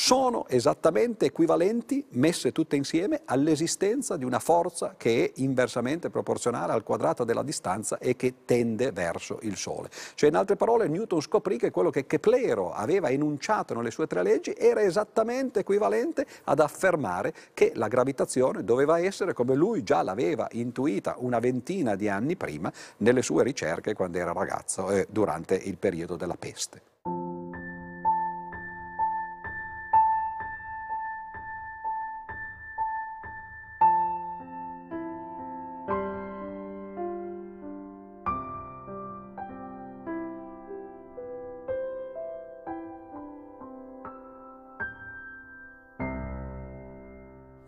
sono 0.02 0.48
esattamente 0.48 1.26
equivalenti, 1.26 2.06
messe 2.12 2.54
tutte 2.54 2.78
insieme, 2.78 3.20
all'esistenza 3.26 4.16
di 4.16 4.24
una 4.24 4.40
forza 4.40 4.96
che 4.96 5.26
è 5.26 5.32
inversamente 5.42 6.10
proporzionale 6.10 6.72
al 6.72 6.84
quadrato 6.84 7.26
della 7.26 7.44
distanza 7.44 7.98
e 7.98 8.16
che 8.16 8.46
tende 8.46 8.94
verso 8.94 9.40
il 9.42 9.58
Sole. 9.58 9.90
Cioè, 10.16 10.30
in 10.30 10.38
altre 10.38 10.56
parole, 10.56 10.88
Newton 10.88 11.20
scoprì 11.20 11.58
che 11.58 11.70
quello 11.70 11.90
che 11.90 12.08
Keplero 12.08 12.72
aveva 12.72 13.10
enunciato 13.10 13.74
nelle 13.74 13.92
sue 13.92 14.08
tre 14.08 14.24
leggi 14.24 14.56
era 14.58 14.82
esattamente 14.82 15.60
equivalente 15.60 16.26
ad 16.46 16.62
affermare 16.62 17.34
che 17.54 17.74
la 17.76 17.90
gravitazione 17.90 18.64
doveva 18.64 19.00
essere 19.00 19.34
come 19.34 19.54
lui 19.54 19.84
già 19.84 20.02
l'aveva 20.02 20.48
intuita 20.52 21.16
una 21.18 21.40
ventina 21.40 21.96
di 21.96 22.08
anni 22.08 22.38
prima 22.38 22.72
nelle 23.00 23.22
sue 23.22 23.44
ricerche 23.44 23.94
quando 23.94 24.18
era 24.18 24.32
ragazzo 24.32 24.92
eh, 24.92 25.06
durante 25.10 25.56
il 25.56 25.78
periodo 25.78 26.16
della 26.16 26.38
peste. 26.40 27.39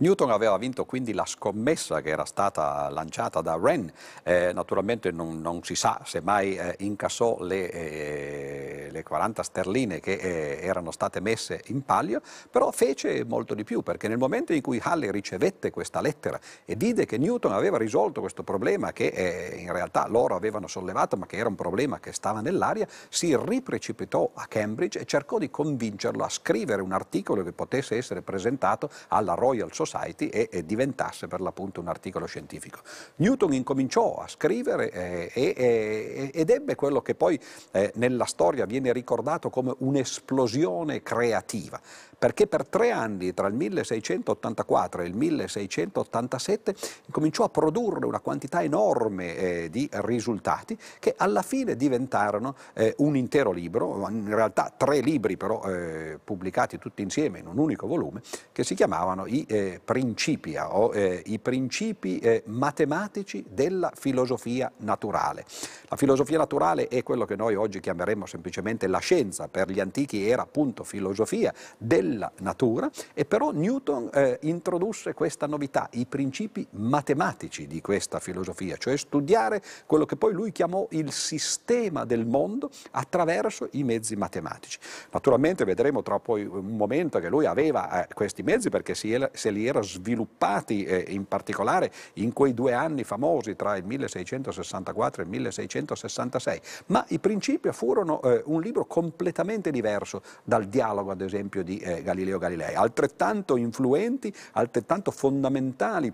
Newton 0.01 0.31
aveva 0.31 0.57
vinto 0.57 0.83
quindi 0.83 1.13
la 1.13 1.25
scommessa 1.25 2.01
che 2.01 2.09
era 2.09 2.25
stata 2.25 2.89
lanciata 2.89 3.41
da 3.41 3.53
Wren, 3.53 3.91
eh, 4.23 4.51
naturalmente 4.51 5.11
non, 5.11 5.39
non, 5.41 5.61
si 5.63 5.75
sa 5.75 6.01
se 6.03 6.21
mai 6.21 6.55
eh, 6.55 6.75
incassò 6.79 7.39
le, 7.43 7.71
eh, 7.71 8.61
le, 9.01 9.03
40 9.03 9.43
sterline 9.43 9.99
che 9.99 10.13
eh, 10.13 10.59
erano 10.61 10.91
state 10.91 11.19
messe 11.19 11.61
in 11.67 11.83
palio, 11.83 12.21
però 12.49 12.71
fece 12.71 13.25
molto 13.25 13.53
di 13.53 13.63
più 13.63 13.81
perché 13.81 14.07
nel 14.07 14.17
momento 14.17 14.53
in 14.53 14.61
cui 14.61 14.79
Halley 14.81 15.11
ricevette 15.11 15.71
questa 15.71 16.01
lettera 16.01 16.39
e 16.65 16.75
vide 16.75 17.05
che 17.05 17.17
Newton 17.17 17.51
aveva 17.51 17.77
risolto 17.77 18.21
questo 18.21 18.43
problema 18.43 18.93
che 18.93 19.07
eh, 19.07 19.55
in 19.57 19.71
realtà 19.71 20.07
loro 20.07 20.35
avevano 20.35 20.67
sollevato 20.67 21.17
ma 21.17 21.25
che 21.25 21.37
era 21.37 21.49
un 21.49 21.55
problema 21.55 21.99
che 21.99 22.13
stava 22.13 22.41
nell'aria, 22.41 22.87
si 23.09 23.35
riprecipitò 23.37 24.31
a 24.33 24.45
Cambridge 24.47 24.99
e 24.99 25.05
cercò 25.05 25.37
di 25.37 25.49
convincerlo 25.49 26.23
a 26.23 26.29
scrivere 26.29 26.81
un 26.81 26.91
articolo 26.91 27.43
che 27.43 27.51
potesse 27.51 27.97
essere 27.97 28.21
presentato 28.21 28.89
alla 29.09 29.33
Royal 29.33 29.73
Society 29.73 30.27
e, 30.27 30.49
e 30.51 30.65
diventasse 30.65 31.27
per 31.27 31.41
l'appunto 31.41 31.81
un 31.81 31.87
articolo 31.87 32.25
scientifico. 32.25 32.79
Newton 33.17 33.53
incominciò 33.53 34.15
a 34.15 34.27
scrivere 34.27 34.91
eh, 34.91 35.31
e, 35.33 36.31
ed 36.33 36.49
ebbe 36.49 36.75
quello 36.75 37.01
che 37.01 37.15
poi 37.15 37.39
eh, 37.71 37.91
nella 37.95 38.25
storia 38.25 38.65
viene 38.65 38.90
ricordato 38.91 39.49
come 39.49 39.73
un'esplosione 39.77 41.01
creativa 41.01 41.79
perché 42.21 42.45
per 42.45 42.67
tre 42.67 42.91
anni, 42.91 43.33
tra 43.33 43.47
il 43.47 43.55
1684 43.55 45.01
e 45.01 45.07
il 45.07 45.15
1687, 45.15 46.75
cominciò 47.09 47.45
a 47.45 47.49
produrre 47.49 48.05
una 48.05 48.19
quantità 48.19 48.61
enorme 48.61 49.35
eh, 49.35 49.69
di 49.71 49.89
risultati 49.91 50.77
che 50.99 51.15
alla 51.17 51.41
fine 51.41 51.75
diventarono 51.75 52.55
eh, 52.73 52.93
un 52.99 53.17
intero 53.17 53.51
libro, 53.51 54.07
in 54.07 54.35
realtà 54.35 54.71
tre 54.77 54.99
libri 54.99 55.35
però 55.35 55.63
eh, 55.63 56.19
pubblicati 56.23 56.77
tutti 56.77 57.01
insieme 57.01 57.39
in 57.39 57.47
un 57.47 57.57
unico 57.57 57.87
volume, 57.87 58.21
che 58.51 58.63
si 58.63 58.75
chiamavano 58.75 59.25
i 59.25 59.43
eh, 59.47 59.81
Principia 59.83 60.77
o 60.77 60.93
eh, 60.93 61.23
i 61.25 61.39
principi 61.39 62.19
eh, 62.19 62.43
matematici 62.45 63.43
della 63.49 63.91
filosofia 63.95 64.71
naturale. 64.77 65.43
La 65.87 65.95
filosofia 65.95 66.37
naturale 66.37 66.87
è 66.87 67.01
quello 67.01 67.25
che 67.25 67.35
noi 67.35 67.55
oggi 67.55 67.79
chiameremo 67.79 68.27
semplicemente 68.27 68.80
la 68.88 68.99
scienza, 68.99 69.47
per 69.47 69.69
gli 69.69 69.79
antichi 69.79 70.27
era 70.27 70.43
appunto 70.43 70.84
filosofia 70.84 71.53
del 71.77 71.99
della 72.01 72.32
natura 72.39 72.89
e 73.13 73.25
però 73.25 73.51
Newton 73.51 74.09
eh, 74.13 74.39
introdusse 74.41 75.13
questa 75.13 75.45
novità, 75.45 75.88
i 75.91 76.05
principi 76.05 76.65
matematici 76.71 77.67
di 77.67 77.82
questa 77.82 78.19
filosofia, 78.19 78.77
cioè 78.77 78.97
studiare 78.97 79.61
quello 79.86 80.05
che 80.05 80.15
poi 80.15 80.34
lui 80.34 80.51
chiamò 80.51 80.88
il 80.91 81.11
sistema 81.11 82.05
del 82.05 82.25
mondo 82.25 82.69
attraverso 82.91 83.67
i 83.71 83.84
mezzi 83.84 84.15
matematici. 84.15 84.79
Naturalmente 85.11 85.63
vedremo 85.63 86.01
tra 86.01 86.19
poi 86.19 86.45
un 86.45 86.75
momento 86.75 87.19
che 87.19 87.29
lui 87.29 87.45
aveva 87.45 88.07
eh, 88.07 88.13
questi 88.13 88.41
mezzi 88.41 88.69
perché 88.69 88.95
era, 89.03 89.29
se 89.34 89.51
li 89.51 89.67
era 89.67 89.82
sviluppati 89.82 90.84
eh, 90.84 91.05
in 91.09 91.25
particolare 91.25 91.91
in 92.13 92.34
quei 92.34 92.53
due 92.53 92.73
anni 92.73 93.03
famosi 93.03 93.55
tra 93.55 93.75
il 93.75 93.86
1664 93.86 95.21
e 95.21 95.25
il 95.25 95.29
1666, 95.29 96.61
ma 96.88 97.05
i 97.09 97.19
principi 97.19 97.71
furono 97.71 98.21
eh, 98.21 98.41
un 98.45 98.61
libro 98.61 98.70
completamente 98.86 99.72
diverso 99.72 100.22
dal 100.43 100.65
dialogo 100.65 101.11
ad 101.11 101.22
esempio 101.22 101.63
di 101.63 101.78
eh, 101.78 102.01
Galileo 102.01 102.38
Galilei, 102.38 102.76
altrettanto 102.76 103.55
influenti, 103.55 104.34
altrettanto 104.53 105.11
fondamentali 105.11 106.13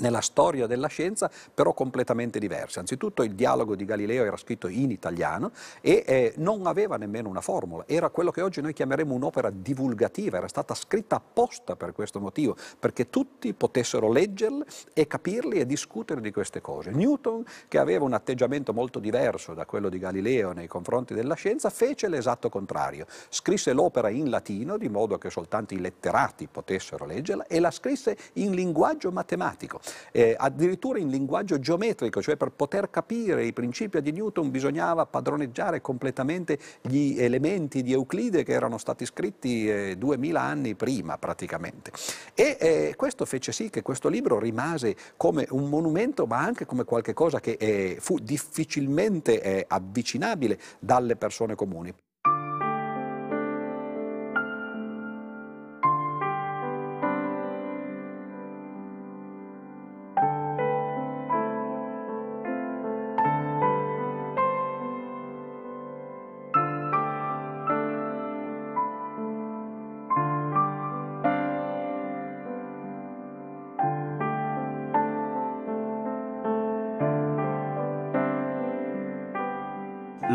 nella 0.00 0.20
storia 0.20 0.66
della 0.66 0.88
scienza, 0.88 1.30
però 1.54 1.72
completamente 1.72 2.38
diverse. 2.38 2.80
Anzitutto 2.80 3.22
il 3.22 3.34
dialogo 3.34 3.76
di 3.76 3.84
Galileo 3.84 4.24
era 4.24 4.36
scritto 4.36 4.68
in 4.68 4.90
italiano 4.90 5.52
e 5.80 6.02
eh, 6.06 6.34
non 6.36 6.66
aveva 6.66 6.96
nemmeno 6.96 7.28
una 7.28 7.40
formula, 7.40 7.84
era 7.86 8.10
quello 8.10 8.30
che 8.30 8.42
oggi 8.42 8.60
noi 8.60 8.72
chiameremo 8.72 9.14
un'opera 9.14 9.50
divulgativa, 9.50 10.38
era 10.38 10.48
stata 10.48 10.74
scritta 10.74 11.16
apposta 11.16 11.76
per 11.76 11.92
questo 11.92 12.20
motivo, 12.20 12.56
perché 12.78 13.08
tutti 13.08 13.52
potessero 13.52 14.10
leggerle 14.10 14.64
e 14.92 15.06
capirli 15.06 15.58
e 15.58 15.66
discutere 15.66 16.20
di 16.20 16.32
queste 16.32 16.60
cose. 16.60 16.90
Newton, 16.90 17.44
che 17.68 17.78
aveva 17.78 18.04
un 18.04 18.12
atteggiamento 18.12 18.72
molto 18.72 18.98
diverso 18.98 19.54
da 19.54 19.66
quello 19.66 19.88
di 19.88 19.98
Galileo 19.98 20.52
nei 20.52 20.66
confronti 20.66 21.14
della 21.14 21.34
scienza, 21.34 21.70
fece 21.70 22.08
l'esatto 22.08 22.48
contrario. 22.48 23.06
Scrisse 23.28 23.72
l'opera 23.72 24.08
in 24.08 24.30
latino, 24.30 24.76
di 24.76 24.88
modo 24.88 25.18
che 25.18 25.30
soltanto 25.30 25.74
i 25.74 25.80
letterati 25.80 26.48
potessero 26.50 27.04
leggerla, 27.04 27.46
e 27.46 27.60
la 27.60 27.70
scrisse 27.70 28.16
in 28.34 28.52
linguaggio 28.52 29.12
matematico 29.12 29.80
eh, 30.12 30.34
addirittura 30.38 30.98
in 30.98 31.08
linguaggio 31.08 31.58
geometrico, 31.58 32.22
cioè 32.22 32.36
per 32.36 32.50
poter 32.50 32.90
capire 32.90 33.44
i 33.44 33.52
principi 33.52 34.00
di 34.00 34.12
Newton 34.12 34.50
bisognava 34.50 35.06
padroneggiare 35.06 35.80
completamente 35.80 36.58
gli 36.82 37.20
elementi 37.20 37.82
di 37.82 37.92
Euclide 37.92 38.42
che 38.42 38.52
erano 38.52 38.78
stati 38.78 39.04
scritti 39.04 39.68
eh, 39.68 39.96
2000 39.96 40.40
anni 40.40 40.74
prima 40.74 41.18
praticamente. 41.18 41.92
E 42.34 42.56
eh, 42.60 42.94
questo 42.96 43.24
fece 43.24 43.52
sì 43.52 43.70
che 43.70 43.82
questo 43.82 44.08
libro 44.08 44.38
rimase 44.38 44.96
come 45.16 45.46
un 45.50 45.68
monumento 45.68 46.26
ma 46.26 46.38
anche 46.38 46.66
come 46.66 46.84
qualcosa 46.84 47.40
che 47.40 47.56
eh, 47.58 47.96
fu 48.00 48.18
difficilmente 48.18 49.42
eh, 49.42 49.64
avvicinabile 49.68 50.58
dalle 50.78 51.16
persone 51.16 51.54
comuni. 51.54 51.92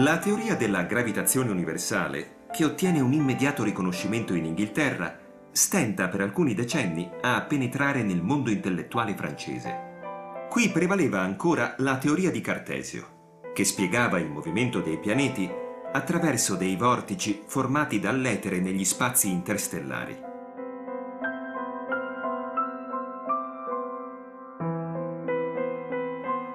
La 0.06 0.20
teoria 0.20 0.56
della 0.56 0.84
gravitazione 0.84 1.50
universale, 1.50 2.46
che 2.52 2.64
ottiene 2.64 3.00
un 3.00 3.12
immediato 3.12 3.64
riconoscimento 3.64 4.36
in 4.36 4.46
Inghilterra, 4.46 5.18
stenta 5.50 6.10
per 6.10 6.22
alcuni 6.22 6.54
decenni 6.54 7.10
a 7.22 7.42
penetrare 7.42 8.04
nel 8.04 8.22
mondo 8.22 8.52
intellettuale 8.52 9.16
francese. 9.16 10.46
Qui 10.48 10.70
prevaleva 10.70 11.22
ancora 11.22 11.74
la 11.80 11.98
teoria 11.98 12.30
di 12.30 12.40
Cartesio, 12.40 13.42
che 13.52 13.64
spiegava 13.64 14.20
il 14.20 14.30
movimento 14.30 14.80
dei 14.80 15.00
pianeti 15.00 15.50
attraverso 15.92 16.54
dei 16.54 16.76
vortici 16.76 17.42
formati 17.48 18.00
dall'etere 18.00 18.60
negli 18.60 18.86
spazi 18.86 19.32
interstellari. 19.32 20.22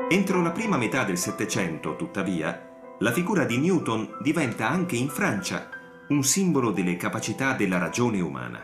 Entro 0.09 0.41
la 0.41 0.53
prima 0.53 0.77
metà 0.77 1.03
del 1.03 1.19
Settecento, 1.19 1.97
tuttavia, 1.97 2.70
la 3.03 3.13
figura 3.13 3.45
di 3.45 3.57
Newton 3.59 4.19
diventa 4.21 4.69
anche 4.69 4.95
in 4.95 5.09
Francia 5.09 5.71
un 6.09 6.23
simbolo 6.23 6.71
delle 6.71 6.97
capacità 6.97 7.55
della 7.55 7.79
ragione 7.79 8.21
umana. 8.21 8.63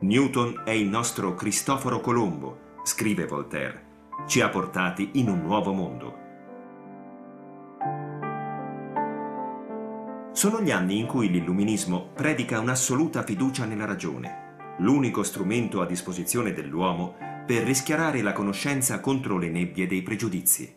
Newton 0.00 0.62
è 0.66 0.72
il 0.72 0.86
nostro 0.86 1.34
Cristoforo 1.34 2.00
Colombo, 2.00 2.58
scrive 2.82 3.24
Voltaire. 3.26 3.92
Ci 4.26 4.42
ha 4.42 4.50
portati 4.50 5.12
in 5.14 5.30
un 5.30 5.40
nuovo 5.40 5.72
mondo. 5.72 6.22
Sono 10.32 10.60
gli 10.60 10.70
anni 10.70 10.98
in 10.98 11.06
cui 11.06 11.30
l'illuminismo 11.30 12.10
predica 12.12 12.60
un'assoluta 12.60 13.22
fiducia 13.22 13.64
nella 13.64 13.86
ragione, 13.86 14.74
l'unico 14.78 15.22
strumento 15.22 15.80
a 15.80 15.86
disposizione 15.86 16.52
dell'uomo 16.52 17.32
per 17.46 17.62
rischiarare 17.62 18.22
la 18.22 18.32
conoscenza 18.32 19.00
contro 19.00 19.36
le 19.36 19.50
nebbie 19.50 19.86
dei 19.86 20.02
pregiudizi. 20.02 20.74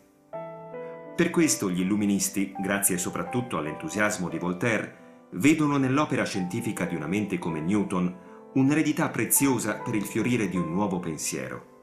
Per 1.16 1.30
questo 1.30 1.70
gli 1.70 1.80
illuministi, 1.80 2.54
grazie 2.60 2.98
soprattutto 2.98 3.56
all'entusiasmo 3.56 4.28
di 4.28 4.38
Voltaire, 4.38 5.26
vedono 5.32 5.78
nell'opera 5.78 6.24
scientifica 6.24 6.84
di 6.84 6.94
una 6.94 7.06
mente 7.06 7.38
come 7.38 7.60
Newton 7.60 8.26
un'eredità 8.54 9.08
preziosa 9.08 9.80
per 9.80 9.94
il 9.94 10.04
fiorire 10.04 10.48
di 10.48 10.56
un 10.56 10.70
nuovo 10.70 11.00
pensiero. 11.00 11.76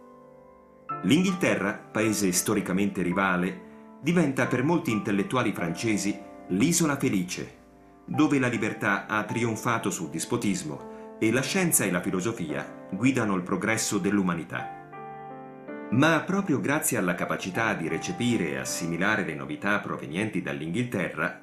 L'Inghilterra, 1.04 1.74
paese 1.74 2.32
storicamente 2.32 3.02
rivale, 3.02 3.98
diventa 4.02 4.46
per 4.46 4.64
molti 4.64 4.92
intellettuali 4.92 5.52
francesi 5.52 6.18
l'isola 6.50 6.96
felice, 6.96 7.64
dove 8.06 8.38
la 8.38 8.48
libertà 8.48 9.08
ha 9.08 9.24
trionfato 9.24 9.90
sul 9.90 10.10
dispotismo 10.10 11.18
e 11.20 11.32
la 11.32 11.42
scienza 11.42 11.86
e 11.86 11.92
la 11.92 12.02
filosofia 12.02 12.88
guidano 12.92 13.36
il 13.36 13.42
progresso 13.42 13.98
dell'umanità. 13.98 14.75
Ma 15.96 16.20
proprio 16.26 16.60
grazie 16.60 16.98
alla 16.98 17.16
capacità 17.16 17.74
di 17.74 17.88
recepire 17.88 18.50
e 18.50 18.58
assimilare 18.58 19.24
le 19.24 19.34
novità 19.34 19.80
provenienti 19.80 20.42
dall'Inghilterra, 20.42 21.40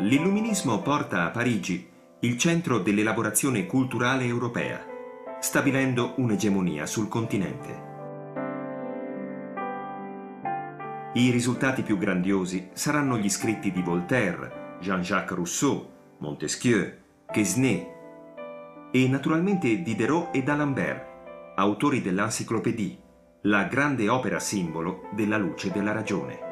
l'illuminismo 0.00 0.82
porta 0.82 1.22
a 1.24 1.30
Parigi 1.30 1.88
il 2.20 2.36
centro 2.36 2.80
dell'elaborazione 2.80 3.66
culturale 3.66 4.24
europea, 4.24 4.84
stabilendo 5.38 6.14
un'egemonia 6.16 6.86
sul 6.86 7.06
continente. 7.06 7.86
I 11.14 11.30
risultati 11.30 11.82
più 11.82 11.98
grandiosi 11.98 12.70
saranno 12.72 13.16
gli 13.16 13.30
scritti 13.30 13.70
di 13.70 13.82
Voltaire, 13.82 14.76
Jean-Jacques 14.80 15.36
Rousseau, 15.36 15.88
Montesquieu, 16.18 16.92
Quesnay 17.26 17.86
e 18.90 19.08
naturalmente 19.08 19.82
Diderot 19.82 20.34
e 20.34 20.42
d'Alembert, 20.42 21.07
autori 21.58 22.00
dell'Encyclopédie, 22.00 22.96
la 23.42 23.64
grande 23.64 24.08
opera 24.08 24.38
simbolo 24.38 25.08
della 25.12 25.38
luce 25.38 25.72
della 25.72 25.90
ragione. 25.90 26.47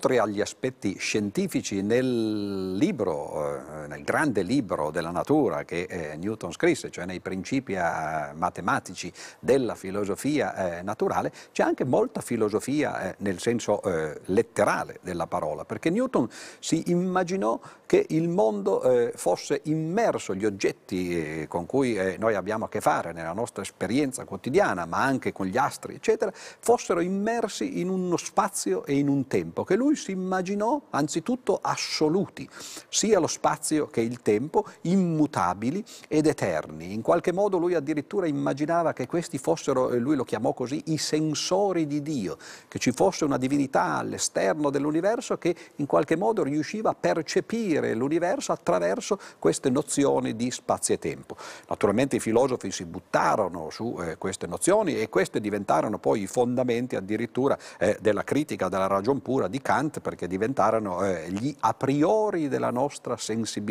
Oltre 0.00 0.18
agli 0.18 0.40
aspetti 0.40 0.96
scientifici 0.96 1.82
nel 1.82 2.74
libro, 2.74 3.79
eh, 3.79 3.79
nel 3.90 4.04
grande 4.04 4.42
libro 4.42 4.90
della 4.90 5.10
natura 5.10 5.64
che 5.64 5.82
eh, 5.82 6.16
Newton 6.16 6.52
scrisse, 6.52 6.90
cioè 6.90 7.06
nei 7.06 7.18
principi 7.18 7.72
eh, 7.72 8.32
matematici 8.34 9.12
della 9.40 9.74
filosofia 9.74 10.78
eh, 10.78 10.82
naturale, 10.82 11.32
c'è 11.50 11.64
anche 11.64 11.84
molta 11.84 12.20
filosofia 12.20 13.10
eh, 13.10 13.14
nel 13.18 13.40
senso 13.40 13.82
eh, 13.82 14.20
letterale 14.26 14.98
della 15.02 15.26
parola, 15.26 15.64
perché 15.64 15.90
Newton 15.90 16.28
si 16.60 16.84
immaginò 16.86 17.58
che 17.84 18.06
il 18.10 18.28
mondo 18.28 19.10
fosse 19.16 19.62
immerso, 19.64 20.32
gli 20.32 20.44
oggetti 20.44 21.44
con 21.48 21.66
cui 21.66 21.98
noi 22.18 22.36
abbiamo 22.36 22.66
a 22.66 22.68
che 22.68 22.80
fare 22.80 23.12
nella 23.12 23.32
nostra 23.32 23.62
esperienza 23.62 24.24
quotidiana, 24.24 24.86
ma 24.86 25.02
anche 25.02 25.32
con 25.32 25.46
gli 25.46 25.56
astri, 25.56 25.96
eccetera, 25.96 26.30
fossero 26.32 27.00
immersi 27.00 27.80
in 27.80 27.88
uno 27.88 28.16
spazio 28.16 28.84
e 28.84 28.96
in 28.96 29.08
un 29.08 29.26
tempo 29.26 29.64
che 29.64 29.74
lui 29.74 29.96
si 29.96 30.12
immaginò 30.12 30.80
anzitutto 30.90 31.58
assoluti, 31.60 32.48
sia 32.88 33.18
lo 33.18 33.26
spazio 33.26 33.79
che 33.86 34.00
il 34.00 34.22
tempo, 34.22 34.66
immutabili 34.82 35.84
ed 36.08 36.26
eterni. 36.26 36.92
In 36.92 37.02
qualche 37.02 37.32
modo 37.32 37.58
lui 37.58 37.74
addirittura 37.74 38.26
immaginava 38.26 38.92
che 38.92 39.06
questi 39.06 39.38
fossero, 39.38 39.96
lui 39.96 40.16
lo 40.16 40.24
chiamò 40.24 40.52
così, 40.52 40.82
i 40.86 40.98
sensori 40.98 41.86
di 41.86 42.02
Dio, 42.02 42.36
che 42.68 42.78
ci 42.78 42.92
fosse 42.92 43.24
una 43.24 43.38
divinità 43.38 43.96
all'esterno 43.96 44.70
dell'universo 44.70 45.38
che 45.38 45.54
in 45.76 45.86
qualche 45.86 46.16
modo 46.16 46.42
riusciva 46.42 46.90
a 46.90 46.94
percepire 46.94 47.94
l'universo 47.94 48.52
attraverso 48.52 49.18
queste 49.38 49.70
nozioni 49.70 50.36
di 50.36 50.50
spazio 50.50 50.94
e 50.94 50.98
tempo. 50.98 51.36
Naturalmente 51.68 52.16
i 52.16 52.20
filosofi 52.20 52.70
si 52.70 52.84
buttarono 52.84 53.70
su 53.70 53.96
eh, 54.00 54.16
queste 54.18 54.46
nozioni 54.46 54.98
e 55.00 55.08
queste 55.08 55.40
diventarono 55.40 55.98
poi 55.98 56.22
i 56.22 56.26
fondamenti 56.26 56.96
addirittura 56.96 57.58
eh, 57.78 57.96
della 58.00 58.24
critica 58.24 58.68
della 58.68 58.86
ragion 58.86 59.20
pura 59.20 59.48
di 59.48 59.60
Kant 59.60 60.00
perché 60.00 60.26
diventarono 60.26 61.04
eh, 61.04 61.30
gli 61.30 61.54
a 61.60 61.74
priori 61.74 62.48
della 62.48 62.70
nostra 62.70 63.16
sensibilità. 63.16 63.69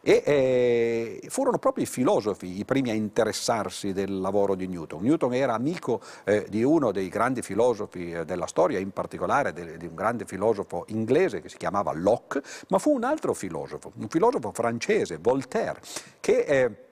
E 0.00 0.22
eh, 0.24 1.28
furono 1.28 1.58
proprio 1.58 1.84
i 1.84 1.86
filosofi 1.86 2.58
i 2.58 2.64
primi 2.64 2.90
a 2.90 2.94
interessarsi 2.94 3.92
del 3.92 4.20
lavoro 4.20 4.54
di 4.54 4.66
Newton. 4.66 5.02
Newton 5.02 5.34
era 5.34 5.54
amico 5.54 6.00
eh, 6.24 6.46
di 6.48 6.62
uno 6.62 6.92
dei 6.92 7.08
grandi 7.08 7.42
filosofi 7.42 8.12
eh, 8.12 8.24
della 8.24 8.46
storia, 8.46 8.78
in 8.78 8.90
particolare 8.90 9.52
de, 9.52 9.76
di 9.76 9.86
un 9.86 9.94
grande 9.94 10.24
filosofo 10.24 10.84
inglese 10.88 11.40
che 11.40 11.48
si 11.48 11.56
chiamava 11.56 11.92
Locke, 11.92 12.42
ma 12.68 12.78
fu 12.78 12.92
un 12.94 13.04
altro 13.04 13.34
filosofo, 13.34 13.92
un 13.96 14.08
filosofo 14.08 14.52
francese, 14.52 15.18
Voltaire, 15.20 15.80
che 16.20 16.38
eh, 16.40 16.85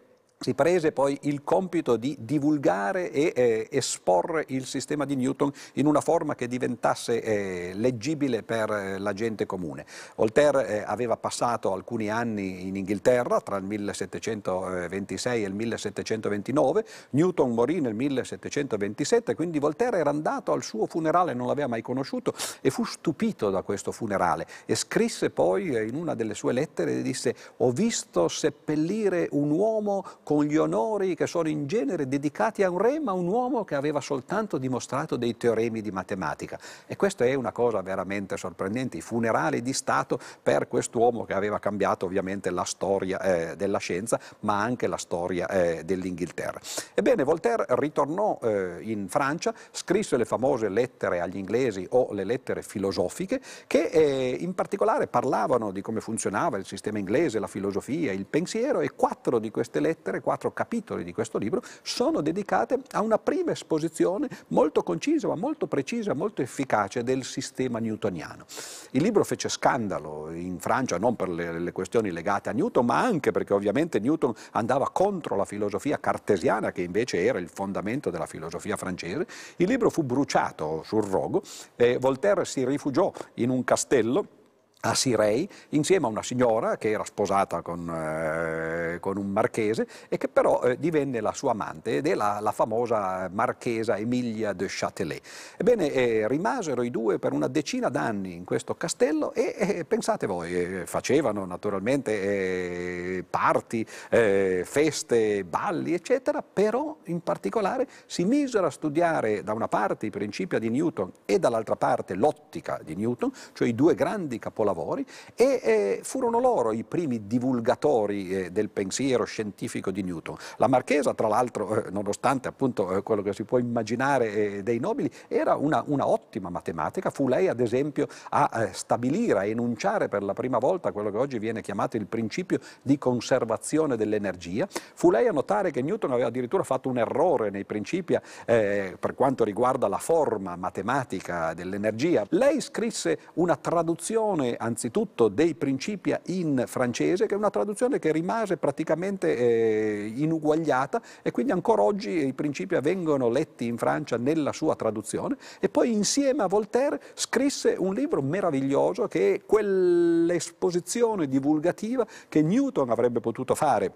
si 0.44 0.52
prese 0.52 0.92
poi 0.92 1.18
il 1.22 1.42
compito 1.42 1.96
di 1.96 2.18
divulgare 2.20 3.10
e 3.10 3.32
eh, 3.34 3.68
esporre 3.70 4.44
il 4.48 4.66
sistema 4.66 5.06
di 5.06 5.16
Newton 5.16 5.50
in 5.74 5.86
una 5.86 6.02
forma 6.02 6.34
che 6.34 6.48
diventasse 6.48 7.22
eh, 7.22 7.72
leggibile 7.72 8.42
per 8.42 8.70
eh, 8.70 8.98
la 8.98 9.14
gente 9.14 9.46
comune. 9.46 9.86
Voltaire 10.16 10.68
eh, 10.68 10.84
aveva 10.86 11.16
passato 11.16 11.72
alcuni 11.72 12.10
anni 12.10 12.66
in 12.66 12.76
Inghilterra 12.76 13.40
tra 13.40 13.56
il 13.56 13.64
1726 13.64 15.44
e 15.44 15.46
il 15.46 15.54
1729, 15.54 16.84
Newton 17.12 17.54
morì 17.54 17.80
nel 17.80 17.94
1727, 17.94 19.34
quindi 19.34 19.58
Voltaire 19.58 19.96
era 19.96 20.10
andato 20.10 20.52
al 20.52 20.62
suo 20.62 20.84
funerale, 20.84 21.32
non 21.32 21.46
l'aveva 21.46 21.68
mai 21.68 21.80
conosciuto 21.80 22.34
e 22.60 22.68
fu 22.68 22.84
stupito 22.84 23.48
da 23.48 23.62
questo 23.62 23.92
funerale 23.92 24.46
e 24.66 24.74
scrisse 24.74 25.30
poi 25.30 25.74
eh, 25.74 25.86
in 25.86 25.94
una 25.94 26.14
delle 26.14 26.34
sue 26.34 26.52
lettere, 26.52 27.00
disse 27.00 27.34
ho 27.56 27.70
visto 27.70 28.28
seppellire 28.28 29.26
un 29.30 29.50
uomo 29.50 30.04
con 30.22 30.32
con 30.34 30.46
gli 30.46 30.56
onori 30.56 31.14
che 31.14 31.28
sono 31.28 31.48
in 31.48 31.68
genere 31.68 32.08
dedicati 32.08 32.64
a 32.64 32.70
un 32.70 32.78
re, 32.78 32.98
ma 32.98 33.12
un 33.12 33.28
uomo 33.28 33.62
che 33.62 33.76
aveva 33.76 34.00
soltanto 34.00 34.58
dimostrato 34.58 35.14
dei 35.14 35.36
teoremi 35.36 35.80
di 35.80 35.92
matematica. 35.92 36.58
E 36.88 36.96
questa 36.96 37.24
è 37.24 37.34
una 37.34 37.52
cosa 37.52 37.80
veramente 37.82 38.36
sorprendente, 38.36 38.96
i 38.96 39.00
funerali 39.00 39.62
di 39.62 39.72
Stato 39.72 40.18
per 40.42 40.66
quest'uomo 40.66 41.22
che 41.24 41.34
aveva 41.34 41.60
cambiato 41.60 42.06
ovviamente 42.06 42.50
la 42.50 42.64
storia 42.64 43.20
eh, 43.20 43.56
della 43.56 43.78
scienza, 43.78 44.18
ma 44.40 44.60
anche 44.60 44.88
la 44.88 44.96
storia 44.96 45.46
eh, 45.46 45.84
dell'Inghilterra. 45.84 46.58
Ebbene, 46.94 47.22
Voltaire 47.22 47.66
ritornò 47.68 48.36
eh, 48.42 48.78
in 48.80 49.06
Francia, 49.08 49.54
scrisse 49.70 50.16
le 50.16 50.24
famose 50.24 50.68
lettere 50.68 51.20
agli 51.20 51.36
inglesi 51.36 51.86
o 51.90 52.12
le 52.12 52.24
lettere 52.24 52.62
filosofiche, 52.62 53.40
che 53.68 53.84
eh, 53.84 54.36
in 54.40 54.52
particolare 54.52 55.06
parlavano 55.06 55.70
di 55.70 55.80
come 55.80 56.00
funzionava 56.00 56.58
il 56.58 56.66
sistema 56.66 56.98
inglese, 56.98 57.38
la 57.38 57.46
filosofia, 57.46 58.10
il 58.10 58.26
pensiero, 58.26 58.80
e 58.80 58.90
quattro 58.96 59.38
di 59.38 59.52
queste 59.52 59.78
lettere 59.78 60.13
quattro 60.20 60.52
capitoli 60.52 61.04
di 61.04 61.12
questo 61.12 61.38
libro 61.38 61.62
sono 61.82 62.20
dedicate 62.20 62.80
a 62.92 63.00
una 63.00 63.18
prima 63.18 63.52
esposizione 63.52 64.28
molto 64.48 64.82
concisa, 64.82 65.28
ma 65.28 65.34
molto 65.34 65.66
precisa, 65.66 66.14
molto 66.14 66.42
efficace 66.42 67.02
del 67.02 67.24
sistema 67.24 67.78
newtoniano. 67.78 68.44
Il 68.92 69.02
libro 69.02 69.24
fece 69.24 69.48
scandalo 69.48 70.30
in 70.30 70.58
Francia 70.58 70.98
non 70.98 71.16
per 71.16 71.28
le, 71.28 71.58
le 71.58 71.72
questioni 71.72 72.10
legate 72.10 72.48
a 72.48 72.52
Newton, 72.52 72.84
ma 72.84 73.00
anche 73.00 73.30
perché 73.30 73.52
ovviamente 73.52 73.98
Newton 73.98 74.32
andava 74.52 74.90
contro 74.90 75.36
la 75.36 75.44
filosofia 75.44 75.98
cartesiana, 75.98 76.72
che 76.72 76.82
invece 76.82 77.24
era 77.24 77.38
il 77.38 77.48
fondamento 77.48 78.10
della 78.10 78.26
filosofia 78.26 78.76
francese. 78.76 79.26
Il 79.56 79.68
libro 79.68 79.90
fu 79.90 80.02
bruciato 80.02 80.82
sul 80.84 81.02
rogo 81.02 81.42
e 81.76 81.98
Voltaire 81.98 82.44
si 82.44 82.64
rifugiò 82.64 83.12
in 83.34 83.50
un 83.50 83.64
castello 83.64 84.42
a 84.84 84.94
Sirei 84.94 85.48
insieme 85.70 86.06
a 86.06 86.08
una 86.08 86.22
signora 86.22 86.76
che 86.76 86.90
era 86.90 87.04
sposata 87.04 87.62
con, 87.62 87.88
eh, 87.88 88.98
con 89.00 89.16
un 89.16 89.30
marchese 89.30 89.86
e 90.08 90.18
che 90.18 90.28
però 90.28 90.62
eh, 90.62 90.78
divenne 90.78 91.20
la 91.20 91.32
sua 91.32 91.52
amante 91.52 91.96
ed 91.96 92.06
è 92.06 92.14
la, 92.14 92.38
la 92.40 92.52
famosa 92.52 93.28
marchesa 93.32 93.96
Emilia 93.96 94.52
de 94.52 94.66
Châtelet. 94.68 95.22
Ebbene, 95.56 95.90
eh, 95.90 96.28
rimasero 96.28 96.82
i 96.82 96.90
due 96.90 97.18
per 97.18 97.32
una 97.32 97.48
decina 97.48 97.88
d'anni 97.88 98.34
in 98.34 98.44
questo 98.44 98.74
castello 98.74 99.32
e 99.32 99.84
pensate 99.88 100.26
voi, 100.26 100.54
eh, 100.54 100.86
facevano 100.86 101.44
naturalmente 101.46 102.12
eh, 102.22 103.24
parti, 103.28 103.86
eh, 104.10 104.62
feste, 104.66 105.44
balli, 105.44 105.94
eccetera, 105.94 106.42
però 106.42 106.96
in 107.04 107.22
particolare 107.22 107.86
si 108.06 108.24
misero 108.24 108.66
a 108.66 108.70
studiare 108.70 109.42
da 109.42 109.54
una 109.54 109.68
parte 109.68 110.06
i 110.06 110.10
principi 110.10 110.58
di 110.58 110.68
Newton 110.68 111.10
e 111.24 111.38
dall'altra 111.38 111.76
parte 111.76 112.14
l'ottica 112.14 112.80
di 112.84 112.94
Newton, 112.94 113.32
cioè 113.54 113.66
i 113.66 113.74
due 113.74 113.94
grandi 113.94 114.38
capolavori 114.38 114.72
lavori 114.74 115.06
e 115.34 115.60
eh, 115.62 116.00
furono 116.02 116.40
loro 116.40 116.72
i 116.72 116.82
primi 116.82 117.26
divulgatori 117.26 118.30
eh, 118.30 118.50
del 118.50 118.68
pensiero 118.68 119.24
scientifico 119.24 119.90
di 119.92 120.02
Newton. 120.02 120.36
La 120.56 120.66
Marchesa, 120.66 121.14
tra 121.14 121.28
l'altro, 121.28 121.84
eh, 121.84 121.90
nonostante 121.90 122.48
appunto 122.48 122.94
eh, 122.94 123.02
quello 123.02 123.22
che 123.22 123.32
si 123.32 123.44
può 123.44 123.58
immaginare 123.58 124.32
eh, 124.32 124.62
dei 124.62 124.80
nobili, 124.80 125.10
era 125.28 125.54
una, 125.54 125.82
una, 125.86 126.06
ottima 126.08 126.50
matematica, 126.50 127.10
fu 127.10 127.28
lei 127.28 127.48
ad 127.48 127.60
esempio 127.60 128.08
a 128.30 128.50
eh, 128.54 128.72
stabilire, 128.72 129.38
a 129.38 129.44
enunciare 129.44 130.08
per 130.08 130.22
la 130.22 130.32
prima 130.34 130.58
volta 130.58 130.92
quello 130.92 131.10
che 131.10 131.16
oggi 131.16 131.38
viene 131.38 131.62
chiamato 131.62 131.96
il 131.96 132.06
principio 132.06 132.58
di 132.82 132.98
conservazione 132.98 133.96
dell'energia, 133.96 134.66
fu 134.94 135.10
lei 135.10 135.28
a 135.28 135.32
notare 135.32 135.70
che 135.70 135.82
Newton 135.82 136.10
aveva 136.10 136.28
addirittura 136.28 136.64
fatto 136.64 136.88
un 136.88 136.98
errore 136.98 137.50
nei 137.50 137.64
principi 137.64 138.18
per 138.44 139.14
quanto 139.14 139.44
riguarda 139.44 139.88
la 139.88 139.98
forma 139.98 140.56
matematica 140.56 141.54
dell'energia. 141.54 142.24
Lei 142.30 142.60
scrisse 142.60 143.18
una 143.34 143.56
traduzione 143.56 144.56
anzitutto 144.64 145.28
dei 145.28 145.54
Principia 145.54 146.20
in 146.26 146.64
francese, 146.66 147.26
che 147.26 147.34
è 147.34 147.36
una 147.36 147.50
traduzione 147.50 147.98
che 147.98 148.10
rimase 148.12 148.56
praticamente 148.56 149.36
eh, 149.36 150.12
inuguagliata 150.16 151.00
e 151.22 151.30
quindi 151.30 151.52
ancora 151.52 151.82
oggi 151.82 152.26
i 152.26 152.32
Principia 152.32 152.80
vengono 152.80 153.28
letti 153.28 153.66
in 153.66 153.76
Francia 153.76 154.16
nella 154.16 154.52
sua 154.52 154.74
traduzione. 154.74 155.36
E 155.60 155.68
poi 155.68 155.92
insieme 155.92 156.42
a 156.42 156.46
Voltaire 156.46 157.00
scrisse 157.14 157.76
un 157.78 157.94
libro 157.94 158.22
meraviglioso 158.22 159.06
che 159.06 159.34
è 159.34 159.42
quell'esposizione 159.44 161.28
divulgativa 161.28 162.06
che 162.28 162.42
Newton 162.42 162.90
avrebbe 162.90 163.20
potuto 163.20 163.54
fare 163.54 163.92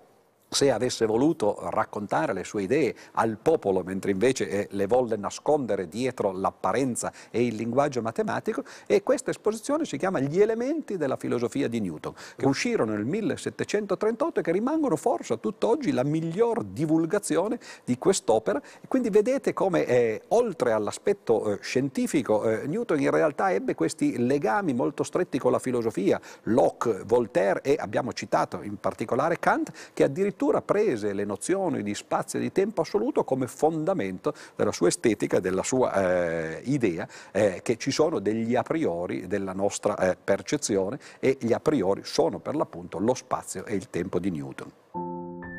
se 0.49 0.71
avesse 0.71 1.05
voluto 1.07 1.59
raccontare 1.71 2.33
le 2.33 2.45
sue 2.45 2.63
idee 2.63 2.95
al 3.13 3.37
popolo, 3.41 3.83
mentre 3.83 4.11
invece 4.11 4.49
eh, 4.49 4.69
le 4.71 4.87
volle 4.87 5.17
nascondere 5.17 5.89
dietro 5.89 6.33
l'apparenza 6.33 7.13
e 7.31 7.45
il 7.45 7.55
linguaggio 7.55 8.01
matematico, 8.01 8.63
e 8.87 9.03
questa 9.03 9.31
esposizione 9.31 9.85
si 9.85 9.99
chiama 9.99 10.21
Gli 10.21 10.41
elementi 10.41 10.97
della 10.97 11.17
filosofia 11.17 11.69
di 11.69 11.81
Newton, 11.81 12.15
che 12.37 12.47
uscirono 12.47 12.93
nel 12.93 13.05
1738 13.05 14.41
e 14.41 14.43
che 14.43 14.53
rimangono 14.53 14.97
forse 14.97 15.35
a 15.35 15.37
tutt'oggi 15.37 15.93
la 15.93 16.05
miglior 16.05 16.65
divulgazione 16.65 17.59
di 17.85 17.99
quest'opera. 17.99 18.61
Quindi 18.87 19.11
vedete 19.11 19.53
come 19.53 19.85
eh, 19.85 20.23
oltre 20.29 20.73
all'aspetto 20.73 21.53
eh, 21.53 21.59
scientifico, 21.61 22.45
eh, 22.45 22.67
Newton 22.67 23.01
in 23.01 23.11
realtà 23.11 23.53
ebbe 23.53 23.75
questi 23.75 24.25
legami 24.25 24.73
molto 24.73 25.03
stretti 25.03 25.39
con 25.39 25.53
la 25.53 25.59
filosofia, 25.59 26.21
Locke, 26.45 27.03
Voltaire 27.05 27.61
e 27.63 27.77
abbiamo 27.79 28.13
citato 28.13 28.63
in 28.63 28.79
particolare 28.79 29.39
Kant, 29.39 29.73
che 29.93 30.05
addirittura 30.05 30.37
addirittura 30.39 30.63
prese 30.63 31.13
le 31.13 31.25
nozioni 31.25 31.83
di 31.83 31.95
spazio 31.95 32.39
e 32.39 32.43
di 32.43 32.53
tempo 32.53 32.83
assoluto 32.83 33.25
come 33.25 33.49
fondamento 33.49 34.33
della 34.55 34.71
sua 34.71 34.89
estetica, 34.89 35.41
della 35.41 35.65
sua 35.65 35.93
eh, 35.93 36.61
idea 36.65 37.09
eh, 37.33 37.61
che 37.63 37.77
ci 37.77 37.91
sono 37.91 38.21
degli 38.21 38.55
a 38.55 38.63
priori 38.63 39.27
della 39.27 39.53
nostra 39.53 39.97
eh, 39.99 40.17
percezione 40.23 40.99
e 41.19 41.37
gli 41.41 41.53
a 41.53 41.61
priori 41.61 42.03
sono 42.05 42.39
per 42.39 42.55
l'appunto 42.55 42.99
lo 42.99 43.15
spazio 43.15 43.65
e 43.65 43.75
il 43.75 43.91
tempo 43.91 44.21
di 44.21 44.31
Newton. 44.31 45.58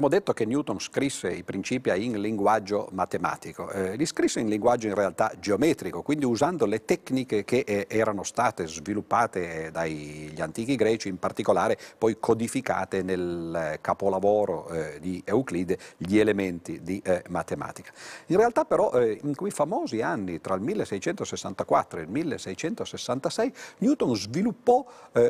Abbiamo 0.00 0.16
detto 0.16 0.32
che 0.32 0.46
Newton 0.46 0.80
scrisse 0.80 1.30
i 1.30 1.42
principi 1.42 1.90
in 2.02 2.18
linguaggio 2.22 2.88
matematico, 2.92 3.70
eh, 3.70 3.96
li 3.96 4.06
scrisse 4.06 4.40
in 4.40 4.48
linguaggio 4.48 4.86
in 4.86 4.94
realtà 4.94 5.30
geometrico, 5.38 6.00
quindi 6.00 6.24
usando 6.24 6.64
le 6.64 6.86
tecniche 6.86 7.44
che 7.44 7.64
eh, 7.66 7.84
erano 7.86 8.22
state 8.22 8.66
sviluppate 8.66 9.66
eh, 9.66 9.70
dagli 9.70 10.40
antichi 10.40 10.74
greci, 10.74 11.08
in 11.08 11.18
particolare 11.18 11.76
poi 11.98 12.16
codificate 12.18 13.02
nel 13.02 13.54
eh, 13.54 13.78
capolavoro 13.82 14.70
eh, 14.70 15.00
di 15.02 15.20
Euclide, 15.22 15.76
gli 15.98 16.16
elementi 16.16 16.80
di 16.82 16.98
eh, 17.04 17.22
matematica. 17.28 17.92
In 18.28 18.38
realtà 18.38 18.64
però 18.64 18.98
in 19.02 19.34
quei 19.34 19.50
famosi 19.50 20.00
anni 20.00 20.40
tra 20.40 20.54
il 20.54 20.62
1664 20.62 21.98
e 21.98 22.02
il 22.04 22.08
1666 22.08 23.52
Newton 23.78 24.16
sviluppò, 24.16 24.82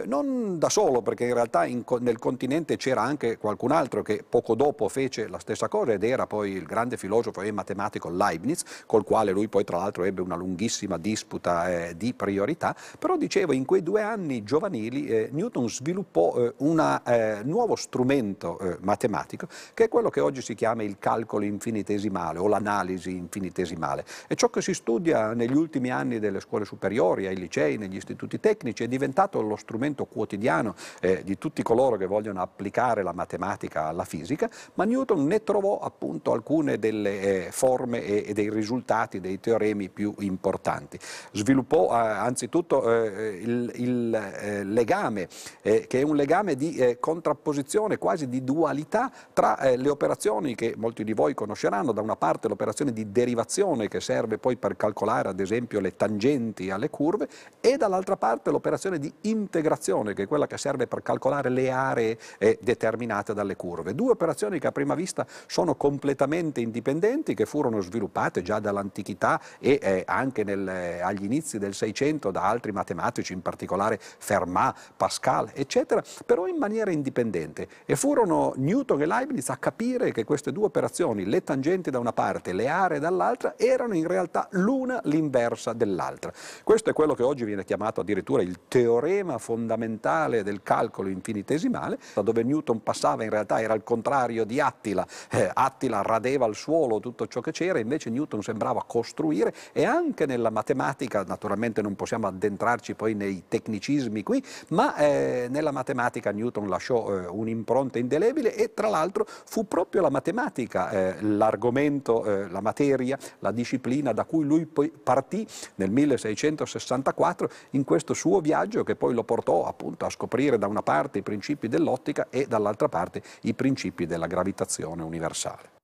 non 0.04 0.60
da 0.60 0.68
solo 0.68 1.02
perché 1.02 1.24
in 1.24 1.34
realtà 1.34 1.64
in, 1.64 1.82
nel 1.98 2.20
continente 2.20 2.76
c'era 2.76 3.02
anche 3.02 3.36
qualcun 3.36 3.72
altro 3.72 4.02
che 4.02 4.22
poco 4.22 4.54
dopo 4.60 4.90
fece 4.90 5.26
la 5.26 5.38
stessa 5.38 5.68
cosa 5.68 5.92
ed 5.92 6.04
era 6.04 6.26
poi 6.26 6.50
il 6.50 6.64
grande 6.64 6.98
filosofo 6.98 7.40
e 7.40 7.50
matematico 7.50 8.10
Leibniz, 8.10 8.62
col 8.84 9.04
quale 9.04 9.30
lui 9.30 9.48
poi 9.48 9.64
tra 9.64 9.78
l'altro 9.78 10.04
ebbe 10.04 10.20
una 10.20 10.36
lunghissima 10.36 10.98
disputa 10.98 11.86
eh, 11.86 11.96
di 11.96 12.12
priorità, 12.12 12.76
però 12.98 13.16
dicevo 13.16 13.54
in 13.54 13.64
quei 13.64 13.82
due 13.82 14.02
anni 14.02 14.44
giovanili 14.44 15.06
eh, 15.06 15.30
Newton 15.32 15.66
sviluppò 15.70 16.36
eh, 16.36 16.52
un 16.58 17.00
eh, 17.06 17.40
nuovo 17.42 17.74
strumento 17.74 18.58
eh, 18.58 18.76
matematico 18.82 19.48
che 19.72 19.84
è 19.84 19.88
quello 19.88 20.10
che 20.10 20.20
oggi 20.20 20.42
si 20.42 20.54
chiama 20.54 20.82
il 20.82 20.98
calcolo 20.98 21.46
infinitesimale 21.46 22.38
o 22.38 22.46
l'analisi 22.46 23.16
infinitesimale. 23.16 24.04
È 24.26 24.34
ciò 24.34 24.50
che 24.50 24.60
si 24.60 24.74
studia 24.74 25.32
negli 25.32 25.56
ultimi 25.56 25.90
anni 25.90 26.18
delle 26.18 26.40
scuole 26.40 26.66
superiori, 26.66 27.26
ai 27.26 27.36
licei, 27.36 27.78
negli 27.78 27.96
istituti 27.96 28.38
tecnici, 28.38 28.84
è 28.84 28.88
diventato 28.88 29.40
lo 29.40 29.56
strumento 29.56 30.04
quotidiano 30.04 30.74
eh, 31.00 31.22
di 31.24 31.38
tutti 31.38 31.62
coloro 31.62 31.96
che 31.96 32.04
vogliono 32.04 32.42
applicare 32.42 33.02
la 33.02 33.14
matematica 33.14 33.86
alla 33.86 34.04
fisica, 34.04 34.48
ma 34.74 34.84
Newton 34.84 35.26
ne 35.26 35.42
trovò 35.44 35.78
appunto 35.78 36.32
alcune 36.32 36.78
delle 36.78 37.46
eh, 37.46 37.52
forme 37.52 38.02
e, 38.02 38.24
e, 38.26 38.32
dei 38.32 38.50
risultati 38.50 39.20
dei 39.20 39.40
teoremi 39.40 39.88
più 39.88 40.14
importanti. 40.18 40.98
Sviluppò 41.32 41.90
eh, 41.92 42.08
anzitutto 42.08 42.90
eh, 42.90 43.38
il, 43.40 43.72
il 43.76 44.14
eh, 44.14 44.64
legame, 44.64 45.28
eh, 45.62 45.86
che 45.86 46.00
è 46.00 46.02
un 46.02 46.16
legame 46.16 46.56
di 46.56 46.76
eh, 46.76 46.98
contrapposizione, 46.98 47.98
quasi 47.98 48.28
di 48.28 48.42
dualità 48.44 49.10
tra 49.32 49.58
le 49.76 49.88
operazioni 49.88 50.54
che 50.54 50.74
molti 50.76 51.04
di 51.04 51.12
voi 51.12 51.34
conosceranno, 51.34 51.92
da 51.92 52.00
una 52.00 52.16
parte 52.16 52.48
l'operazione 52.48 52.92
di 52.92 53.10
derivazione 53.10 53.88
che 53.88 54.00
serve 54.00 54.38
poi 54.38 54.56
per 54.56 54.76
calcolare 54.76 55.28
ad 55.28 55.40
esempio 55.40 55.80
le 55.80 55.96
tangenti 55.96 56.70
alle 56.70 56.90
curve 56.90 57.28
e 57.60 57.76
dall'altra 57.76 58.16
parte 58.16 58.50
l'operazione 58.50 58.98
di 58.98 59.12
integrazione 59.22 60.14
che 60.14 60.24
è 60.24 60.26
quella 60.26 60.46
che 60.46 60.58
serve 60.58 60.86
per 60.86 61.02
calcolare 61.02 61.48
le 61.48 61.70
aree 61.70 62.18
determinate 62.60 63.34
dalle 63.34 63.56
curve. 63.56 63.94
Due 63.94 64.10
operazioni 64.10 64.39
che 64.48 64.66
a 64.66 64.72
prima 64.72 64.94
vista 64.94 65.26
sono 65.46 65.74
completamente 65.74 66.60
indipendenti, 66.60 67.34
che 67.34 67.46
furono 67.46 67.80
sviluppate 67.80 68.42
già 68.42 68.58
dall'antichità 68.58 69.40
e 69.58 69.78
eh, 69.82 70.02
anche 70.06 70.44
nel, 70.44 70.66
eh, 70.66 71.00
agli 71.00 71.24
inizi 71.24 71.58
del 71.58 71.74
Seicento 71.74 72.30
da 72.30 72.42
altri 72.42 72.72
matematici, 72.72 73.32
in 73.32 73.42
particolare 73.42 73.98
Fermat, 74.00 74.92
Pascal, 74.96 75.50
eccetera, 75.52 76.02
però 76.24 76.46
in 76.46 76.56
maniera 76.56 76.90
indipendente. 76.90 77.68
E 77.84 77.96
furono 77.96 78.52
Newton 78.56 79.02
e 79.02 79.06
Leibniz 79.06 79.48
a 79.50 79.56
capire 79.56 80.12
che 80.12 80.24
queste 80.24 80.52
due 80.52 80.64
operazioni, 80.64 81.24
le 81.24 81.42
tangenti 81.42 81.90
da 81.90 81.98
una 81.98 82.12
parte, 82.12 82.52
le 82.52 82.68
aree 82.68 82.98
dall'altra, 82.98 83.54
erano 83.56 83.94
in 83.94 84.06
realtà 84.06 84.48
l'una 84.52 85.00
l'inversa 85.04 85.72
dell'altra. 85.72 86.32
Questo 86.64 86.90
è 86.90 86.92
quello 86.92 87.14
che 87.14 87.22
oggi 87.22 87.44
viene 87.44 87.64
chiamato 87.64 88.00
addirittura 88.00 88.42
il 88.42 88.60
teorema 88.68 89.38
fondamentale 89.38 90.42
del 90.42 90.62
calcolo 90.62 91.08
infinitesimale, 91.08 91.98
da 92.14 92.22
dove 92.22 92.42
Newton 92.42 92.82
passava 92.82 93.24
in 93.24 93.30
realtà 93.30 93.60
era 93.60 93.74
il 93.74 93.82
contrario 93.82 94.19
contrario 94.20 94.44
di 94.44 94.60
Attila. 94.60 95.06
Eh, 95.30 95.50
Attila 95.52 96.02
radeva 96.02 96.44
al 96.44 96.54
suolo 96.54 97.00
tutto 97.00 97.26
ciò 97.26 97.40
che 97.40 97.52
c'era, 97.52 97.78
invece 97.78 98.10
Newton 98.10 98.42
sembrava 98.42 98.84
costruire 98.86 99.54
e 99.72 99.84
anche 99.84 100.26
nella 100.26 100.50
matematica, 100.50 101.24
naturalmente 101.24 101.80
non 101.80 101.96
possiamo 101.96 102.26
addentrarci 102.26 102.94
poi 102.94 103.14
nei 103.14 103.44
tecnicismi 103.48 104.22
qui, 104.22 104.44
ma 104.68 104.94
eh, 104.96 105.46
nella 105.48 105.70
matematica 105.70 106.32
Newton 106.32 106.68
lasciò 106.68 107.08
eh, 107.14 107.26
un'impronta 107.26 107.98
indelebile 107.98 108.54
e 108.54 108.74
tra 108.74 108.88
l'altro 108.88 109.26
fu 109.26 109.66
proprio 109.66 110.02
la 110.02 110.10
matematica 110.10 110.90
eh, 110.90 111.22
l'argomento, 111.22 112.24
eh, 112.24 112.48
la 112.48 112.60
materia, 112.60 113.18
la 113.38 113.52
disciplina 113.52 114.12
da 114.12 114.24
cui 114.24 114.44
lui 114.44 114.66
poi 114.66 114.90
partì 114.90 115.46
nel 115.76 115.90
1664 115.90 117.50
in 117.70 117.84
questo 117.84 118.12
suo 118.12 118.40
viaggio 118.40 118.84
che 118.84 118.96
poi 118.96 119.14
lo 119.14 119.24
portò 119.24 119.66
appunto 119.66 120.04
a 120.04 120.10
scoprire 120.10 120.58
da 120.58 120.66
una 120.66 120.82
parte 120.82 121.18
i 121.18 121.22
principi 121.22 121.68
dell'ottica 121.68 122.26
e 122.28 122.46
dall'altra 122.46 122.88
parte 122.88 123.22
i 123.42 123.54
principi 123.54 123.68
principi 123.70 124.06
della 124.10 124.26
gravitazione 124.26 125.04
universale. 125.04 125.79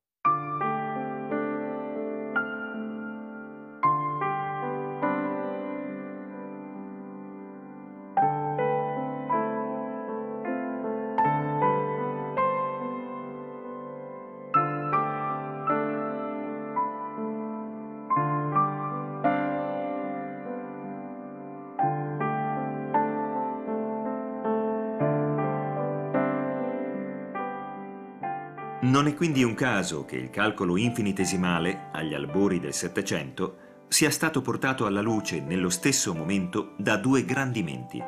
Caso 29.56 30.04
che 30.04 30.14
il 30.14 30.30
calcolo 30.30 30.76
infinitesimale, 30.76 31.88
agli 31.90 32.14
albori 32.14 32.60
del 32.60 32.74
Settecento, 32.74 33.56
sia 33.88 34.10
stato 34.10 34.40
portato 34.40 34.86
alla 34.86 35.00
luce 35.00 35.40
nello 35.40 35.70
stesso 35.70 36.14
momento 36.14 36.74
da 36.76 36.96
due 36.96 37.24
grandi 37.24 37.64
menti, 37.64 38.00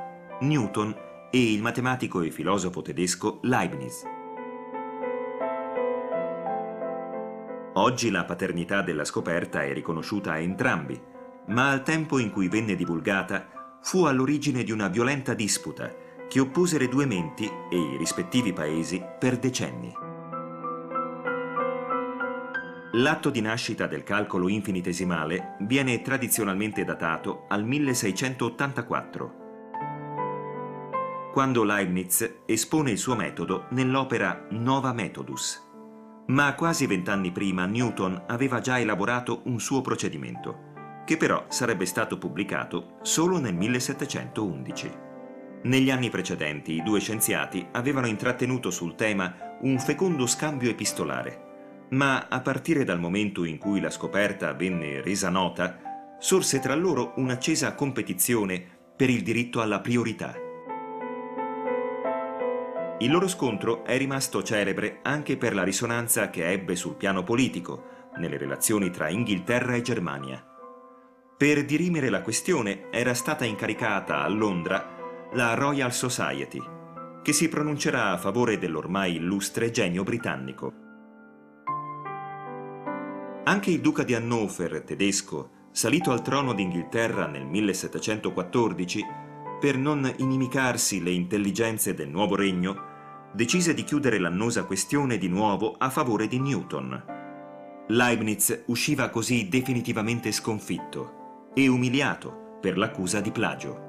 Newton 0.43 0.95
e 1.33 1.53
il 1.53 1.63
matematico 1.63 2.21
e 2.21 2.31
filosofo 2.31 2.83
tedesco 2.83 3.41
Leibniz. 3.43 4.05
Oggi 7.75 8.11
la 8.11 8.25
paternità 8.25 8.83
della 8.83 9.05
scoperta 9.05 9.63
è 9.65 9.73
riconosciuta 9.73 10.33
a 10.33 10.39
entrambi, 10.39 11.01
ma 11.47 11.71
al 11.71 11.83
tempo 11.83 12.19
in 12.19 12.31
cui 12.31 12.49
venne 12.49 12.77
divulgata 12.77 13.79
fu 13.81 14.05
all'origine 14.05 14.63
di 14.63 14.73
una 14.73 14.89
violenta 14.89 15.35
disputa 15.35 15.93
che 16.29 16.41
oppose 16.41 16.79
le 16.79 16.89
due 16.89 17.07
menti 17.07 17.51
e 17.71 17.77
i 17.77 17.97
rispettivi 17.97 18.53
paesi 18.53 19.03
per 19.19 19.39
decenni. 19.39 20.08
L'atto 22.93 23.29
di 23.29 23.43
nascita 23.43 23.87
del 23.87 24.03
calcolo 24.03 24.49
infinitesimale 24.49 25.57
viene 25.61 26.01
tradizionalmente 26.01 26.85
datato 26.85 27.45
al 27.49 27.67
1684, 27.67 29.35
quando 31.31 31.65
Leibniz 31.65 32.37
espone 32.47 32.93
il 32.93 32.99
suo 32.99 33.15
metodo 33.15 33.67
nell'opera 33.73 34.47
Nova 34.53 34.95
Methodus. 34.95 35.63
Ma 36.29 36.55
quasi 36.55 36.87
vent'anni 36.87 37.31
prima 37.31 37.67
Newton 37.67 38.25
aveva 38.27 38.61
già 38.61 38.79
elaborato 38.79 39.43
un 39.45 39.61
suo 39.61 39.83
procedimento, 39.83 41.03
che 41.05 41.19
però 41.19 41.45
sarebbe 41.49 41.85
stato 41.85 42.17
pubblicato 42.17 42.97
solo 43.03 43.39
nel 43.39 43.55
1711. 43.55 44.91
Negli 45.65 45.91
anni 45.91 46.09
precedenti 46.09 46.73
i 46.73 46.83
due 46.83 47.01
scienziati 47.01 47.69
avevano 47.73 48.07
intrattenuto 48.07 48.71
sul 48.71 48.95
tema 48.95 49.59
un 49.61 49.79
fecondo 49.79 50.27
scambio 50.27 50.71
epistolare, 50.71 51.48
ma 51.91 52.29
a 52.29 52.41
partire 52.41 52.85
dal 52.85 53.01
momento 53.01 53.45
in 53.45 53.59
cui 53.59 53.81
la 53.81 53.91
scoperta 53.91 54.53
venne 54.53 55.01
resa 55.01 55.29
nota, 55.31 56.17
sorse 56.19 56.59
tra 56.61 56.75
loro 56.75 57.13
un'accesa 57.17 57.75
competizione 57.75 58.63
per 58.97 59.11
il 59.11 59.23
diritto 59.23 59.61
alla 59.61 59.81
priorità. 59.81 60.35
Il 63.01 63.13
loro 63.13 63.29
scontro 63.29 63.85
è 63.85 63.97
rimasto 63.97 64.43
celebre 64.43 64.99
anche 65.03 65.37
per 65.37 65.55
la 65.55 65.63
risonanza 65.63 66.31
che 66.31 66.51
ebbe 66.51 66.75
sul 66.75 66.97
piano 66.97 67.23
politico, 67.23 68.11
nelle 68.17 68.37
relazioni 68.37 68.91
tra 68.91 69.09
Inghilterra 69.09 69.75
e 69.75 69.83
Germania. 69.83 70.45
Per 71.37 71.65
dirimere 71.65 72.09
la 72.09 72.23
questione 72.23 72.91
era 72.91 73.15
stata 73.15 73.45
incaricata 73.45 74.23
a 74.23 74.29
Londra 74.29 74.97
la 75.35 75.55
Royal 75.55 75.93
Society, 75.93 76.61
che 77.23 77.33
si 77.33 77.49
pronuncerà 77.49 78.11
a 78.11 78.17
favore 78.17 78.59
dell'ormai 78.59 79.15
illustre 79.15 79.71
genio 79.71 80.03
britannico. 80.03 80.88
Anche 83.49 83.71
il 83.71 83.81
duca 83.81 84.03
di 84.03 84.15
Hannover, 84.15 84.83
tedesco, 84.83 85.69
salito 85.71 86.11
al 86.11 86.21
trono 86.21 86.53
d'Inghilterra 86.53 87.27
nel 87.27 87.47
1714, 87.47 89.03
per 89.59 89.79
non 89.79 90.13
inimicarsi 90.19 91.03
le 91.03 91.13
intelligenze 91.13 91.95
del 91.95 92.11
nuovo 92.11 92.37
regno, 92.37 93.31
decise 93.33 93.73
di 93.73 93.85
chiudere 93.85 94.19
l'annosa 94.19 94.65
questione 94.65 95.17
di 95.17 95.29
nuovo 95.29 95.77
a 95.79 95.89
favore 95.89 96.29
di 96.29 96.39
Newton. 96.39 97.87
Leibniz 97.89 98.65
usciva 98.67 99.09
così 99.09 99.49
definitivamente 99.49 100.31
sconfitto 100.31 101.53
e 101.55 101.69
umiliato 101.69 102.59
per 102.61 102.77
l'accusa 102.77 103.21
di 103.21 103.31
plagio. 103.31 103.87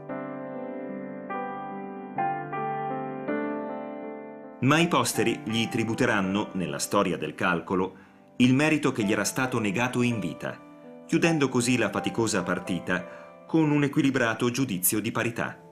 ma 4.62 4.78
i 4.78 4.89
posteri 4.89 5.39
gli 5.45 5.68
tributeranno, 5.70 6.49
nella 6.53 6.80
storia 6.80 7.18
del 7.18 7.34
calcolo, 7.34 8.07
il 8.41 8.53
merito 8.53 8.93
che 8.93 9.03
gli 9.03 9.11
era 9.11 9.25
stato 9.25 9.59
negato 9.59 10.01
in 10.01 10.21
vita, 10.21 10.57
chiudendo 11.05 11.49
così 11.49 11.77
la 11.77 11.89
faticosa 11.89 12.41
partita 12.41 13.43
con 13.45 13.69
un 13.69 13.83
equilibrato 13.83 14.49
giudizio 14.49 15.01
di 15.01 15.11
parità. 15.11 15.68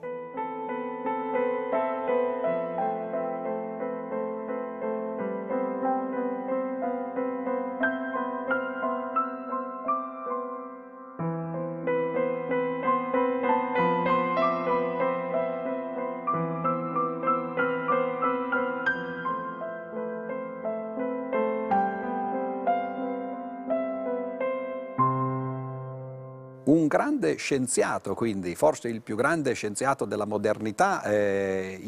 Scienziato, 27.38 28.14
quindi 28.14 28.54
forse 28.54 28.88
il 28.88 29.00
più 29.00 29.16
grande 29.16 29.54
scienziato 29.54 30.04
della 30.04 30.26
modernità, 30.26 31.02
eh, 31.02 31.80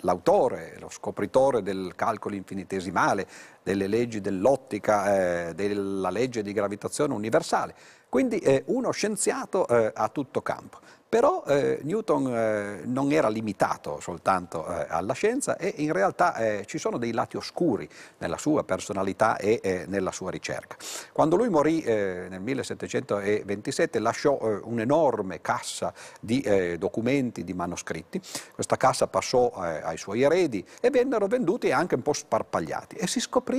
l'autore, 0.00 0.76
lo 0.80 0.88
scopritore 0.88 1.62
del 1.62 1.92
calcolo 1.94 2.34
infinitesimale, 2.34 3.26
delle 3.62 3.86
leggi 3.86 4.20
dell'ottica, 4.20 5.48
eh, 5.48 5.54
della 5.54 6.10
legge 6.10 6.42
di 6.42 6.52
gravitazione 6.52 7.14
universale. 7.14 7.74
Quindi 8.12 8.38
eh, 8.40 8.64
uno 8.66 8.90
scienziato 8.90 9.66
eh, 9.66 9.90
a 9.94 10.08
tutto 10.10 10.42
campo. 10.42 10.80
Però 11.08 11.44
eh, 11.46 11.78
Newton 11.82 12.26
eh, 12.26 12.80
non 12.84 13.12
era 13.12 13.28
limitato 13.28 14.00
soltanto 14.00 14.66
eh, 14.66 14.86
alla 14.88 15.12
scienza 15.12 15.58
e 15.58 15.74
in 15.76 15.92
realtà 15.92 16.64
ci 16.64 16.78
sono 16.78 16.96
dei 16.96 17.12
lati 17.12 17.36
oscuri 17.36 17.86
nella 18.18 18.38
sua 18.38 18.64
personalità 18.64 19.36
e 19.36 19.84
nella 19.88 20.10
sua 20.10 20.30
ricerca. 20.30 20.76
Quando 21.12 21.36
lui 21.36 21.50
morì 21.50 21.82
nel 21.82 22.40
1727 22.40 23.98
lasciò 23.98 24.38
un'enorme 24.64 25.42
cassa 25.42 25.92
di 26.18 26.76
documenti, 26.78 27.44
di 27.44 27.52
manoscritti. 27.52 28.20
Questa 28.54 28.76
cassa 28.76 29.06
passò 29.06 29.50
ai 29.50 29.98
suoi 29.98 30.22
eredi 30.22 30.64
e 30.80 30.88
vennero 30.90 31.26
venduti 31.26 31.70
anche 31.72 31.94
un 31.94 32.02
po' 32.02 32.14
sparpagliati 32.14 32.96
e 32.96 33.06
si 33.06 33.20
scoprì 33.20 33.51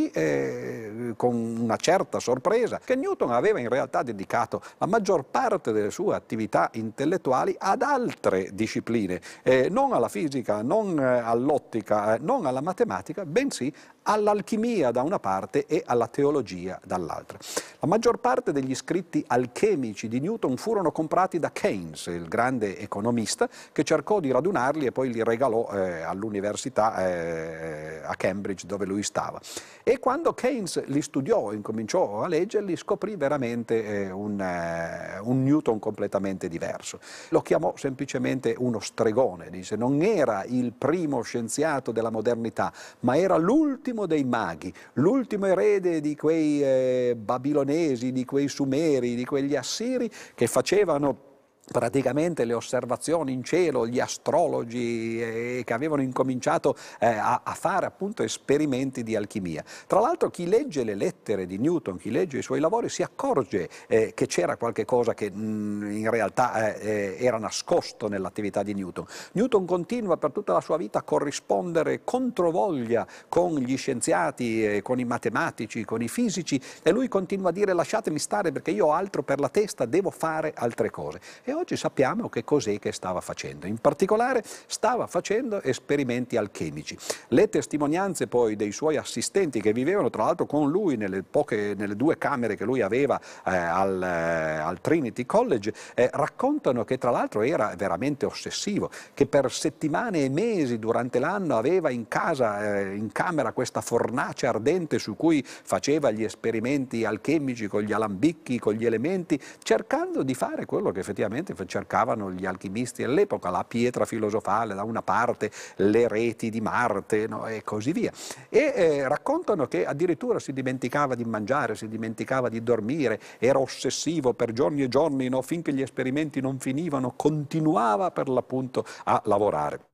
con 1.15 1.35
una 1.35 1.75
certa 1.77 2.19
sorpresa 2.19 2.79
che 2.83 2.95
Newton 2.95 3.31
aveva 3.31 3.59
in 3.59 3.69
realtà 3.69 4.03
dedicato 4.03 4.61
la 4.77 4.87
maggior 4.87 5.25
parte 5.25 5.71
delle 5.71 5.91
sue 5.91 6.15
attività 6.15 6.69
intellettuali 6.73 7.55
ad 7.57 7.81
altre 7.81 8.49
discipline, 8.53 9.21
eh, 9.43 9.69
non 9.69 9.93
alla 9.93 10.09
fisica, 10.09 10.61
non 10.61 10.99
eh, 10.99 11.03
all'ottica, 11.03 12.15
eh, 12.15 12.19
non 12.19 12.45
alla 12.45 12.61
matematica, 12.61 13.25
bensì 13.25 13.71
all'alchimia 14.03 14.91
da 14.91 15.01
una 15.01 15.19
parte 15.19 15.65
e 15.65 15.83
alla 15.85 16.07
teologia 16.07 16.79
dall'altra. 16.83 17.37
La 17.79 17.87
maggior 17.87 18.17
parte 18.17 18.51
degli 18.51 18.75
scritti 18.75 19.23
alchemici 19.27 20.07
di 20.07 20.19
Newton 20.19 20.57
furono 20.57 20.91
comprati 20.91 21.39
da 21.39 21.51
Keynes, 21.51 22.07
il 22.07 22.27
grande 22.27 22.77
economista, 22.77 23.47
che 23.71 23.83
cercò 23.83 24.19
di 24.19 24.31
radunarli 24.31 24.85
e 24.85 24.91
poi 24.91 25.11
li 25.11 25.23
regalò 25.23 25.69
eh, 25.71 26.01
all'università 26.01 27.07
eh, 27.07 27.82
a 28.03 28.15
Cambridge 28.15 28.65
dove 28.65 28.85
lui 28.85 29.03
stava. 29.03 29.39
E 29.83 29.99
quando 29.99 30.33
Keynes 30.33 30.85
li 30.85 31.01
studiò 31.01 31.51
incominciò 31.51 32.21
a 32.21 32.27
leggerli, 32.27 32.75
scoprì 32.75 33.15
veramente 33.15 33.83
eh, 33.83 34.11
un, 34.11 34.39
eh, 34.39 35.19
un 35.21 35.43
Newton 35.43 35.79
completamente 35.79 36.47
diverso. 36.47 36.99
Lo 37.29 37.41
chiamò 37.41 37.73
semplicemente 37.75 38.55
uno 38.57 38.79
stregone, 38.79 39.49
dice, 39.49 39.75
non 39.75 40.01
era 40.01 40.43
il 40.45 40.73
primo 40.73 41.21
scienziato 41.21 41.91
della 41.91 42.09
modernità, 42.09 42.71
ma 43.01 43.17
era 43.17 43.37
l'ultimo 43.37 44.05
dei 44.05 44.23
maghi, 44.23 44.73
l'ultimo 44.93 45.45
erede 45.45 46.01
di 46.01 46.15
quei 46.15 46.61
eh, 46.63 47.15
babilonesi, 47.17 48.11
di 48.11 48.25
quei 48.25 48.47
sumeri, 48.47 49.15
di 49.15 49.25
quegli 49.25 49.55
assiri 49.55 50.09
che 50.35 50.47
facevano 50.47 51.31
praticamente 51.73 52.45
le 52.45 52.53
osservazioni 52.53 53.33
in 53.33 53.43
cielo, 53.43 53.87
gli 53.87 53.99
astrologi 53.99 55.19
eh, 55.19 55.63
che 55.65 55.73
avevano 55.73 56.03
incominciato 56.03 56.75
eh, 56.99 57.07
a, 57.07 57.41
a, 57.43 57.53
fare 57.55 57.87
appunto 57.87 58.21
esperimenti 58.21 59.01
di 59.01 59.15
alchimia. 59.15 59.63
Tra 59.87 59.99
l'altro 59.99 60.29
chi 60.29 60.47
legge 60.47 60.83
le 60.83 60.93
lettere 60.93 61.47
di 61.47 61.57
Newton, 61.57 61.97
chi 61.97 62.11
legge 62.11 62.37
i 62.37 62.41
suoi 62.43 62.59
lavori 62.59 62.89
si 62.89 63.01
accorge 63.01 63.67
eh, 63.87 64.13
che 64.13 64.27
c'era 64.27 64.55
qualche 64.55 64.85
cosa 64.85 65.15
che 65.15 65.31
mh, 65.31 65.41
mm, 65.41 65.91
in 65.91 66.09
realtà 66.11 66.75
eh, 66.75 67.15
eh, 67.17 67.25
era 67.25 67.39
nascosto 67.39 68.07
nell'attività 68.07 68.61
di 68.61 68.75
Newton. 68.75 69.05
Newton 69.31 69.65
continua 69.65 70.17
per 70.17 70.31
tutta 70.31 70.53
la 70.53 70.61
sua 70.61 70.77
vita 70.77 70.99
a 70.99 71.01
corrispondere 71.01 72.01
controvoglia 72.03 73.07
con 73.27 73.55
gli 73.55 73.75
scienziati, 73.75 74.75
eh, 74.75 74.81
con 74.83 74.99
i 74.99 75.05
matematici, 75.05 75.83
con 75.85 76.03
i 76.03 76.07
fisici 76.07 76.61
e 76.83 76.91
lui 76.91 77.07
continua 77.07 77.49
a 77.49 77.51
dire 77.51 77.73
lasciatemi 77.73 78.19
stare 78.19 78.51
perché 78.51 78.69
io 78.69 78.85
ho 78.85 78.93
altro 78.93 79.23
per 79.23 79.39
la 79.39 79.49
testa, 79.49 79.85
devo 79.85 80.11
fare 80.11 80.53
altre 80.55 80.91
cose. 80.91 81.19
E 81.43 81.51
oggi 81.63 81.77
sappiamo 81.77 82.27
che 82.27 82.43
cos'è 82.43 82.77
che 82.77 82.91
stava 82.91 83.21
facendo. 83.21 83.65
In 83.67 83.77
particolare 83.77 84.43
stava 84.67 85.07
facendo 85.07 85.61
esperimenti 85.61 86.35
alchemici. 86.35 86.97
Le 87.29 87.47
testimonianze 87.49 88.27
poi 88.27 88.55
dei 88.57 88.73
suoi 88.73 88.97
assistenti 88.97 89.61
che 89.61 89.71
vivevano 89.71 90.09
tra 90.09 90.25
l'altro 90.25 90.45
con 90.45 90.69
lui 90.69 90.97
nelle, 90.97 91.23
poche, 91.23 91.73
nelle 91.77 91.95
due 91.95 92.17
camere 92.17 92.57
che 92.57 92.65
lui 92.65 92.81
aveva 92.81 93.19
eh, 93.45 93.55
al, 93.55 94.03
eh, 94.03 94.57
al, 94.57 94.81
Trinity 94.81 95.25
College 95.25 95.73
eh, 95.95 96.09
raccontano 96.11 96.83
che 96.83 96.97
tra 96.97 97.11
l'altro 97.11 97.41
era 97.41 97.73
veramente 97.77 98.25
ossessivo, 98.25 98.89
che 99.13 99.25
per 99.25 99.49
settimane 99.49 100.25
e 100.25 100.29
mesi 100.29 100.79
durante 100.79 101.19
l'anno 101.19 101.55
aveva 101.55 101.89
in 101.89 102.09
casa, 102.09 102.77
eh, 102.77 102.95
in 102.95 103.11
camera 103.13 103.53
questa 103.53 103.79
fornace 103.79 104.47
ardente 104.47 104.99
su 104.99 105.15
cui 105.15 105.41
faceva 105.45 106.11
gli 106.11 106.23
esperimenti 106.23 107.05
alchemici 107.05 107.67
con 107.67 107.83
gli 107.83 107.93
alambicchi, 107.93 108.59
con 108.59 108.73
gli 108.73 108.85
elementi, 108.85 109.39
cercando 109.63 110.23
di 110.23 110.33
fare 110.33 110.65
quello 110.65 110.91
che 110.91 110.99
effettivamente 110.99 111.42
ovviamente 111.43 111.65
cercavano 111.67 112.31
gli 112.31 112.45
alchimisti 112.45 113.03
all'epoca, 113.03 113.49
la 113.49 113.65
pietra 113.65 114.05
filosofale 114.05 114.73
da 114.73 114.83
una 114.83 115.01
parte, 115.01 115.51
le 115.77 116.07
reti 116.07 116.49
di 116.49 116.61
Marte 116.61 117.27
no? 117.27 117.45
e 117.47 117.63
così 117.63 117.91
via. 117.91 118.11
E 118.49 118.73
eh, 118.75 119.07
raccontano 119.07 119.67
che 119.67 119.85
addirittura 119.85 120.39
si 120.39 120.53
dimenticava 120.53 121.15
di 121.15 121.25
mangiare, 121.25 121.75
si 121.75 121.87
dimenticava 121.87 122.49
di 122.49 122.63
dormire, 122.63 123.19
era 123.39 123.59
ossessivo 123.59 124.33
per 124.33 124.53
giorni 124.53 124.83
e 124.83 124.87
giorni, 124.87 125.27
no? 125.27 125.41
finché 125.41 125.73
gli 125.73 125.81
esperimenti 125.81 126.39
non 126.39 126.59
finivano, 126.59 127.13
continuava 127.15 128.11
per 128.11 128.29
l'appunto 128.29 128.85
a 129.03 129.21
lavorare. 129.25 129.92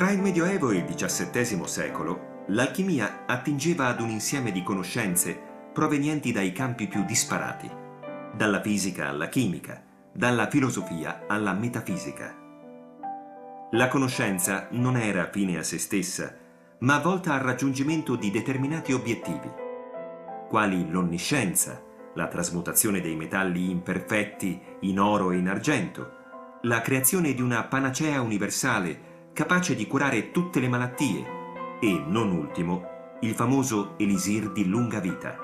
Tra 0.00 0.12
il 0.12 0.22
Medioevo 0.22 0.70
e 0.70 0.78
il 0.78 0.84
XVII 0.84 1.60
secolo 1.66 2.44
l'alchimia 2.46 3.26
attingeva 3.26 3.88
ad 3.88 4.00
un 4.00 4.08
insieme 4.08 4.50
di 4.50 4.62
conoscenze 4.62 5.38
provenienti 5.74 6.32
dai 6.32 6.52
campi 6.52 6.88
più 6.88 7.04
disparati, 7.04 7.70
dalla 8.34 8.62
fisica 8.62 9.08
alla 9.08 9.28
chimica, 9.28 9.84
dalla 10.10 10.48
filosofia 10.48 11.26
alla 11.26 11.52
metafisica. 11.52 12.34
La 13.72 13.88
conoscenza 13.88 14.68
non 14.70 14.96
era 14.96 15.28
fine 15.30 15.58
a 15.58 15.62
se 15.62 15.76
stessa, 15.76 16.34
ma 16.78 16.98
volta 17.00 17.34
al 17.34 17.40
raggiungimento 17.40 18.16
di 18.16 18.30
determinati 18.30 18.94
obiettivi, 18.94 19.52
quali 20.48 20.90
l'onniscienza, 20.90 21.78
la 22.14 22.26
trasmutazione 22.26 23.02
dei 23.02 23.16
metalli 23.16 23.68
imperfetti 23.68 24.62
in 24.80 24.98
oro 24.98 25.30
e 25.30 25.36
in 25.36 25.46
argento, 25.46 26.16
la 26.62 26.80
creazione 26.80 27.34
di 27.34 27.42
una 27.42 27.64
panacea 27.64 28.22
universale 28.22 29.08
capace 29.32 29.74
di 29.74 29.86
curare 29.86 30.30
tutte 30.30 30.60
le 30.60 30.68
malattie 30.68 31.78
e, 31.80 32.04
non 32.06 32.30
ultimo, 32.30 33.16
il 33.20 33.34
famoso 33.34 33.94
elisir 33.98 34.52
di 34.52 34.66
lunga 34.66 35.00
vita. 35.00 35.36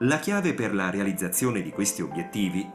La 0.00 0.18
chiave 0.18 0.54
per 0.54 0.74
la 0.74 0.90
realizzazione 0.90 1.62
di 1.62 1.70
questi 1.70 2.02
obiettivi 2.02 2.68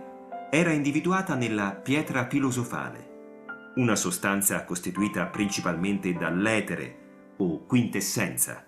era 0.49 0.71
individuata 0.71 1.35
nella 1.35 1.71
pietra 1.71 2.27
filosofale, 2.27 3.73
una 3.75 3.95
sostanza 3.95 4.63
costituita 4.63 5.25
principalmente 5.25 6.13
dall'etere 6.13 7.33
o 7.37 7.65
quintessenza. 7.65 8.65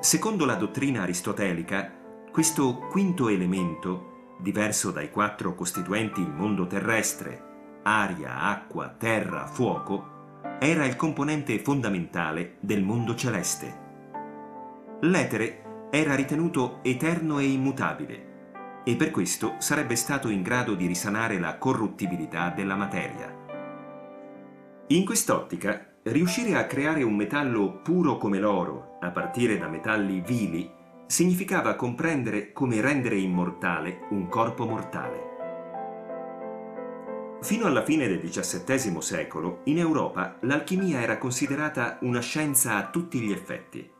Secondo 0.00 0.44
la 0.44 0.54
dottrina 0.54 1.02
aristotelica, 1.02 1.90
questo 2.30 2.78
quinto 2.90 3.28
elemento, 3.28 4.36
diverso 4.38 4.90
dai 4.90 5.10
quattro 5.10 5.54
costituenti 5.54 6.20
il 6.20 6.30
mondo 6.30 6.66
terrestre, 6.66 7.51
aria, 7.82 8.40
acqua, 8.40 8.94
terra, 8.96 9.46
fuoco, 9.46 10.10
era 10.58 10.84
il 10.84 10.96
componente 10.96 11.58
fondamentale 11.58 12.56
del 12.60 12.82
mondo 12.82 13.14
celeste. 13.14 13.80
L'etere 15.00 15.88
era 15.90 16.14
ritenuto 16.14 16.78
eterno 16.82 17.38
e 17.38 17.46
immutabile 17.46 18.30
e 18.84 18.96
per 18.96 19.10
questo 19.10 19.54
sarebbe 19.58 19.96
stato 19.96 20.28
in 20.28 20.42
grado 20.42 20.74
di 20.74 20.86
risanare 20.86 21.38
la 21.38 21.58
corruttibilità 21.58 22.50
della 22.50 22.76
materia. 22.76 23.40
In 24.88 25.04
quest'ottica, 25.04 25.94
riuscire 26.04 26.56
a 26.56 26.66
creare 26.66 27.02
un 27.02 27.14
metallo 27.14 27.80
puro 27.82 28.16
come 28.16 28.38
l'oro, 28.38 28.98
a 29.00 29.10
partire 29.10 29.58
da 29.58 29.68
metalli 29.68 30.20
vili, 30.20 30.70
significava 31.06 31.74
comprendere 31.74 32.52
come 32.52 32.80
rendere 32.80 33.16
immortale 33.16 34.06
un 34.10 34.28
corpo 34.28 34.66
mortale. 34.66 35.31
Fino 37.42 37.66
alla 37.66 37.82
fine 37.82 38.06
del 38.06 38.20
XVII 38.20 39.02
secolo, 39.02 39.62
in 39.64 39.78
Europa 39.78 40.38
l'alchimia 40.42 41.00
era 41.00 41.18
considerata 41.18 41.98
una 42.02 42.20
scienza 42.20 42.76
a 42.76 42.88
tutti 42.88 43.18
gli 43.18 43.32
effetti. 43.32 43.90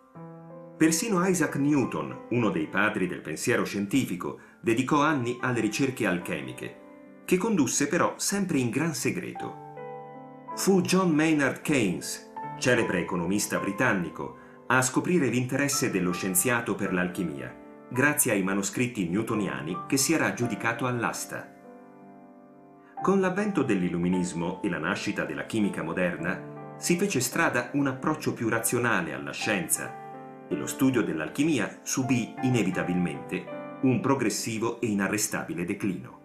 Persino 0.76 1.26
Isaac 1.26 1.56
Newton, 1.56 2.26
uno 2.30 2.50
dei 2.50 2.68
padri 2.68 3.08
del 3.08 3.20
pensiero 3.20 3.64
scientifico, 3.64 4.38
dedicò 4.60 5.02
anni 5.02 5.38
alle 5.40 5.58
ricerche 5.58 6.06
alchemiche, 6.06 7.22
che 7.24 7.36
condusse 7.36 7.88
però 7.88 8.14
sempre 8.16 8.58
in 8.58 8.70
gran 8.70 8.94
segreto. 8.94 10.50
Fu 10.54 10.80
John 10.80 11.10
Maynard 11.10 11.62
Keynes, 11.62 12.30
celebre 12.60 13.00
economista 13.00 13.58
britannico, 13.58 14.36
a 14.68 14.80
scoprire 14.82 15.26
l'interesse 15.26 15.90
dello 15.90 16.12
scienziato 16.12 16.76
per 16.76 16.92
l'alchimia, 16.92 17.52
grazie 17.90 18.30
ai 18.30 18.44
manoscritti 18.44 19.08
newtoniani 19.08 19.78
che 19.88 19.96
si 19.96 20.12
era 20.12 20.32
giudicato 20.32 20.86
all'asta. 20.86 21.51
Con 23.02 23.20
l'avvento 23.20 23.64
dell'illuminismo 23.64 24.62
e 24.62 24.68
la 24.68 24.78
nascita 24.78 25.24
della 25.24 25.44
chimica 25.44 25.82
moderna, 25.82 26.76
si 26.76 26.96
fece 26.96 27.18
strada 27.18 27.70
un 27.72 27.88
approccio 27.88 28.32
più 28.32 28.48
razionale 28.48 29.12
alla 29.12 29.32
scienza 29.32 30.46
e 30.48 30.54
lo 30.54 30.68
studio 30.68 31.02
dell'alchimia 31.02 31.80
subì 31.82 32.32
inevitabilmente 32.42 33.80
un 33.82 33.98
progressivo 33.98 34.80
e 34.80 34.86
inarrestabile 34.86 35.64
declino. 35.64 36.21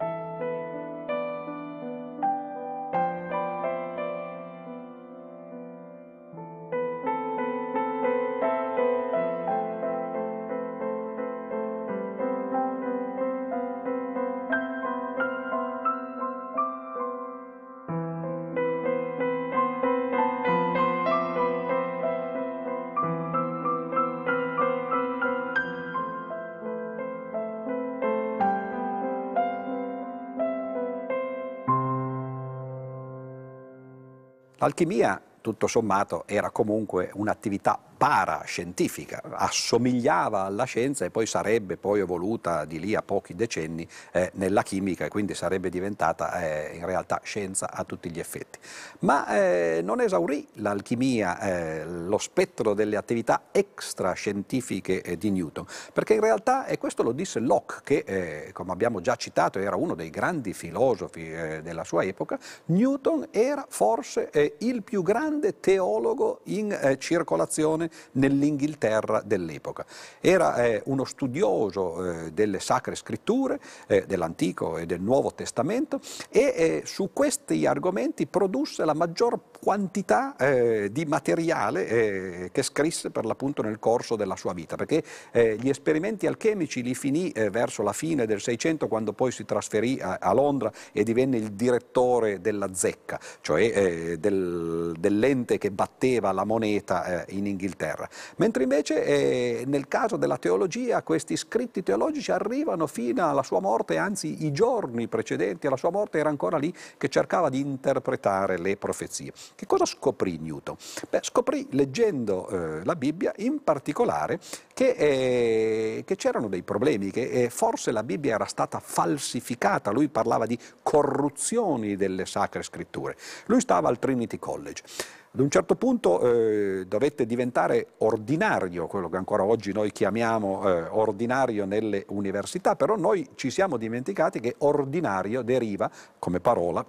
L'alchimia, 34.68 35.22
tutto 35.48 35.68
sommato, 35.68 36.24
era 36.28 36.50
comunque 36.50 37.10
un'attività 37.14 37.80
parascientifica, 37.98 39.24
assomigliava 39.32 40.44
alla 40.44 40.66
scienza 40.66 41.04
e 41.04 41.10
poi 41.10 41.26
sarebbe 41.26 41.78
poi 41.78 42.02
evoluta 42.02 42.66
di 42.66 42.80
lì 42.80 42.94
a 42.94 43.02
pochi 43.02 43.34
decenni 43.34 43.88
eh, 44.12 44.30
nella 44.36 44.62
chimica 44.62 45.06
e 45.06 45.10
quindi 45.10 45.34
sarebbe 45.34 45.70
diventata 45.70 46.40
eh, 46.42 46.76
in 46.76 46.86
realtà 46.86 47.22
scienza 47.24 47.72
a 47.72 47.84
tutti 47.86 48.12
gli 48.12 48.20
effetti. 48.20 48.60
Ma 49.00 49.28
eh, 49.36 49.82
non 49.84 50.02
esaurì 50.02 50.46
l'alchimia 50.56 51.40
eh, 51.40 51.86
lo 51.86 52.18
spettro 52.18 52.74
delle 52.74 52.98
attività 52.98 53.46
extrascientifiche 53.52 55.02
eh, 55.02 55.18
di 55.18 55.32
Newton, 55.32 55.66
perché 55.94 56.14
in 56.14 56.22
realtà, 56.22 56.66
e 56.66 56.78
questo 56.78 57.02
lo 57.02 57.14
disse 57.14 57.40
Locke, 57.40 57.80
che 57.84 58.04
eh, 58.06 58.52
come 58.52 58.74
abbiamo 58.74 59.02
già 59.02 59.16
citato 59.16 59.60
era 59.60 59.76
uno 59.76 59.96
dei 59.96 60.10
grandi 60.10 60.54
filosofi 60.54 61.26
della 61.28 61.84
sua 61.84 62.04
epoca, 62.04 62.38
Newton 62.66 63.28
era 63.32 63.66
forse 63.68 64.30
il 64.60 64.84
più 64.84 65.02
grande 65.02 65.37
teologo 65.60 66.42
in 66.46 66.96
circolazione 67.00 67.90
nell'Inghilterra 68.14 69.22
dell'epoca. 69.24 69.86
Era 70.20 70.64
eh, 70.64 70.82
uno 70.86 71.06
studioso 71.06 72.26
eh, 72.26 72.32
delle 72.32 72.60
sacre 72.60 72.96
scritture, 72.96 73.60
eh, 73.88 74.06
dell'Antico 74.06 74.78
e 74.78 74.86
del 74.86 75.02
Nuovo 75.02 75.34
Testamento 75.34 76.00
e 76.30 76.54
eh, 76.56 76.82
su 76.86 77.10
questi 77.14 77.66
argomenti 77.66 78.28
produsse 78.28 78.86
la 78.86 78.94
maggior 78.94 79.40
quantità 79.60 80.36
eh, 80.36 80.90
di 80.92 81.06
materiale 81.06 81.88
eh, 81.88 82.50
che 82.52 82.64
scrisse 82.64 83.10
per 83.10 83.26
l'appunto 83.26 83.62
nel 83.62 83.80
corso 83.80 84.16
della 84.16 84.36
sua 84.36 84.54
vita, 84.54 84.76
perché 84.76 85.04
gli 85.32 85.70
esperimenti 85.70 86.28
alchemici 86.28 86.82
li 86.82 86.96
finì 86.96 87.32
verso 87.32 87.82
la 87.82 87.94
fine 87.94 88.26
del 88.26 88.42
Seicento 88.42 88.88
quando 88.88 89.14
poi 89.14 89.32
si 89.32 89.46
trasferì 89.46 90.00
a, 90.00 90.18
a, 90.20 90.34
Londra 90.34 90.72
e 90.92 91.04
divenne 91.04 91.38
il 91.38 91.52
direttore 91.52 92.42
della 92.42 92.74
zecca, 92.74 93.20
cioè 93.42 94.18
del, 94.18 94.94
dell'ente 95.18 95.58
che 95.58 95.72
batteva 95.72 96.32
la 96.32 96.44
moneta 96.44 97.26
in 97.30 97.46
Inghilterra 97.46 97.56
Inghilterra. 97.58 98.08
Mentre 98.38 98.64
invece 98.64 99.04
eh, 99.04 99.64
nel 99.66 99.88
caso 99.88 100.16
della 100.16 100.38
teologia 100.38 101.02
questi 101.02 101.36
scritti 101.36 101.84
teologici 101.84 102.32
arrivano 102.32 102.88
fino 102.88 103.28
alla 103.28 103.44
sua 103.44 103.60
morte, 103.60 103.98
anzi 103.98 104.46
i 104.46 104.52
giorni 104.52 105.08
precedenti 105.08 105.68
alla 105.68 105.78
sua 105.78 105.90
morte 105.90 106.20
era 106.20 106.30
ancora 106.30 106.58
lì 106.58 106.74
che 106.98 107.10
cercava 107.10 107.50
di 107.50 107.60
interpretare 107.60 108.58
le 108.58 108.78
profezie. 108.78 109.34
Che 109.56 109.66
cosa 109.66 109.86
scoprì 109.86 110.38
Newton? 110.38 110.76
Beh, 111.10 111.20
scoprì 111.22 111.68
leggendo 111.72 112.48
eh, 112.48 112.84
la 112.84 112.96
Bibbia 112.96 113.34
in 113.38 113.64
particolare 113.64 114.40
che, 114.74 114.90
eh, 114.90 116.04
che 116.06 116.16
c'erano 116.16 116.48
dei 116.48 116.62
problemi, 116.62 117.12
che 117.12 117.30
eh, 117.30 117.50
forse 117.50 117.92
la 117.92 118.04
Bibbia 118.04 118.36
era 118.36 118.46
stata 118.46 118.80
falsificata, 118.80 119.92
lui 119.92 120.08
parlava 120.08 120.46
di 120.46 120.58
corruzioni 120.84 121.96
delle 121.96 122.26
sacre 122.26 122.62
scritture. 122.62 123.16
Lui 123.46 123.60
stava 123.60 123.90
al 123.90 124.00
Trinity 124.00 124.38
College. 124.38 124.84
Ad 125.32 125.40
un 125.40 125.50
certo 125.52 125.76
punto 125.76 126.22
eh, 126.22 126.86
dovette 126.88 127.26
diventare 127.26 127.90
ordinario, 128.00 128.88
quello 128.88 129.10
che 129.10 129.18
ancora 129.18 129.44
oggi 129.44 129.72
noi 129.72 129.92
chiamiamo 129.92 130.68
eh, 130.68 130.82
ordinario 130.90 131.66
nelle 131.66 132.06
università, 132.10 132.76
però 132.76 132.96
noi 132.96 133.28
ci 133.36 133.52
siamo 133.52 133.78
dimenticati 133.78 134.40
che 134.40 134.56
ordinario 134.60 135.44
deriva 135.44 135.92
come 136.18 136.40
parola 136.40 136.86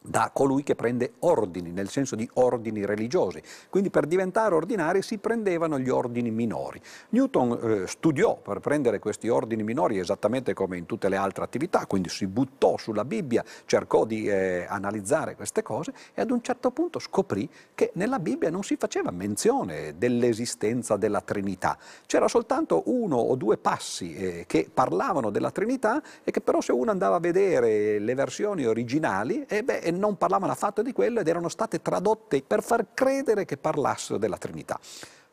da 0.00 0.30
colui 0.32 0.62
che 0.62 0.74
prende 0.74 1.14
ordini, 1.20 1.70
nel 1.70 1.88
senso 1.88 2.16
di 2.16 2.28
ordini 2.34 2.84
religiosi. 2.86 3.42
Quindi 3.68 3.90
per 3.90 4.06
diventare 4.06 4.54
ordinari 4.54 5.02
si 5.02 5.18
prendevano 5.18 5.78
gli 5.78 5.88
ordini 5.88 6.30
minori. 6.30 6.80
Newton 7.10 7.58
eh, 7.82 7.86
studiò 7.86 8.36
per 8.36 8.60
prendere 8.60 8.98
questi 8.98 9.28
ordini 9.28 9.62
minori 9.62 9.98
esattamente 9.98 10.54
come 10.54 10.76
in 10.76 10.86
tutte 10.86 11.08
le 11.08 11.16
altre 11.16 11.44
attività, 11.44 11.86
quindi 11.86 12.08
si 12.08 12.26
buttò 12.26 12.76
sulla 12.76 13.04
Bibbia, 13.04 13.44
cercò 13.64 14.04
di 14.04 14.26
eh, 14.26 14.66
analizzare 14.68 15.34
queste 15.34 15.62
cose 15.62 15.92
e 16.14 16.22
ad 16.22 16.30
un 16.30 16.42
certo 16.42 16.70
punto 16.70 16.98
scoprì 16.98 17.48
che 17.74 17.90
nella 17.94 18.18
Bibbia 18.18 18.50
non 18.50 18.62
si 18.62 18.76
faceva 18.76 19.10
menzione 19.10 19.94
dell'esistenza 19.96 20.96
della 20.96 21.20
Trinità. 21.20 21.76
C'era 22.06 22.28
soltanto 22.28 22.84
uno 22.86 23.16
o 23.16 23.34
due 23.34 23.58
passi 23.58 24.14
eh, 24.14 24.44
che 24.46 24.70
parlavano 24.72 25.30
della 25.30 25.50
Trinità 25.50 26.02
e 26.22 26.30
che 26.30 26.40
però 26.40 26.60
se 26.60 26.72
uno 26.72 26.90
andava 26.90 27.16
a 27.16 27.20
vedere 27.20 27.98
le 27.98 28.14
versioni 28.14 28.64
originali, 28.64 29.44
eh 29.46 29.62
beh, 29.62 29.80
e 29.88 29.90
non 29.90 30.18
parlavano 30.18 30.52
affatto 30.52 30.82
di 30.82 30.92
quello 30.92 31.20
ed 31.20 31.28
erano 31.28 31.48
state 31.48 31.80
tradotte 31.80 32.42
per 32.42 32.62
far 32.62 32.88
credere 32.92 33.46
che 33.46 33.56
parlassero 33.56 34.18
della 34.18 34.36
Trinità. 34.36 34.78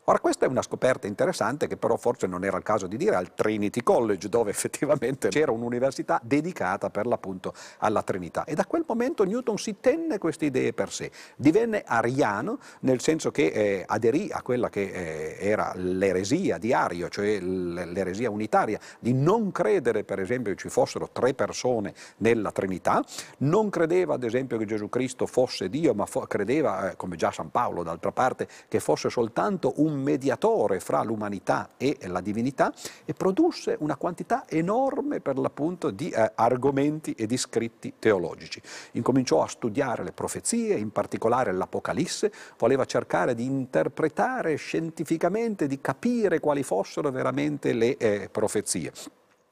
Ora 0.08 0.20
questa 0.20 0.46
è 0.46 0.48
una 0.48 0.62
scoperta 0.62 1.08
interessante 1.08 1.66
che 1.66 1.78
però 1.78 1.96
forse 1.98 2.28
non 2.28 2.44
era 2.44 2.58
il 2.58 2.64
caso 2.64 2.86
di 2.86 2.96
dire 2.96 3.16
al 3.16 3.34
Trinity 3.34 3.82
College 3.82 4.30
dove 4.30 4.52
effettivamente 4.52 5.30
c'era 5.30 5.52
un'università 5.52 6.22
dedicata 6.24 6.92
per 6.92 7.08
l'appunto 7.08 7.56
alla 7.80 8.04
Trinità. 8.04 8.44
E 8.44 8.54
da 8.54 8.66
quel 8.68 8.86
momento 8.88 9.24
Newton 9.24 9.58
si 9.58 9.78
tenne 9.80 10.20
queste 10.20 10.46
idee 10.46 10.74
per 10.74 10.92
sé, 10.92 11.10
divenne 11.36 11.82
ariano 11.84 12.60
nel 12.82 13.02
senso 13.02 13.32
che 13.32 13.48
eh, 13.48 13.84
aderì 13.88 14.30
a 14.32 14.44
quella 14.44 14.70
che 14.70 14.84
eh, 14.84 15.38
era 15.40 15.72
l'eresia 15.74 16.60
di 16.60 16.72
Ario, 16.72 17.10
cioè 17.10 17.40
l'eresia 17.40 18.30
unitaria 18.30 18.80
di 19.00 19.12
non 19.12 19.52
credere 19.52 20.04
per 20.04 20.20
esempio 20.20 20.54
che 20.54 20.60
ci 20.60 20.70
fossero 20.70 21.10
tre 21.12 21.34
persone 21.34 21.96
nella 22.18 22.52
Trinità, 22.52 23.04
non 23.40 23.72
credeva 23.72 24.14
ad 24.14 24.24
esempio 24.24 24.60
che 24.60 24.66
Gesù 24.66 24.88
Cristo 24.88 25.26
fosse 25.26 25.68
Dio 25.68 25.96
ma 25.96 26.06
fo- 26.06 26.28
credeva, 26.28 26.92
eh, 26.92 26.96
come 26.96 27.16
già 27.16 27.32
San 27.32 27.50
Paolo 27.50 27.82
d'altra 27.82 28.12
parte, 28.12 28.48
che 28.68 28.80
fosse 28.80 29.10
soltanto 29.10 29.74
un 29.78 29.94
mediatore 29.96 30.80
fra 30.80 31.04
l'umanità 31.04 31.72
e 31.78 31.98
la 32.08 32.22
divinità 32.22 32.74
e 33.06 33.14
produsse 33.14 33.76
una 33.80 33.96
quantità 33.96 34.46
enorme 34.48 35.20
per 35.20 35.38
l'appunto 35.38 35.92
di 35.92 36.10
eh, 36.10 36.32
argomenti 36.36 37.14
e 37.14 37.26
di 37.26 37.38
scritti 37.38 37.94
teologici. 38.00 38.62
Incominciò 38.94 39.44
a 39.44 39.48
studiare 39.48 40.04
le 40.04 40.12
profezie, 40.12 40.76
in 40.76 40.92
particolare 40.92 41.52
l'Apocalisse, 41.52 42.32
voleva 42.58 42.86
cercare 42.86 43.36
di 43.36 43.46
interpretare 43.46 44.56
scientificamente, 44.56 45.68
di 45.68 45.82
capire 45.82 46.40
quali 46.40 46.64
fossero 46.64 47.12
veramente 47.12 47.74
le 47.74 47.98
eh, 47.98 48.30
profezie 48.32 48.92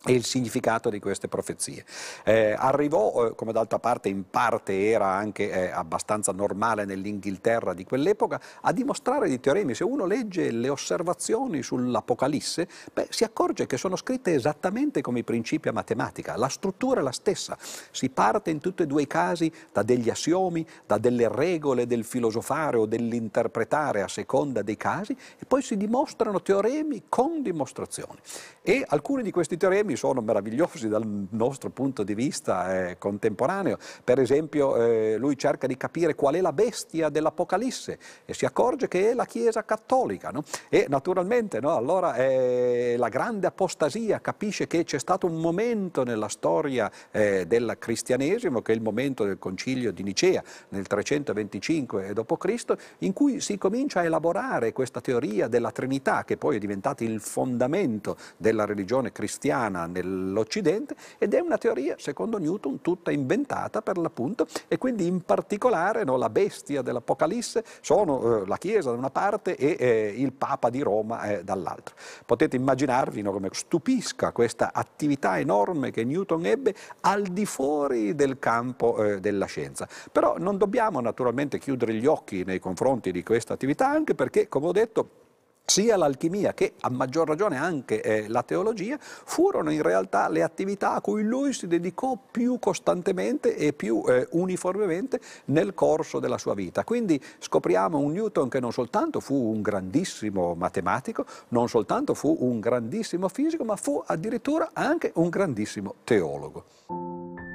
e 0.06 0.14
il 0.14 0.26
significato 0.26 0.90
di 0.90 1.00
queste 1.00 1.30
profezie. 1.30 1.86
Eh, 2.26 2.54
arrivò, 2.58 3.28
eh, 3.28 3.36
come 3.36 3.54
d'altra 3.54 3.80
parte 3.80 4.10
in 4.10 4.30
parte 4.30 4.90
era 4.90 5.08
anche 5.08 5.50
eh, 5.50 5.70
abbastanza 5.70 6.34
normale 6.34 6.84
nell'Inghilterra 6.84 7.74
di 7.74 7.86
quell'epoca, 7.86 8.40
a 8.62 8.74
dimostrare 8.74 9.30
di 9.30 9.40
teoremi. 9.40 9.74
Se 9.74 9.86
uno 9.86 10.06
legge 10.06 10.52
le 10.52 10.68
osservazioni 10.68 11.64
sull'Apocalisse, 11.64 12.68
beh, 12.92 13.08
si 13.10 13.24
accorge 13.24 13.66
che 13.66 13.78
sono 13.78 13.96
scritte 13.96 14.34
esattamente 14.34 15.02
come 15.02 15.20
i 15.20 15.24
principi 15.24 15.70
a 15.70 15.72
matematica, 15.72 16.36
la 16.36 16.50
struttura 16.50 17.00
è 17.00 17.04
la 17.04 17.12
stessa, 17.12 17.58
si 17.60 18.10
parte 18.10 18.50
in 18.50 18.60
tutti 18.60 18.84
e 18.84 18.88
due 18.88 19.04
i 19.04 19.08
casi 19.08 19.52
da 19.72 19.84
degli 19.84 20.10
assiomi, 20.10 20.68
da 20.86 20.98
delle 20.98 21.30
regole 21.30 21.88
del 21.88 22.04
filosofare 22.04 22.78
o 22.78 22.86
dell'interpretare 22.86 24.02
a 24.02 24.10
seconda 24.10 24.62
dei 24.62 24.76
casi 24.76 25.16
e 25.40 25.46
poi 25.46 25.62
si 25.62 25.78
dimostrano 25.78 26.42
teoremi 26.42 27.04
con 27.08 27.42
dimostrazioni. 27.42 28.20
E 28.62 28.84
alcuni 28.86 29.24
di 29.24 29.32
questi 29.32 29.56
teoremi 29.56 29.93
temi 29.94 29.96
sono 29.96 30.22
meravigliosi 30.22 30.88
dal 30.88 31.06
nostro 31.30 31.70
punto 31.70 32.04
di 32.04 32.14
vista 32.14 32.90
eh, 32.90 32.98
contemporaneo. 32.98 33.78
Per 34.04 34.20
esempio 34.20 34.76
eh, 34.76 35.16
lui 35.18 35.38
cerca 35.38 35.68
di 35.68 35.78
capire 35.78 36.16
qual 36.16 36.36
è 36.36 36.42
la 36.42 36.54
bestia 36.54 37.10
dell'Apocalisse 37.10 37.98
e 38.26 38.34
si 38.34 38.46
accorge 38.46 38.88
che 38.88 39.12
è 39.12 39.14
la 39.14 39.26
Chiesa 39.26 39.64
cattolica. 39.64 40.30
No? 40.30 40.44
E 40.70 40.86
naturalmente 40.90 41.60
no, 41.60 41.76
allora 41.76 42.16
eh, 42.16 42.96
la 42.98 43.10
grande 43.10 43.48
apostasia 43.48 44.20
capisce 44.20 44.68
che 44.68 44.84
c'è 44.84 45.00
stato 45.00 45.28
un 45.28 45.40
momento 45.40 46.04
nella 46.04 46.28
storia 46.28 46.92
eh, 47.12 47.46
del 47.48 47.76
cristianesimo, 47.80 48.62
che 48.62 48.74
è 48.74 48.76
il 48.76 48.82
momento 48.82 49.24
del 49.24 49.40
concilio 49.40 49.92
di 49.92 50.04
Nicea 50.04 50.44
nel 50.70 50.88
325 50.88 52.14
d.C., 52.14 52.76
in 53.00 53.14
cui 53.14 53.40
si 53.40 53.58
comincia 53.58 54.02
a 54.02 54.04
elaborare 54.04 54.74
questa 54.74 55.02
teoria 55.02 55.48
della 55.48 55.72
Trinità, 55.72 56.24
che 56.24 56.38
poi 56.38 56.58
è 56.58 56.60
diventata 56.60 57.04
il 57.04 57.20
fondamento 57.20 58.18
della 58.38 58.66
religione 58.66 59.12
cristiana 59.12 59.83
nell'Occidente 59.86 60.96
ed 61.18 61.34
è 61.34 61.40
una 61.40 61.58
teoria, 61.58 61.96
secondo 61.98 62.38
Newton, 62.38 62.82
tutta 62.82 63.12
inventata 63.12 63.82
per 63.82 63.98
l'appunto 63.98 64.48
e 64.68 64.78
quindi 64.78 65.08
in 65.08 65.22
particolare 65.22 66.04
no, 66.04 66.18
la 66.18 66.30
bestia 66.30 66.82
dell'Apocalisse 66.82 67.64
sono 67.82 68.42
eh, 68.42 68.48
la 68.48 68.58
Chiesa 68.58 68.92
da 68.92 68.98
una 68.98 69.10
parte 69.10 69.56
e 69.56 69.76
eh, 69.80 70.14
il 70.18 70.34
Papa 70.34 70.70
di 70.70 70.82
Roma 70.82 71.24
eh, 71.24 71.44
dall'altra. 71.44 71.96
Potete 72.26 72.56
immaginarvi 72.56 73.22
no, 73.22 73.32
come 73.32 73.50
stupisca 73.52 74.32
questa 74.32 74.72
attività 74.74 75.40
enorme 75.40 75.92
che 75.92 76.04
Newton 76.04 76.46
ebbe 76.46 76.76
al 77.02 77.24
di 77.24 77.46
fuori 77.46 78.16
del 78.16 78.40
campo 78.40 79.04
eh, 79.04 79.20
della 79.20 79.46
scienza. 79.46 79.88
Però 80.12 80.36
non 80.38 80.58
dobbiamo 80.58 81.00
naturalmente 81.00 81.60
chiudere 81.60 81.94
gli 81.94 82.06
occhi 82.06 82.44
nei 82.44 82.60
confronti 82.60 83.12
di 83.12 83.24
questa 83.24 83.54
attività 83.54 83.90
anche 83.90 84.16
perché, 84.16 84.48
come 84.48 84.68
ho 84.68 84.72
detto, 84.72 85.23
sia 85.66 85.96
l'alchimia 85.96 86.54
che 86.54 86.74
a 86.82 86.90
maggior 86.90 87.28
ragione 87.28 87.58
anche 87.58 88.02
eh, 88.02 88.28
la 88.28 88.44
teologia 88.44 88.98
furono 89.00 89.72
in 89.72 89.82
realtà 89.82 90.28
le 90.28 90.44
attività 90.44 90.94
a 90.94 91.02
cui 91.02 91.24
lui 91.24 91.54
si 91.54 91.68
dedicò 91.68 92.18
più 92.32 92.60
costantemente 92.60 93.56
e 93.56 93.72
più 93.72 94.04
eh, 94.08 94.28
uniformemente 94.32 95.22
nel 95.46 95.74
corso 95.74 96.20
della 96.20 96.38
sua 96.38 96.54
vita. 96.54 96.84
Quindi 96.84 97.22
scopriamo 97.40 97.98
un 97.98 98.12
Newton 98.12 98.50
che 98.50 98.60
non 98.60 98.74
soltanto 98.74 99.20
fu 99.20 99.36
un 99.36 99.62
grandissimo 99.62 100.54
matematico, 100.54 101.26
non 101.50 101.70
soltanto 101.70 102.14
fu 102.14 102.36
un 102.42 102.60
grandissimo 102.60 103.30
fisico, 103.30 103.64
ma 103.64 103.76
fu 103.76 104.04
addirittura 104.06 104.72
anche 104.74 105.12
un 105.16 105.30
grandissimo 105.30 105.96
teologo. 106.04 107.53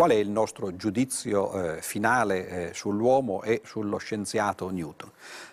Qual 0.00 0.12
è 0.12 0.14
il 0.14 0.30
nostro 0.30 0.74
giudizio 0.76 1.76
eh, 1.76 1.82
finale 1.82 2.70
eh, 2.70 2.72
sull'uomo 2.72 3.42
e 3.42 3.60
sullo 3.66 3.98
scienziato 3.98 4.70
Newton? 4.70 5.10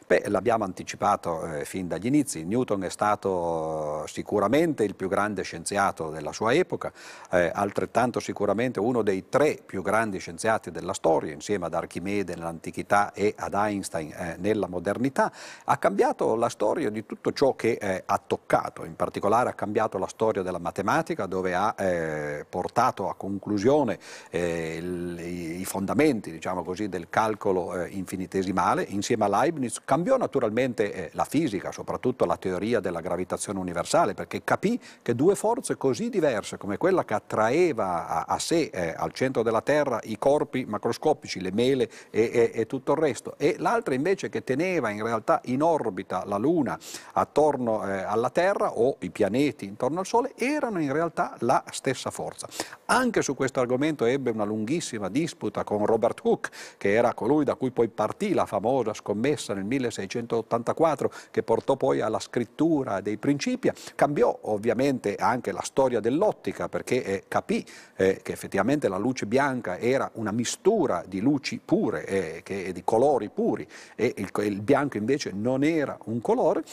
Beh, 0.08 0.24
l'abbiamo 0.28 0.64
anticipato 0.64 1.46
eh, 1.46 1.66
fin 1.66 1.90
dagli 1.90 2.06
inizi, 2.06 2.46
Newton 2.46 2.86
è 2.86 2.90
stato 2.90 4.06
sicuramente 4.08 4.86
il 4.86 4.96
più 4.96 5.10
grande 5.10 5.42
scienziato 5.42 6.12
della 6.12 6.32
sua 6.32 6.54
epoca, 6.54 6.94
eh, 7.30 7.52
altrettanto 7.54 8.22
sicuramente 8.22 8.80
uno 8.80 9.02
dei 9.02 9.28
tre 9.28 9.60
più 9.66 9.82
grandi 9.82 10.20
scienziati 10.20 10.72
della 10.72 10.94
storia, 10.94 11.34
insieme 11.34 11.66
ad 11.66 11.74
Archimede 11.74 12.36
nell'antichità 12.36 13.12
e 13.12 13.34
ad 13.38 13.54
Einstein 13.54 14.14
eh, 14.14 14.36
nella 14.40 14.70
modernità, 14.70 15.30
ha 15.66 15.76
cambiato 15.76 16.36
la 16.36 16.48
storia 16.48 16.90
di 16.90 17.06
tutto 17.06 17.34
ciò 17.34 17.58
che 17.58 17.72
eh, 17.74 18.04
ha 18.06 18.22
toccato, 18.26 18.86
in 18.86 18.96
particolare 18.96 19.50
ha 19.50 19.56
cambiato 19.56 19.98
la 19.98 20.08
storia 20.08 20.42
della 20.42 20.58
matematica 20.58 21.26
dove 21.26 21.54
ha 21.54 21.76
eh, 21.78 22.46
portato 22.48 23.10
a 23.10 23.16
conclusione 23.16 24.00
eh, 24.30 24.78
il, 24.78 25.20
i 25.60 25.66
fondamenti 25.66 26.32
diciamo 26.32 26.64
così, 26.64 26.88
del 26.88 27.10
calcolo 27.10 27.86
infinitesimale, 27.88 28.84
insieme 28.84 29.26
a 29.26 29.28
Leibniz 29.28 29.82
Cambiò 29.98 30.16
naturalmente 30.16 30.94
eh, 30.94 31.10
la 31.14 31.24
fisica, 31.24 31.72
soprattutto 31.72 32.26
la 32.26 32.38
teoria 32.38 32.80
della 32.80 33.02
gravitazione 33.02 33.58
universale, 33.58 34.14
perché 34.14 34.44
capì 34.44 34.80
che 35.02 35.16
due 35.16 35.34
forze 35.34 35.76
così 35.76 36.12
diverse 36.12 36.58
come 36.58 36.78
quella 36.78 37.04
che 37.04 37.16
attraeva 37.16 38.08
a, 38.08 38.26
a 38.28 38.38
sé, 38.38 38.70
eh, 38.72 38.94
al 38.96 39.12
centro 39.12 39.42
della 39.42 39.62
Terra, 39.62 40.00
i 40.04 40.20
corpi 40.20 40.66
macroscopici, 40.66 41.42
le 41.42 41.52
mele 41.52 41.90
e, 42.12 42.30
e, 42.32 42.52
e 42.54 42.68
tutto 42.68 42.92
il 42.92 43.00
resto, 43.00 43.34
e 43.40 43.56
l'altra 43.58 43.96
invece 43.96 44.30
che 44.30 44.44
teneva 44.44 44.92
in 44.92 45.04
realtà 45.04 45.42
in 45.46 45.64
orbita 45.64 46.26
la 46.26 46.38
Luna 46.38 46.78
attorno 47.14 47.84
eh, 47.90 48.04
alla 48.04 48.30
Terra 48.30 48.74
o 48.74 48.98
i 49.00 49.10
pianeti 49.10 49.66
intorno 49.66 50.02
al 50.02 50.06
Sole, 50.06 50.34
erano 50.36 50.80
in 50.80 50.94
realtà 50.94 51.36
la 51.40 51.64
stessa 51.72 52.12
forza. 52.12 52.48
Anche 52.86 53.24
su 53.24 53.34
questo 53.34 53.62
argomento 53.62 54.06
ebbe 54.06 54.30
una 54.30 54.46
lunghissima 54.46 55.10
disputa 55.10 55.64
con 55.64 55.88
Robert 55.88 56.20
Hooke, 56.22 56.52
che 56.78 56.94
era 56.94 57.16
colui 57.16 57.44
da 57.44 57.56
cui 57.56 57.72
poi 57.72 57.88
partì 57.88 58.36
la 58.36 58.46
famosa 58.46 58.94
scommessa 58.94 59.56
nel 59.56 59.64
1900 59.64 59.86
1684 59.96 61.12
che 61.32 61.44
portò 61.44 61.76
poi 61.76 62.02
alla 62.02 62.20
scrittura 62.20 63.02
dei 63.02 63.18
Principia, 63.18 63.74
cambiò 63.96 64.38
ovviamente 64.44 65.16
anche 65.16 65.52
la 65.52 65.62
storia 65.62 66.00
dell'ottica 66.00 66.70
perché 66.70 67.04
eh, 67.04 67.24
capì 67.28 67.66
eh, 67.96 68.20
che 68.22 68.32
effettivamente 68.32 68.88
la 68.88 68.98
luce 68.98 69.26
bianca 69.26 69.78
era 69.78 70.10
una 70.14 70.32
mistura 70.32 71.04
di 71.08 71.20
luci 71.20 71.60
pure, 71.64 72.06
eh, 72.06 72.42
che, 72.44 72.72
di 72.72 72.84
colori 72.84 73.30
puri 73.30 73.68
e 73.96 74.14
il, 74.18 74.30
il 74.44 74.62
bianco 74.62 74.98
invece 74.98 75.32
non 75.34 75.64
era 75.64 75.98
un 76.06 76.22
colore 76.22 76.64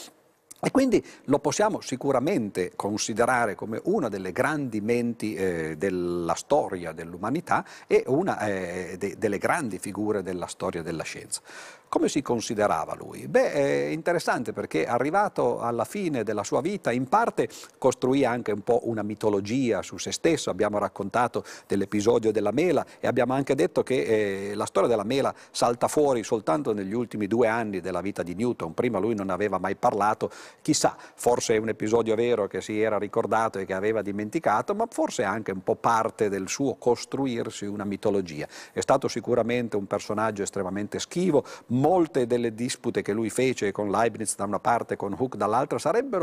e 0.65 0.71
quindi 0.71 1.03
lo 1.25 1.37
possiamo 1.37 1.79
sicuramente 1.81 2.71
considerare 2.75 3.53
come 3.53 3.79
una 3.83 4.09
delle 4.09 4.31
grandi 4.31 4.81
menti 4.81 5.35
eh, 5.35 5.75
della 5.77 6.33
storia 6.33 6.91
dell'umanità 6.91 7.63
e 7.85 8.03
una 8.07 8.39
eh, 8.39 8.95
de- 8.97 9.15
delle 9.17 9.37
grandi 9.37 9.77
figure 9.77 10.23
della 10.23 10.47
storia 10.47 10.81
della 10.81 11.03
scienza. 11.03 11.41
Come 11.95 12.09
si 12.09 12.21
considerava 12.21 12.93
lui? 12.93 13.25
Beh, 13.25 13.53
è 13.53 13.85
interessante 13.85 14.51
perché 14.51 14.85
arrivato 14.85 15.61
alla 15.61 15.85
fine 15.85 16.23
della 16.23 16.43
sua 16.43 16.59
vita, 16.59 16.91
in 16.91 17.07
parte 17.07 17.47
costruì 17.77 18.25
anche 18.25 18.51
un 18.51 18.63
po' 18.63 18.81
una 18.83 19.01
mitologia 19.01 19.81
su 19.81 19.97
se 19.97 20.11
stesso, 20.11 20.49
abbiamo 20.49 20.77
raccontato 20.77 21.45
dell'episodio 21.65 22.33
della 22.33 22.51
mela 22.51 22.85
e 22.99 23.07
abbiamo 23.07 23.31
anche 23.31 23.55
detto 23.55 23.81
che 23.81 24.49
eh, 24.49 24.55
la 24.55 24.65
storia 24.65 24.89
della 24.89 25.05
mela 25.05 25.33
salta 25.51 25.87
fuori 25.87 26.21
soltanto 26.25 26.73
negli 26.73 26.91
ultimi 26.91 27.27
due 27.27 27.47
anni 27.47 27.79
della 27.79 28.01
vita 28.01 28.23
di 28.23 28.35
Newton, 28.35 28.73
prima 28.73 28.99
lui 28.99 29.15
non 29.15 29.29
aveva 29.29 29.57
mai 29.57 29.77
parlato, 29.77 30.29
chissà, 30.61 30.97
forse 30.97 31.55
è 31.55 31.59
un 31.59 31.69
episodio 31.69 32.13
vero 32.15 32.47
che 32.47 32.59
si 32.59 32.77
era 32.77 32.97
ricordato 32.97 33.57
e 33.57 33.63
che 33.63 33.73
aveva 33.73 34.01
dimenticato, 34.01 34.75
ma 34.75 34.85
forse 34.89 35.23
anche 35.23 35.51
un 35.53 35.63
po' 35.63 35.75
parte 35.75 36.27
del 36.27 36.49
suo 36.49 36.75
costruirsi 36.75 37.65
una 37.65 37.85
mitologia. 37.85 38.49
È 38.73 38.81
stato 38.81 39.07
sicuramente 39.07 39.77
un 39.77 39.87
personaggio 39.87 40.43
estremamente 40.43 40.99
schivo, 40.99 41.45
molte 41.85 42.25
delle 42.25 42.55
dispute 42.55 43.03
che 43.03 43.13
lui 43.13 43.29
fece 43.29 43.71
con 43.71 43.91
Leibniz 43.91 44.35
da 44.35 44.45
una 44.45 44.59
parte 44.59 44.95
e 44.95 44.97
con 44.97 45.15
Hooke 45.15 45.37
dall'altra 45.37 45.77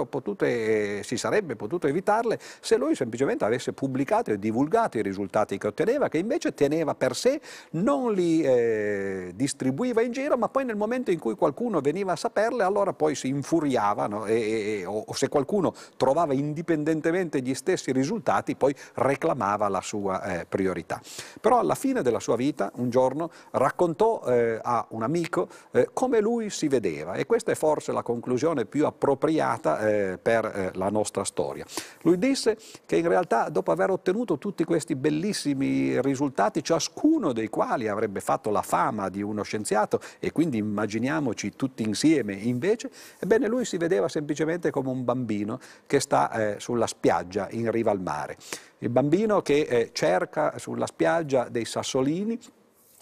potute, 0.06 0.98
eh, 0.98 1.02
si 1.04 1.16
sarebbe 1.16 1.54
potuto 1.54 1.86
evitarle 1.86 2.36
se 2.60 2.76
lui 2.76 2.96
semplicemente 2.96 3.44
avesse 3.44 3.72
pubblicato 3.72 4.32
e 4.32 4.40
divulgato 4.40 4.98
i 4.98 5.02
risultati 5.02 5.58
che 5.58 5.68
otteneva, 5.68 6.08
che 6.08 6.18
invece 6.18 6.52
teneva 6.52 6.96
per 6.96 7.14
sé, 7.14 7.40
non 7.72 8.12
li 8.12 8.42
eh, 8.42 9.30
distribuiva 9.36 10.02
in 10.02 10.10
giro, 10.10 10.36
ma 10.36 10.48
poi 10.48 10.64
nel 10.64 10.74
momento 10.74 11.12
in 11.12 11.20
cui 11.20 11.36
qualcuno 11.36 11.80
veniva 11.80 12.10
a 12.10 12.16
saperle, 12.16 12.64
allora 12.64 12.92
poi 12.92 13.14
si 13.14 13.28
infuriava 13.28 14.08
no? 14.08 14.26
e, 14.26 14.80
e, 14.80 14.84
o, 14.84 15.04
o 15.06 15.12
se 15.14 15.28
qualcuno 15.28 15.72
trovava 15.96 16.34
indipendentemente 16.34 17.40
gli 17.40 17.54
stessi 17.54 17.92
risultati, 17.92 18.56
poi 18.56 18.74
reclamava 18.94 19.68
la 19.68 19.80
sua 19.80 20.40
eh, 20.40 20.46
priorità. 20.46 21.00
Però 21.40 21.60
alla 21.60 21.76
fine 21.76 22.02
della 22.02 22.20
sua 22.20 22.34
vita, 22.34 22.72
un 22.76 22.90
giorno, 22.90 23.30
raccontò 23.52 24.22
eh, 24.26 24.58
a 24.60 24.84
un 24.90 25.04
amico 25.04 25.50
eh, 25.72 25.88
come 25.92 26.20
lui 26.20 26.50
si 26.50 26.68
vedeva 26.68 27.14
e 27.14 27.26
questa 27.26 27.52
è 27.52 27.54
forse 27.54 27.92
la 27.92 28.02
conclusione 28.02 28.64
più 28.64 28.86
appropriata 28.86 29.78
eh, 29.80 30.18
per 30.18 30.44
eh, 30.44 30.70
la 30.74 30.88
nostra 30.88 31.24
storia. 31.24 31.64
Lui 32.02 32.18
disse 32.18 32.56
che 32.86 32.96
in 32.96 33.08
realtà 33.08 33.48
dopo 33.48 33.70
aver 33.70 33.90
ottenuto 33.90 34.38
tutti 34.38 34.64
questi 34.64 34.94
bellissimi 34.94 36.00
risultati, 36.00 36.62
ciascuno 36.62 37.32
dei 37.32 37.48
quali 37.48 37.88
avrebbe 37.88 38.20
fatto 38.20 38.50
la 38.50 38.62
fama 38.62 39.08
di 39.08 39.22
uno 39.22 39.42
scienziato 39.42 40.00
e 40.18 40.32
quindi 40.32 40.58
immaginiamoci 40.58 41.54
tutti 41.56 41.82
insieme 41.82 42.34
invece, 42.34 42.90
ebbene 43.18 43.46
lui 43.46 43.64
si 43.64 43.76
vedeva 43.76 44.08
semplicemente 44.08 44.70
come 44.70 44.90
un 44.90 45.04
bambino 45.04 45.58
che 45.86 46.00
sta 46.00 46.30
eh, 46.30 46.60
sulla 46.60 46.86
spiaggia 46.86 47.48
in 47.50 47.70
riva 47.70 47.90
al 47.90 48.00
mare. 48.00 48.36
Il 48.78 48.90
bambino 48.90 49.42
che 49.42 49.60
eh, 49.60 49.90
cerca 49.92 50.58
sulla 50.58 50.86
spiaggia 50.86 51.48
dei 51.48 51.64
sassolini 51.64 52.38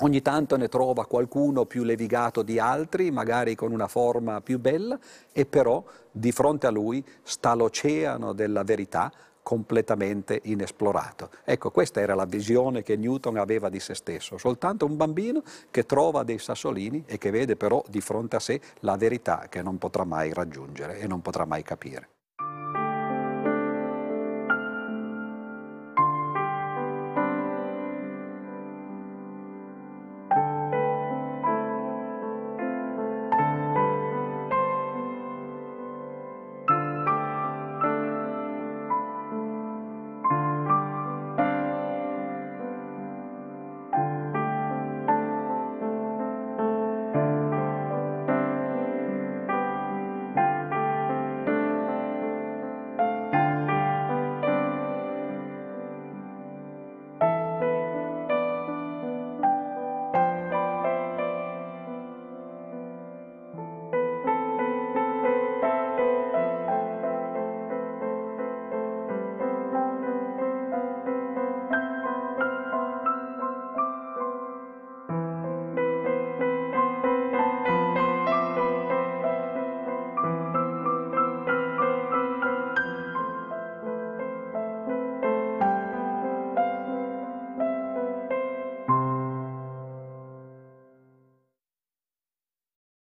Ogni 0.03 0.23
tanto 0.23 0.57
ne 0.57 0.69
trova 0.69 1.05
qualcuno 1.05 1.67
più 1.67 1.85
levigato 1.85 2.43
di 2.43 2.59
altri, 2.59 3.11
magari 3.11 3.55
con 3.55 3.71
una 3.71 3.87
forma 3.87 4.41
più 4.41 4.59
bella, 4.59 4.99
e 5.31 5.45
però 5.45 5.85
di 6.11 6.33
fronte 6.33 6.67
a 6.67 6.71
lui 6.71 7.05
sta 7.23 7.53
l'oceano 7.55 8.33
della 8.33 8.63
verità 8.63 9.13
completamente 9.43 10.41
inesplorato. 10.45 11.31
Ecco, 11.45 11.71
questa 11.71 12.01
era 12.01 12.15
la 12.15 12.25
visione 12.25 12.83
che 12.83 12.97
Newton 12.97 13.37
aveva 13.37 13.69
di 13.69 13.81
se 13.81 13.95
stesso, 13.95 14.39
soltanto 14.39 14.87
un 14.87 14.97
bambino 14.97 15.43
che 15.71 15.85
trova 15.85 16.23
dei 16.23 16.39
sassolini 16.39 17.05
e 17.07 17.19
che 17.19 17.31
vede 17.31 17.57
però 17.57 17.83
di 17.87 18.01
fronte 18.01 18.37
a 18.37 18.41
sé 18.41 18.59
la 18.81 18.97
verità 18.97 19.49
che 19.51 19.61
non 19.61 19.77
potrà 19.77 20.05
mai 20.05 20.33
raggiungere 20.33 20.99
e 20.99 21.07
non 21.07 21.21
potrà 21.21 21.45
mai 21.45 21.63
capire. 21.63 22.20